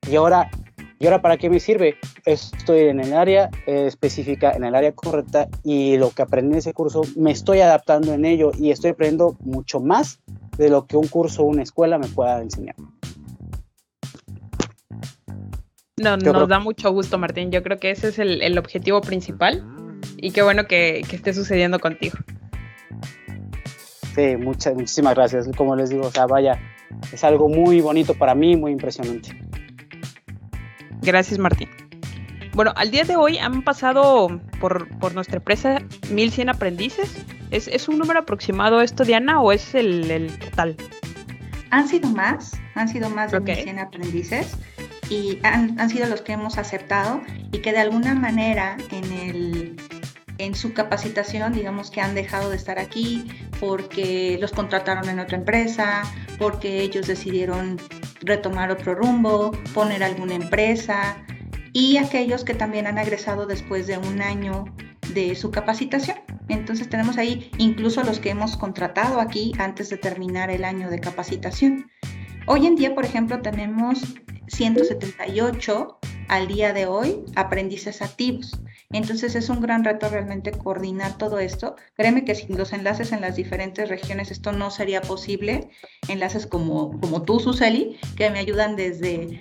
Y 0.10 0.16
ahora 0.16 0.50
¿Y 1.02 1.06
ahora 1.06 1.22
para 1.22 1.38
qué 1.38 1.50
me 1.50 1.62
sirve? 1.62 1.96
Estoy 2.26 2.82
en 2.82 3.00
el 3.00 3.14
área 3.14 3.50
específica, 3.66 4.52
en 4.52 4.66
el 4.66 4.76
área 4.76 4.92
correcta 4.92 5.48
y 5.64 5.96
lo 5.96 6.10
que 6.10 6.24
aprendí 6.24 6.52
en 6.52 6.60
ese 6.60 6.74
curso 6.74 7.04
me 7.16 7.32
estoy 7.32 7.62
adaptando 7.62 8.14
en 8.14 8.26
ello 8.26 8.52
y 8.60 8.72
estoy 8.72 8.92
aprendiendo 8.92 9.38
mucho 9.40 9.80
más 9.80 10.20
de 10.58 10.70
lo 10.70 10.88
que 10.88 10.98
un 10.98 11.08
curso 11.08 11.44
o 11.44 11.46
una 11.46 11.64
escuela 11.64 11.98
me 11.98 12.08
pueda 12.08 12.42
enseñar. 12.42 12.76
No, 16.00 16.18
nos 16.18 16.48
da 16.48 16.60
mucho 16.60 16.92
gusto, 16.92 17.18
Martín. 17.18 17.52
Yo 17.52 17.62
creo 17.64 17.78
que 17.78 17.92
ese 17.92 18.10
es 18.10 18.20
el, 18.20 18.58
objetivo 18.58 19.02
principal 19.02 19.64
y 20.18 20.32
qué 20.32 20.42
bueno 20.42 20.66
que, 20.66 21.00
esté 21.00 21.34
sucediendo 21.34 21.80
contigo. 21.80 22.18
Sí, 24.16 24.38
muchas, 24.38 24.74
muchísimas 24.76 25.16
gracias. 25.16 25.50
Como 25.56 25.76
les 25.76 25.90
digo, 25.90 26.08
o 26.08 26.12
sea, 26.12 26.26
vaya, 26.26 26.60
es 27.12 27.24
algo 27.24 27.50
muy 27.50 27.82
bonito 27.82 28.14
para 28.14 28.34
mí, 28.36 28.56
muy 28.56 28.72
impresionante. 28.72 29.38
Gracias, 31.02 31.40
Martín. 31.40 31.70
Bueno, 32.54 32.74
al 32.76 32.92
día 32.92 33.04
de 33.04 33.16
hoy 33.16 33.38
han 33.38 33.62
pasado 33.64 34.42
por, 34.60 35.14
nuestra 35.14 35.38
empresa 35.38 35.80
1100 36.12 36.50
aprendices. 36.50 37.26
¿Es, 37.52 37.88
un 37.88 37.98
número 37.98 38.20
aproximado 38.20 38.82
esto, 38.82 39.04
Diana, 39.04 39.42
o 39.42 39.52
es 39.52 39.74
el, 39.76 40.38
total? 40.40 40.76
Han 41.72 41.88
sido 41.88 42.10
más, 42.10 42.60
han 42.76 42.88
sido 42.88 43.10
más 43.10 43.32
de 43.32 43.40
1100 43.40 43.80
aprendices 43.80 44.58
y 45.10 45.40
han, 45.44 45.90
sido 45.90 46.08
los 46.08 46.22
que 46.22 46.34
hemos 46.34 46.58
aceptado 46.58 47.22
y 47.52 47.60
que 47.60 47.72
de 47.72 47.80
alguna 47.80 48.14
manera 48.14 48.78
en, 48.92 49.12
el, 49.12 49.76
en 50.38 50.56
su 50.56 50.74
capacitación, 50.74 51.54
digamos 51.54 51.92
que 51.92 52.02
han 52.02 52.16
dejado 52.16 52.50
de 52.50 52.56
estar 52.56 52.80
aquí 52.80 53.28
porque 53.60 54.38
los 54.40 54.52
contrataron 54.52 55.10
en 55.10 55.20
otra 55.20 55.38
empresa, 55.38 56.04
porque 56.38 56.82
ellos 56.82 57.08
decidieron 57.08 57.78
retomar 58.22 58.72
otro 58.72 58.96
rumbo, 58.96 59.52
poner 59.74 60.04
alguna 60.04 60.36
empresa 60.36 61.18
y 61.74 61.98
aquellos 61.98 62.44
que 62.44 62.54
también 62.54 62.88
han 62.88 62.98
agresado 62.98 63.46
después 63.46 63.88
de 63.88 63.98
un 63.98 64.22
año 64.22 64.66
de 65.14 65.36
su 65.36 65.52
capacitación. 65.52 66.18
Entonces 66.48 66.90
tenemos 66.90 67.18
ahí 67.18 67.52
incluso 67.58 68.04
los 68.04 68.20
que 68.20 68.30
hemos 68.30 68.58
contratado 68.58 69.20
aquí 69.20 69.54
antes 69.60 69.90
de 69.90 69.98
terminar 69.98 70.50
el 70.50 70.66
año 70.66 70.90
de 70.90 71.00
capacitación. 71.00 71.92
Hoy 72.52 72.66
en 72.66 72.76
día, 72.76 72.96
por 72.96 73.06
ejemplo, 73.06 73.44
tenemos 73.44 74.00
178 74.48 76.00
al 76.30 76.48
día 76.48 76.74
de 76.74 76.88
hoy 76.88 77.24
aprendices 77.36 78.02
activos. 78.02 78.60
Entonces 78.90 79.36
es 79.36 79.50
un 79.50 79.62
gran 79.62 79.84
reto 79.84 80.10
realmente 80.10 80.50
coordinar 80.50 81.16
todo 81.20 81.38
esto. 81.38 81.76
Créeme 81.94 82.26
que 82.26 82.34
sin 82.34 82.58
los 82.58 82.74
enlaces 82.74 83.12
en 83.12 83.22
las 83.22 83.36
diferentes 83.36 83.88
regiones 83.88 84.32
esto 84.32 84.52
no 84.52 84.72
sería 84.72 85.02
posible. 85.02 85.70
Enlaces 86.08 86.48
como, 86.48 87.00
como 87.00 87.22
tú, 87.22 87.40
Suseli, 87.40 88.00
que 88.18 88.32
me 88.32 88.40
ayudan 88.40 88.76
desde 88.76 89.40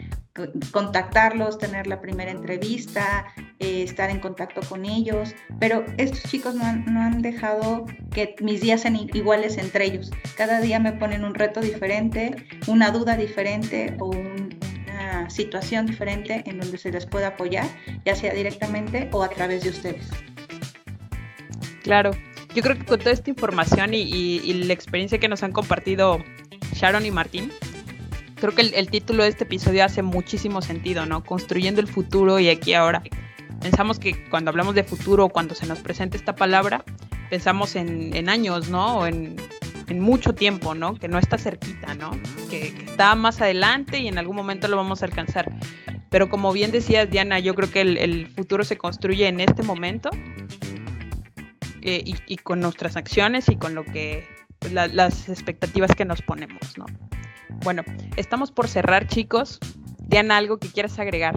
contactarlos, 0.71 1.59
tener 1.59 1.87
la 1.87 2.01
primera 2.01 2.31
entrevista, 2.31 3.27
eh, 3.59 3.83
estar 3.83 4.11
en 4.11 4.21
contacto 4.21 4.61
con 4.69 4.85
ellos, 4.85 5.35
pero 5.59 5.85
estos 5.97 6.23
chicos 6.31 6.55
no 6.55 6.65
han, 6.65 7.23
dejado 7.23 7.87
que 8.13 8.37
mis 8.41 8.61
días 8.61 8.83
sean 8.83 8.97
iguales 8.97 9.59
entre 9.59 9.87
ellos. 9.87 10.11
Cada 10.37 10.61
día 10.61 10.79
me 10.79 10.93
ponen 10.93 11.25
un 11.25 11.35
reto 11.35 11.61
diferente, 11.61 12.47
una 12.69 12.91
duda 12.91 13.17
diferente 13.17 13.97
o 13.99 14.07
un, 14.07 14.49
situación 15.29 15.87
diferente 15.87 16.43
en 16.47 16.59
donde 16.59 16.79
se 16.79 16.91
les 16.91 17.07
puede 17.07 17.27
apoyar, 17.27 17.67
ya 18.05 18.15
sea 18.15 18.33
directamente 18.33 19.09
o 19.13 19.23
a 19.23 19.29
través 19.29 19.63
de 19.65 19.71
ustedes. 19.71 20.09
Claro, 21.83 22.11
yo 22.55 22.63
creo 22.63 22.77
que 22.77 22.85
con 22.85 22.99
toda 22.99 23.13
esta 23.13 23.31
información 23.31 23.91
y, 23.95 24.53
la 24.65 24.73
experiencia 24.73 25.19
que 25.19 25.29
nos 25.29 25.43
han 25.43 25.53
compartido 25.53 26.25
Sharon 26.75 27.07
y 27.07 27.11
Martín, 27.11 27.53
creo 28.41 28.55
que 28.55 28.63
el, 28.63 28.91
título 28.91 29.23
de 29.23 29.29
este 29.29 29.45
episodio 29.45 29.85
hace 29.85 30.03
muchísimo 30.03 30.63
sentido, 30.63 31.07
¿no? 31.07 31.25
Construyendo 31.25 31.81
el 31.81 31.89
futuro 31.89 32.39
y 32.39 32.49
aquí 32.49 32.75
ahora. 32.75 33.03
Pensamos 33.61 33.99
que 33.99 34.29
cuando 34.31 34.51
hablamos 34.51 34.75
de 34.75 34.85
futuro, 34.85 35.29
cuando 35.29 35.55
se 35.55 35.67
nos 35.67 35.81
presenta 35.81 36.17
esta 36.17 36.35
palabra, 36.35 36.85
pensamos 37.31 37.77
en, 37.77 38.15
en 38.15 38.29
años, 38.29 38.69
¿no? 38.69 38.99
O 38.99 39.07
en 39.07 39.37
en 39.89 40.01
mucho 40.01 40.35
tiempo, 40.35 40.75
¿no? 40.75 40.95
Que 40.95 41.09
no 41.09 41.19
está 41.19 41.39
cerquita, 41.39 41.95
¿no? 41.95 42.11
Que, 42.51 42.69
está 42.69 43.15
más 43.15 43.41
adelante 43.41 43.99
y 43.99 44.09
en 44.09 44.19
algún 44.19 44.37
momento 44.37 44.69
lo 44.69 44.77
vamos 44.77 45.03
a 45.03 45.07
alcanzar. 45.07 45.53
Pero 46.11 46.29
como 46.29 46.53
bien 46.53 46.71
decías, 46.71 47.11
Diana, 47.11 47.39
yo 47.39 47.55
creo 47.55 47.71
que 47.71 47.81
el, 47.81 48.27
futuro 48.35 48.65
se 48.65 48.77
construye 48.77 49.29
en 49.29 49.41
este 49.41 49.63
momento 49.63 50.11
eh, 51.83 52.03
y, 52.05 52.37
con 52.37 52.61
nuestras 52.61 52.97
acciones 52.97 53.49
y 53.49 53.57
con 53.57 53.75
lo 53.75 53.85
que 53.85 54.27
pues, 54.59 54.73
las 54.73 55.29
expectativas 55.29 55.95
que 55.95 56.05
nos 56.05 56.23
ponemos, 56.23 56.77
¿no? 56.77 56.87
Bueno, 57.65 57.83
estamos 58.17 58.53
por 58.53 58.69
cerrar, 58.69 59.07
chicos. 59.07 59.59
Diana, 60.09 60.37
algo 60.37 60.59
que 60.59 60.69
quieras 60.69 60.99
agregar. 60.99 61.35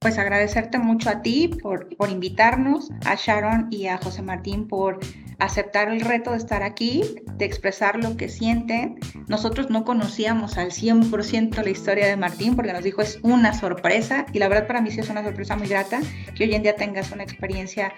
Pues 0.00 0.16
agradecerte 0.18 0.78
mucho 0.78 1.10
a 1.10 1.22
ti 1.22 1.48
por, 1.48 1.88
por 1.96 2.10
invitarnos, 2.10 2.90
a 3.04 3.16
Sharon 3.16 3.66
y 3.70 3.86
a 3.86 3.98
José 3.98 4.22
Martín 4.22 4.68
por 4.68 5.00
aceptar 5.38 5.88
el 5.88 6.00
reto 6.00 6.32
de 6.32 6.36
estar 6.36 6.62
aquí, 6.62 7.02
de 7.36 7.44
expresar 7.44 8.02
lo 8.02 8.16
que 8.16 8.28
sienten. 8.28 8.98
Nosotros 9.28 9.70
no 9.70 9.84
conocíamos 9.84 10.56
al 10.56 10.70
100% 10.70 11.62
la 11.62 11.70
historia 11.70 12.06
de 12.06 12.16
Martín 12.16 12.54
porque 12.54 12.72
nos 12.72 12.84
dijo 12.84 13.02
es 13.02 13.18
una 13.22 13.54
sorpresa 13.54 14.26
y 14.32 14.38
la 14.38 14.48
verdad 14.48 14.66
para 14.66 14.80
mí 14.80 14.90
sí 14.90 15.00
es 15.00 15.10
una 15.10 15.24
sorpresa 15.24 15.56
muy 15.56 15.68
grata 15.68 16.00
que 16.36 16.44
hoy 16.44 16.54
en 16.54 16.62
día 16.62 16.76
tengas 16.76 17.10
una 17.12 17.22
experiencia 17.22 17.92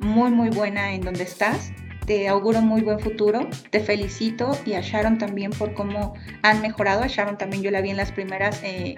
muy 0.00 0.30
muy 0.30 0.50
buena 0.50 0.92
en 0.92 1.02
donde 1.02 1.22
estás. 1.22 1.72
Te 2.08 2.26
auguro 2.26 2.62
muy 2.62 2.80
buen 2.80 2.98
futuro, 2.98 3.46
te 3.68 3.80
felicito 3.80 4.58
y 4.64 4.72
a 4.72 4.80
Sharon 4.80 5.18
también 5.18 5.50
por 5.50 5.74
cómo 5.74 6.14
han 6.40 6.62
mejorado. 6.62 7.02
A 7.02 7.06
Sharon 7.06 7.36
también 7.36 7.62
yo 7.62 7.70
la 7.70 7.82
vi 7.82 7.90
en 7.90 7.98
las 7.98 8.12
primeras 8.12 8.62
eh, 8.62 8.96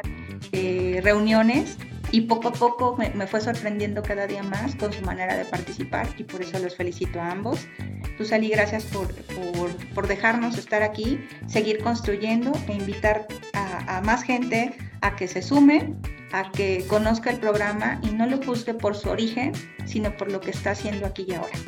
eh, 0.52 1.00
reuniones 1.02 1.76
y 2.12 2.20
poco 2.20 2.50
a 2.50 2.52
poco 2.52 2.96
me, 2.96 3.26
fue 3.26 3.40
sorprendiendo 3.40 4.00
cada 4.04 4.28
día 4.28 4.44
más 4.44 4.76
con 4.76 4.92
su 4.92 5.02
manera 5.02 5.36
de 5.36 5.44
participar 5.44 6.06
y 6.18 6.22
por 6.22 6.40
eso 6.40 6.60
los 6.60 6.76
felicito 6.76 7.20
a 7.20 7.32
ambos. 7.32 7.66
Tú 8.16 8.24
Salí, 8.24 8.48
gracias 8.48 8.84
por, 8.84 9.12
por, 9.92 10.06
dejarnos 10.06 10.56
estar 10.56 10.84
aquí, 10.84 11.18
seguir 11.48 11.82
construyendo 11.82 12.52
e 12.68 12.74
invitar 12.74 13.26
a, 13.54 13.98
a, 13.98 14.02
más 14.02 14.22
gente 14.22 14.72
a 15.00 15.16
que 15.16 15.26
se 15.26 15.42
sume, 15.42 15.94
a 16.30 16.52
que 16.52 16.84
conozca 16.86 17.30
el 17.30 17.40
programa 17.40 18.00
y 18.04 18.10
no 18.10 18.26
lo 18.26 18.40
juzgue 18.40 18.74
por 18.74 18.94
su 18.94 19.10
origen, 19.10 19.50
sino 19.84 20.16
por 20.16 20.30
lo 20.30 20.40
que 20.40 20.50
está 20.50 20.70
haciendo 20.70 21.06
aquí 21.06 21.26
y 21.28 21.34
ahora. 21.34 21.58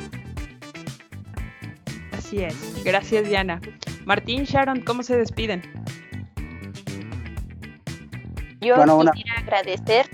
Así 2.33 2.43
es. 2.43 2.83
Gracias, 2.83 3.27
Diana. 3.27 3.61
Martín, 4.05 4.45
Sharon, 4.45 4.81
¿cómo 4.81 5.03
se 5.03 5.15
despiden? 5.15 5.61
Yo 8.59 8.75
quisiera 8.75 9.37
agradecer 9.37 10.09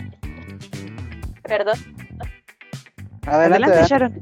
Perdón. 1.44 1.78
Adelante, 3.26 3.86
Sharon. 3.88 4.20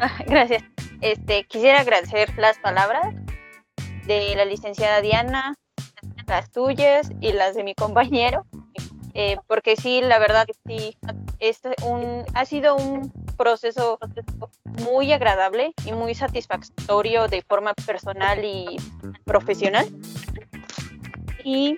Ah, 0.00 0.18
gracias. 0.26 0.64
Este, 1.00 1.44
quisiera 1.44 1.80
agradecer 1.80 2.36
las 2.36 2.58
palabras 2.58 3.14
de 4.06 4.34
la 4.36 4.44
licenciada 4.44 5.00
Diana, 5.00 5.54
las 6.26 6.50
tuyas 6.50 7.10
y 7.22 7.32
las 7.32 7.54
de 7.54 7.64
mi 7.64 7.74
compañero, 7.74 8.44
eh, 9.14 9.36
porque 9.46 9.76
sí, 9.76 10.00
la 10.02 10.18
verdad, 10.18 10.46
sí, 10.66 10.96
este 11.38 11.70
un, 11.84 12.24
ha 12.34 12.44
sido 12.44 12.76
un 12.76 13.12
proceso 13.36 13.98
muy 14.82 15.12
agradable 15.12 15.72
y 15.84 15.92
muy 15.92 16.14
satisfactorio 16.14 17.28
de 17.28 17.42
forma 17.42 17.74
personal 17.74 18.44
y 18.44 18.76
profesional. 19.24 19.86
Y 21.44 21.76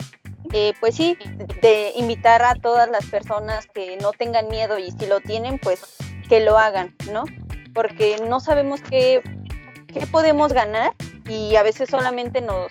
eh, 0.52 0.72
pues 0.80 0.94
sí, 0.94 1.18
de 1.60 1.92
invitar 1.96 2.42
a 2.42 2.54
todas 2.54 2.88
las 2.88 3.04
personas 3.06 3.66
que 3.66 3.98
no 3.98 4.12
tengan 4.12 4.48
miedo 4.48 4.78
y 4.78 4.90
si 4.92 5.06
lo 5.06 5.20
tienen, 5.20 5.58
pues 5.58 5.82
que 6.28 6.40
lo 6.40 6.56
hagan, 6.56 6.94
¿no? 7.12 7.24
Porque 7.74 8.16
no 8.26 8.40
sabemos 8.40 8.80
qué, 8.80 9.22
qué 9.88 10.06
podemos 10.06 10.52
ganar 10.52 10.94
y 11.28 11.56
a 11.56 11.62
veces 11.62 11.88
solamente 11.90 12.40
nos, 12.40 12.70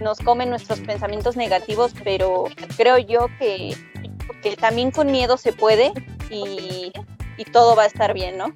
nos 0.00 0.18
comen 0.18 0.50
nuestros 0.50 0.80
pensamientos 0.80 1.36
negativos, 1.36 1.92
pero 2.04 2.44
creo 2.76 2.98
yo 2.98 3.28
que, 3.38 3.74
que 4.42 4.56
también 4.56 4.90
con 4.90 5.10
miedo 5.10 5.36
se 5.36 5.52
puede 5.52 5.92
y, 6.30 6.92
y 7.36 7.44
todo 7.52 7.76
va 7.76 7.84
a 7.84 7.86
estar 7.86 8.12
bien, 8.14 8.36
¿no? 8.38 8.54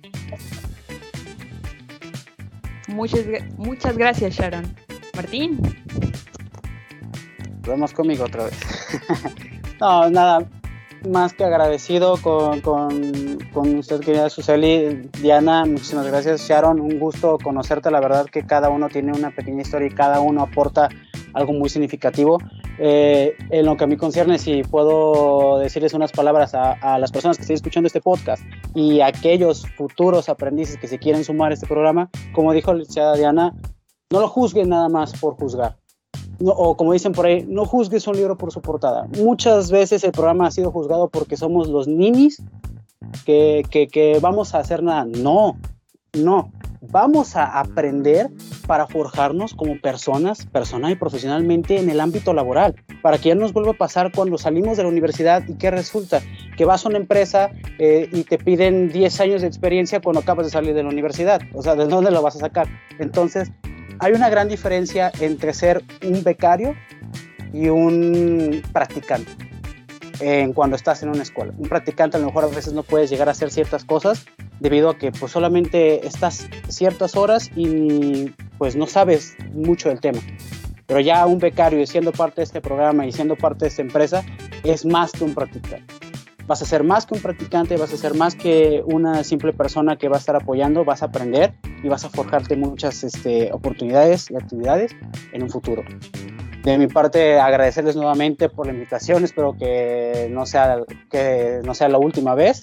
Muchas, 2.89 3.25
muchas 3.57 3.97
gracias, 3.97 4.35
Sharon. 4.35 4.75
Martín. 5.15 5.61
Vamos 7.67 7.93
conmigo 7.93 8.25
otra 8.25 8.45
vez. 8.45 8.59
no, 9.81 10.11
nada, 10.11 10.49
más 11.09 11.33
que 11.33 11.45
agradecido 11.45 12.17
con, 12.23 12.61
con, 12.61 13.39
con, 13.53 13.79
usted, 13.79 14.01
querida 14.01 14.29
Suseli. 14.31 15.09
Diana, 15.21 15.65
muchísimas 15.65 16.07
gracias. 16.07 16.49
Sharon, 16.49 16.81
un 16.81 16.99
gusto 16.99 17.39
conocerte. 17.43 17.91
La 17.91 18.01
verdad 18.01 18.27
que 18.27 18.45
cada 18.45 18.69
uno 18.69 18.89
tiene 18.89 19.13
una 19.13 19.31
pequeña 19.31 19.63
historia 19.63 19.89
y 19.89 19.95
cada 19.95 20.21
uno 20.21 20.43
aporta 20.43 20.89
algo 21.33 21.53
muy 21.53 21.69
significativo. 21.69 22.39
Eh, 22.79 23.35
en 23.51 23.67
lo 23.67 23.77
que 23.77 23.85
a 23.85 23.87
mí 23.87 23.97
concierne, 23.97 24.39
si 24.39 24.63
puedo 24.63 25.59
decirles 25.59 25.93
unas 25.93 26.13
palabras 26.13 26.55
a, 26.55 26.99
las 26.99 27.13
personas 27.13 27.37
que 27.37 27.43
estén 27.43 27.57
escuchando 27.57 27.87
este 27.87 28.01
podcast 28.01 28.43
y 28.75 29.01
a 29.01 29.07
aquellos 29.07 29.67
futuros 29.77 30.29
aprendices 30.29 30.79
que 30.79 30.89
se 30.89 30.99
quieren 30.99 31.25
sumar 31.25 31.51
a 31.51 31.55
este 31.55 31.67
programa, 31.67 32.11
como 32.33 32.53
dijo 32.53 32.73
la 32.73 33.17
Diana, 33.17 33.55
no 34.11 34.21
lo 34.21 34.29
juzguen 34.29 34.71
nada 34.71 34.89
más 34.89 35.19
por 35.19 35.35
juzgar 35.35 35.80
no, 36.41 36.53
o 36.53 36.77
como 36.77 36.93
dicen 36.93 37.13
por 37.13 37.27
ahí, 37.27 37.45
no 37.47 37.67
juzgues 37.67 38.07
un 38.07 38.17
libro 38.17 38.37
por 38.37 38.51
su 38.51 38.61
portada. 38.61 39.07
Muchas 39.19 39.71
veces 39.71 40.03
el 40.05 40.13
programa 40.13 40.47
ha 40.47 40.51
sido 40.51 40.73
juzgado 40.73 41.09
porque 41.09 41.37
somos 41.37 41.69
los 41.69 41.87
ninis 41.87 42.43
que, 43.25 43.63
que, 43.71 44.19
vamos 44.21 44.55
a 44.55 44.59
hacer 44.59 44.83
nada. 44.83 45.05
No, 45.05 45.59
no. 46.15 46.51
Vamos 46.83 47.37
a 47.37 47.61
aprender 47.61 48.31
para 48.67 48.87
forjarnos 48.87 49.53
como 49.53 49.79
personas, 49.79 50.47
personal 50.47 50.93
y 50.93 50.97
profesionalmente 50.97 51.79
en 51.79 51.91
el 51.91 52.01
ámbito 52.01 52.33
laboral, 52.33 52.75
para 53.03 53.19
que 53.19 53.29
ya 53.29 53.35
no 53.35 53.43
nos 53.43 53.53
vuelva 53.53 53.73
a 53.73 53.75
pasar 53.75 54.11
cuando 54.11 54.39
salimos 54.39 54.79
de 54.79 54.85
la 54.85 54.89
universidad 54.89 55.47
y 55.47 55.57
que 55.57 55.71
resulta 55.71 56.23
que 56.57 56.65
vas 56.65 56.87
a 56.87 56.89
una 56.89 56.97
empresa 56.97 57.51
eh, 57.79 58.09
y 58.11 58.25
te 58.25 58.39
piden 58.39 58.89
10 58.89 59.21
años 59.21 59.43
de 59.43 59.49
experiencia 59.49 60.01
cuando 60.01 60.21
acabas 60.21 60.47
de 60.47 60.53
salir 60.53 60.73
de 60.73 60.83
la 60.83 60.89
universidad. 60.89 61.43
O 61.53 61.63
sea, 61.63 61.77
¿de 61.77 61.87
dónde 61.87 62.11
lo 62.11 62.23
vas 62.23 62.37
a 62.37 62.41
sacar? 62.41 62.67
Entonces, 62.99 63.53
hay 64.01 64.13
una 64.13 64.31
gran 64.31 64.49
diferencia 64.49 65.13
entre 65.21 65.53
ser 65.53 65.85
un 66.05 66.25
becario 66.25 66.75
y 67.53 67.69
un 67.69 68.63
practicante 68.73 69.31
en 70.21 70.53
cuando 70.53 70.77
estás 70.77 71.03
en 71.03 71.11
una 71.11 71.23
escuela. 71.23 71.53
Un 71.57 71.69
practicante 71.69 72.17
a 72.17 72.21
lo 72.21 72.27
mejor 72.27 72.45
a 72.45 72.49
veces 72.49 72.73
no 72.73 72.83
puedes 72.83 73.11
llegar 73.11 73.29
a 73.29 73.33
hacer 73.33 73.51
ciertas 73.51 73.85
cosas 73.85 74.27
debido 74.59 74.91
a 74.91 74.99
que 74.99 75.13
pues 75.13 75.33
solamente 75.33 76.07
estás 76.07 76.49
ciertas 76.69 77.17
horas 77.17 77.51
y 77.55 78.31
pues 78.59 78.75
no 78.75 78.87
sabes 78.87 79.37
mucho 79.53 79.91
del 79.91 80.01
tema. 80.01 80.21
Pero 80.87 81.01
ya 81.01 81.25
un 81.27 81.39
becario 81.39 81.81
y 81.81 81.87
siendo 81.87 82.13
parte 82.13 82.41
de 82.41 82.45
este 82.45 82.61
programa 82.61 83.07
y 83.07 83.13
siendo 83.13 83.37
parte 83.37 83.67
de 83.67 83.69
esta 83.69 83.83
empresa 83.83 84.25
es 84.65 84.85
más 84.85 85.13
que 85.13 85.25
un 85.25 85.35
practicante 85.35 86.10
vas 86.51 86.63
a 86.63 86.65
ser 86.65 86.83
más 86.83 87.07
que 87.07 87.15
un 87.15 87.21
practicante, 87.21 87.77
vas 87.77 87.93
a 87.93 87.97
ser 87.97 88.17
más 88.17 88.35
que 88.35 88.83
una 88.85 89.23
simple 89.23 89.53
persona 89.53 89.95
que 89.95 90.09
va 90.09 90.17
a 90.17 90.19
estar 90.19 90.35
apoyando, 90.35 90.85
vas 90.85 91.01
a 91.01 91.07
aprender 91.07 91.55
y 91.81 91.89
vas 91.89 92.05
a 92.05 92.09
forjarte 92.11 92.57
muchas 92.57 93.05
este, 93.05 93.53
oportunidades 93.53 94.29
y 94.33 94.35
actividades 94.35 94.97
en 95.33 95.45
un 95.45 95.49
futuro. 95.49 95.85
De 96.65 96.77
mi 96.77 96.89
parte, 96.89 97.39
agradecerles 97.39 97.95
nuevamente 97.95 98.49
por 98.49 98.67
la 98.67 98.73
invitación, 98.73 99.23
espero 99.23 99.57
que 99.57 100.29
no 100.33 100.45
sea, 100.45 100.81
que 101.09 101.61
no 101.65 101.73
sea 101.73 101.89
la 101.89 101.99
última 101.99 102.35
vez, 102.35 102.63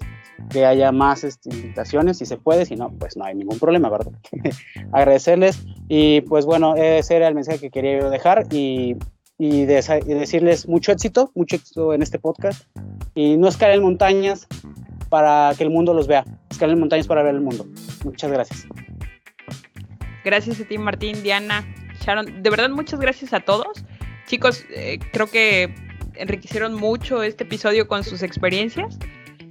que 0.50 0.66
haya 0.66 0.92
más 0.92 1.24
este, 1.24 1.50
invitaciones 1.50 2.18
si 2.18 2.26
se 2.26 2.36
puede, 2.36 2.66
si 2.66 2.76
no, 2.76 2.92
pues 2.92 3.16
no 3.16 3.24
hay 3.24 3.36
ningún 3.36 3.58
problema, 3.58 3.90
¿verdad? 3.90 4.12
agradecerles 4.92 5.66
y 5.88 6.20
pues 6.22 6.46
bueno, 6.46 6.76
ese 6.76 7.16
era 7.16 7.30
el 7.30 7.36
mensaje 7.36 7.60
que 7.60 7.70
quería 7.70 8.02
yo 8.02 8.10
dejar 8.10 8.48
y 8.52 8.98
y, 9.38 9.66
decirles 9.66 10.68
mucho 10.68 10.92
éxito, 10.92 11.32
mucho 11.36 11.56
éxito 11.56 11.94
en 11.94 12.02
este 12.02 12.20
podcast. 12.20 12.64
Y 13.16 13.38
no 13.38 13.48
escalen 13.48 13.82
montañas 13.82 14.48
para 15.10 15.54
que 15.58 15.64
el 15.64 15.70
mundo 15.70 15.94
los 15.94 16.08
vea, 16.08 16.26
escalen 16.50 16.80
montañas 16.80 17.08
para 17.08 17.24
ver 17.24 17.36
el 17.36 17.42
mundo. 17.42 17.66
Muchas 18.04 18.32
gracias. 18.32 18.68
Gracias 20.24 20.60
a 20.60 20.66
ti, 20.66 20.78
Martín, 20.78 21.24
Diana, 21.24 21.66
Sharon. 22.02 22.44
De 22.44 22.50
verdad, 22.50 22.70
muchas 22.70 23.00
gracias 23.00 23.34
a 23.34 23.40
todos. 23.40 23.86
Chicos, 24.26 24.66
eh, 24.76 25.00
creo 25.14 25.28
que 25.28 25.74
enriquecieron 26.16 26.74
mucho 26.74 27.24
este 27.24 27.44
episodio 27.44 27.88
con 27.88 28.04
sus 28.04 28.24
experiencias. 28.24 28.98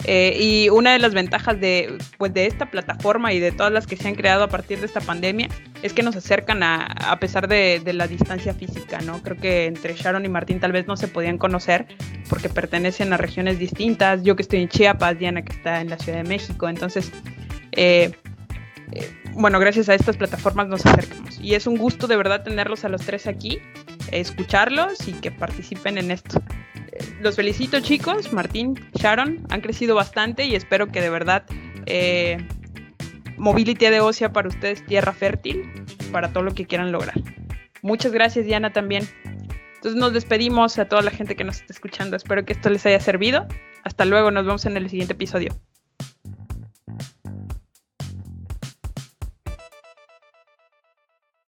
Eh, 0.08 0.36
y 0.38 0.68
una 0.68 0.92
de 0.92 1.00
las 1.00 1.14
ventajas 1.14 1.60
de, 1.60 1.98
pues, 2.16 2.32
de 2.32 2.46
esta 2.46 2.70
plataforma 2.70 3.32
y 3.32 3.40
de 3.40 3.50
todas 3.50 3.72
las 3.72 3.88
que 3.88 3.96
se 3.96 4.06
han 4.06 4.14
creado 4.14 4.44
a 4.44 4.48
partir 4.48 4.78
de 4.78 4.86
esta 4.86 5.00
pandemia 5.00 5.48
es 5.82 5.92
que 5.92 6.04
nos 6.04 6.14
acercan 6.14 6.62
a, 6.62 6.84
a 6.86 7.18
pesar 7.18 7.48
de, 7.48 7.80
de, 7.84 7.92
la 7.92 8.06
distancia 8.06 8.54
física, 8.54 9.00
¿no? 9.00 9.20
Creo 9.22 9.36
que 9.36 9.66
entre 9.66 9.94
Sharon 9.94 10.24
y 10.24 10.28
Martín 10.28 10.60
tal 10.60 10.70
vez 10.70 10.86
no 10.86 10.96
se 10.96 11.08
podían 11.08 11.38
conocer 11.38 11.86
porque 12.28 12.48
pertenecen 12.48 13.12
a 13.12 13.16
regiones 13.16 13.58
distintas. 13.58 14.22
Yo 14.22 14.36
que 14.36 14.42
estoy 14.42 14.62
en 14.62 14.68
Chiapas, 14.68 15.18
Diana 15.18 15.42
que 15.42 15.52
está 15.52 15.80
en 15.80 15.90
la 15.90 15.98
Ciudad 15.98 16.18
de 16.18 16.28
México. 16.28 16.68
Entonces, 16.68 17.10
eh, 17.72 18.12
eh, 18.92 19.10
bueno, 19.32 19.58
gracias 19.58 19.88
a 19.88 19.94
estas 19.94 20.16
plataformas 20.16 20.68
nos 20.68 20.84
acercamos. 20.86 21.38
Y 21.40 21.54
es 21.54 21.66
un 21.66 21.76
gusto 21.76 22.06
de 22.06 22.16
verdad 22.16 22.42
tenerlos 22.42 22.84
a 22.84 22.88
los 22.88 23.02
tres 23.02 23.26
aquí, 23.26 23.60
escucharlos 24.10 25.06
y 25.06 25.12
que 25.12 25.30
participen 25.30 25.98
en 25.98 26.10
esto 26.10 26.42
los 27.20 27.36
felicito 27.36 27.80
chicos, 27.80 28.32
Martín, 28.32 28.74
Sharon, 28.94 29.46
han 29.50 29.60
crecido 29.60 29.94
bastante 29.94 30.44
y 30.44 30.54
espero 30.54 30.88
que 30.88 31.00
de 31.00 31.10
verdad 31.10 31.44
eh, 31.86 32.38
Mobility 33.36 33.86
de 33.86 34.00
Ocia 34.00 34.32
para 34.32 34.48
ustedes 34.48 34.84
tierra 34.86 35.12
fértil 35.12 35.70
para 36.12 36.32
todo 36.32 36.42
lo 36.42 36.54
que 36.54 36.66
quieran 36.66 36.92
lograr. 36.92 37.14
Muchas 37.82 38.12
gracias 38.12 38.46
Diana 38.46 38.72
también. 38.72 39.08
Entonces 39.76 40.00
nos 40.00 40.12
despedimos 40.12 40.78
a 40.78 40.88
toda 40.88 41.02
la 41.02 41.10
gente 41.10 41.36
que 41.36 41.44
nos 41.44 41.60
está 41.60 41.72
escuchando. 41.72 42.16
Espero 42.16 42.44
que 42.44 42.52
esto 42.52 42.70
les 42.70 42.84
haya 42.86 43.00
servido. 43.00 43.46
Hasta 43.84 44.04
luego, 44.04 44.30
nos 44.30 44.44
vemos 44.44 44.66
en 44.66 44.76
el 44.76 44.90
siguiente 44.90 45.12
episodio. 45.12 45.54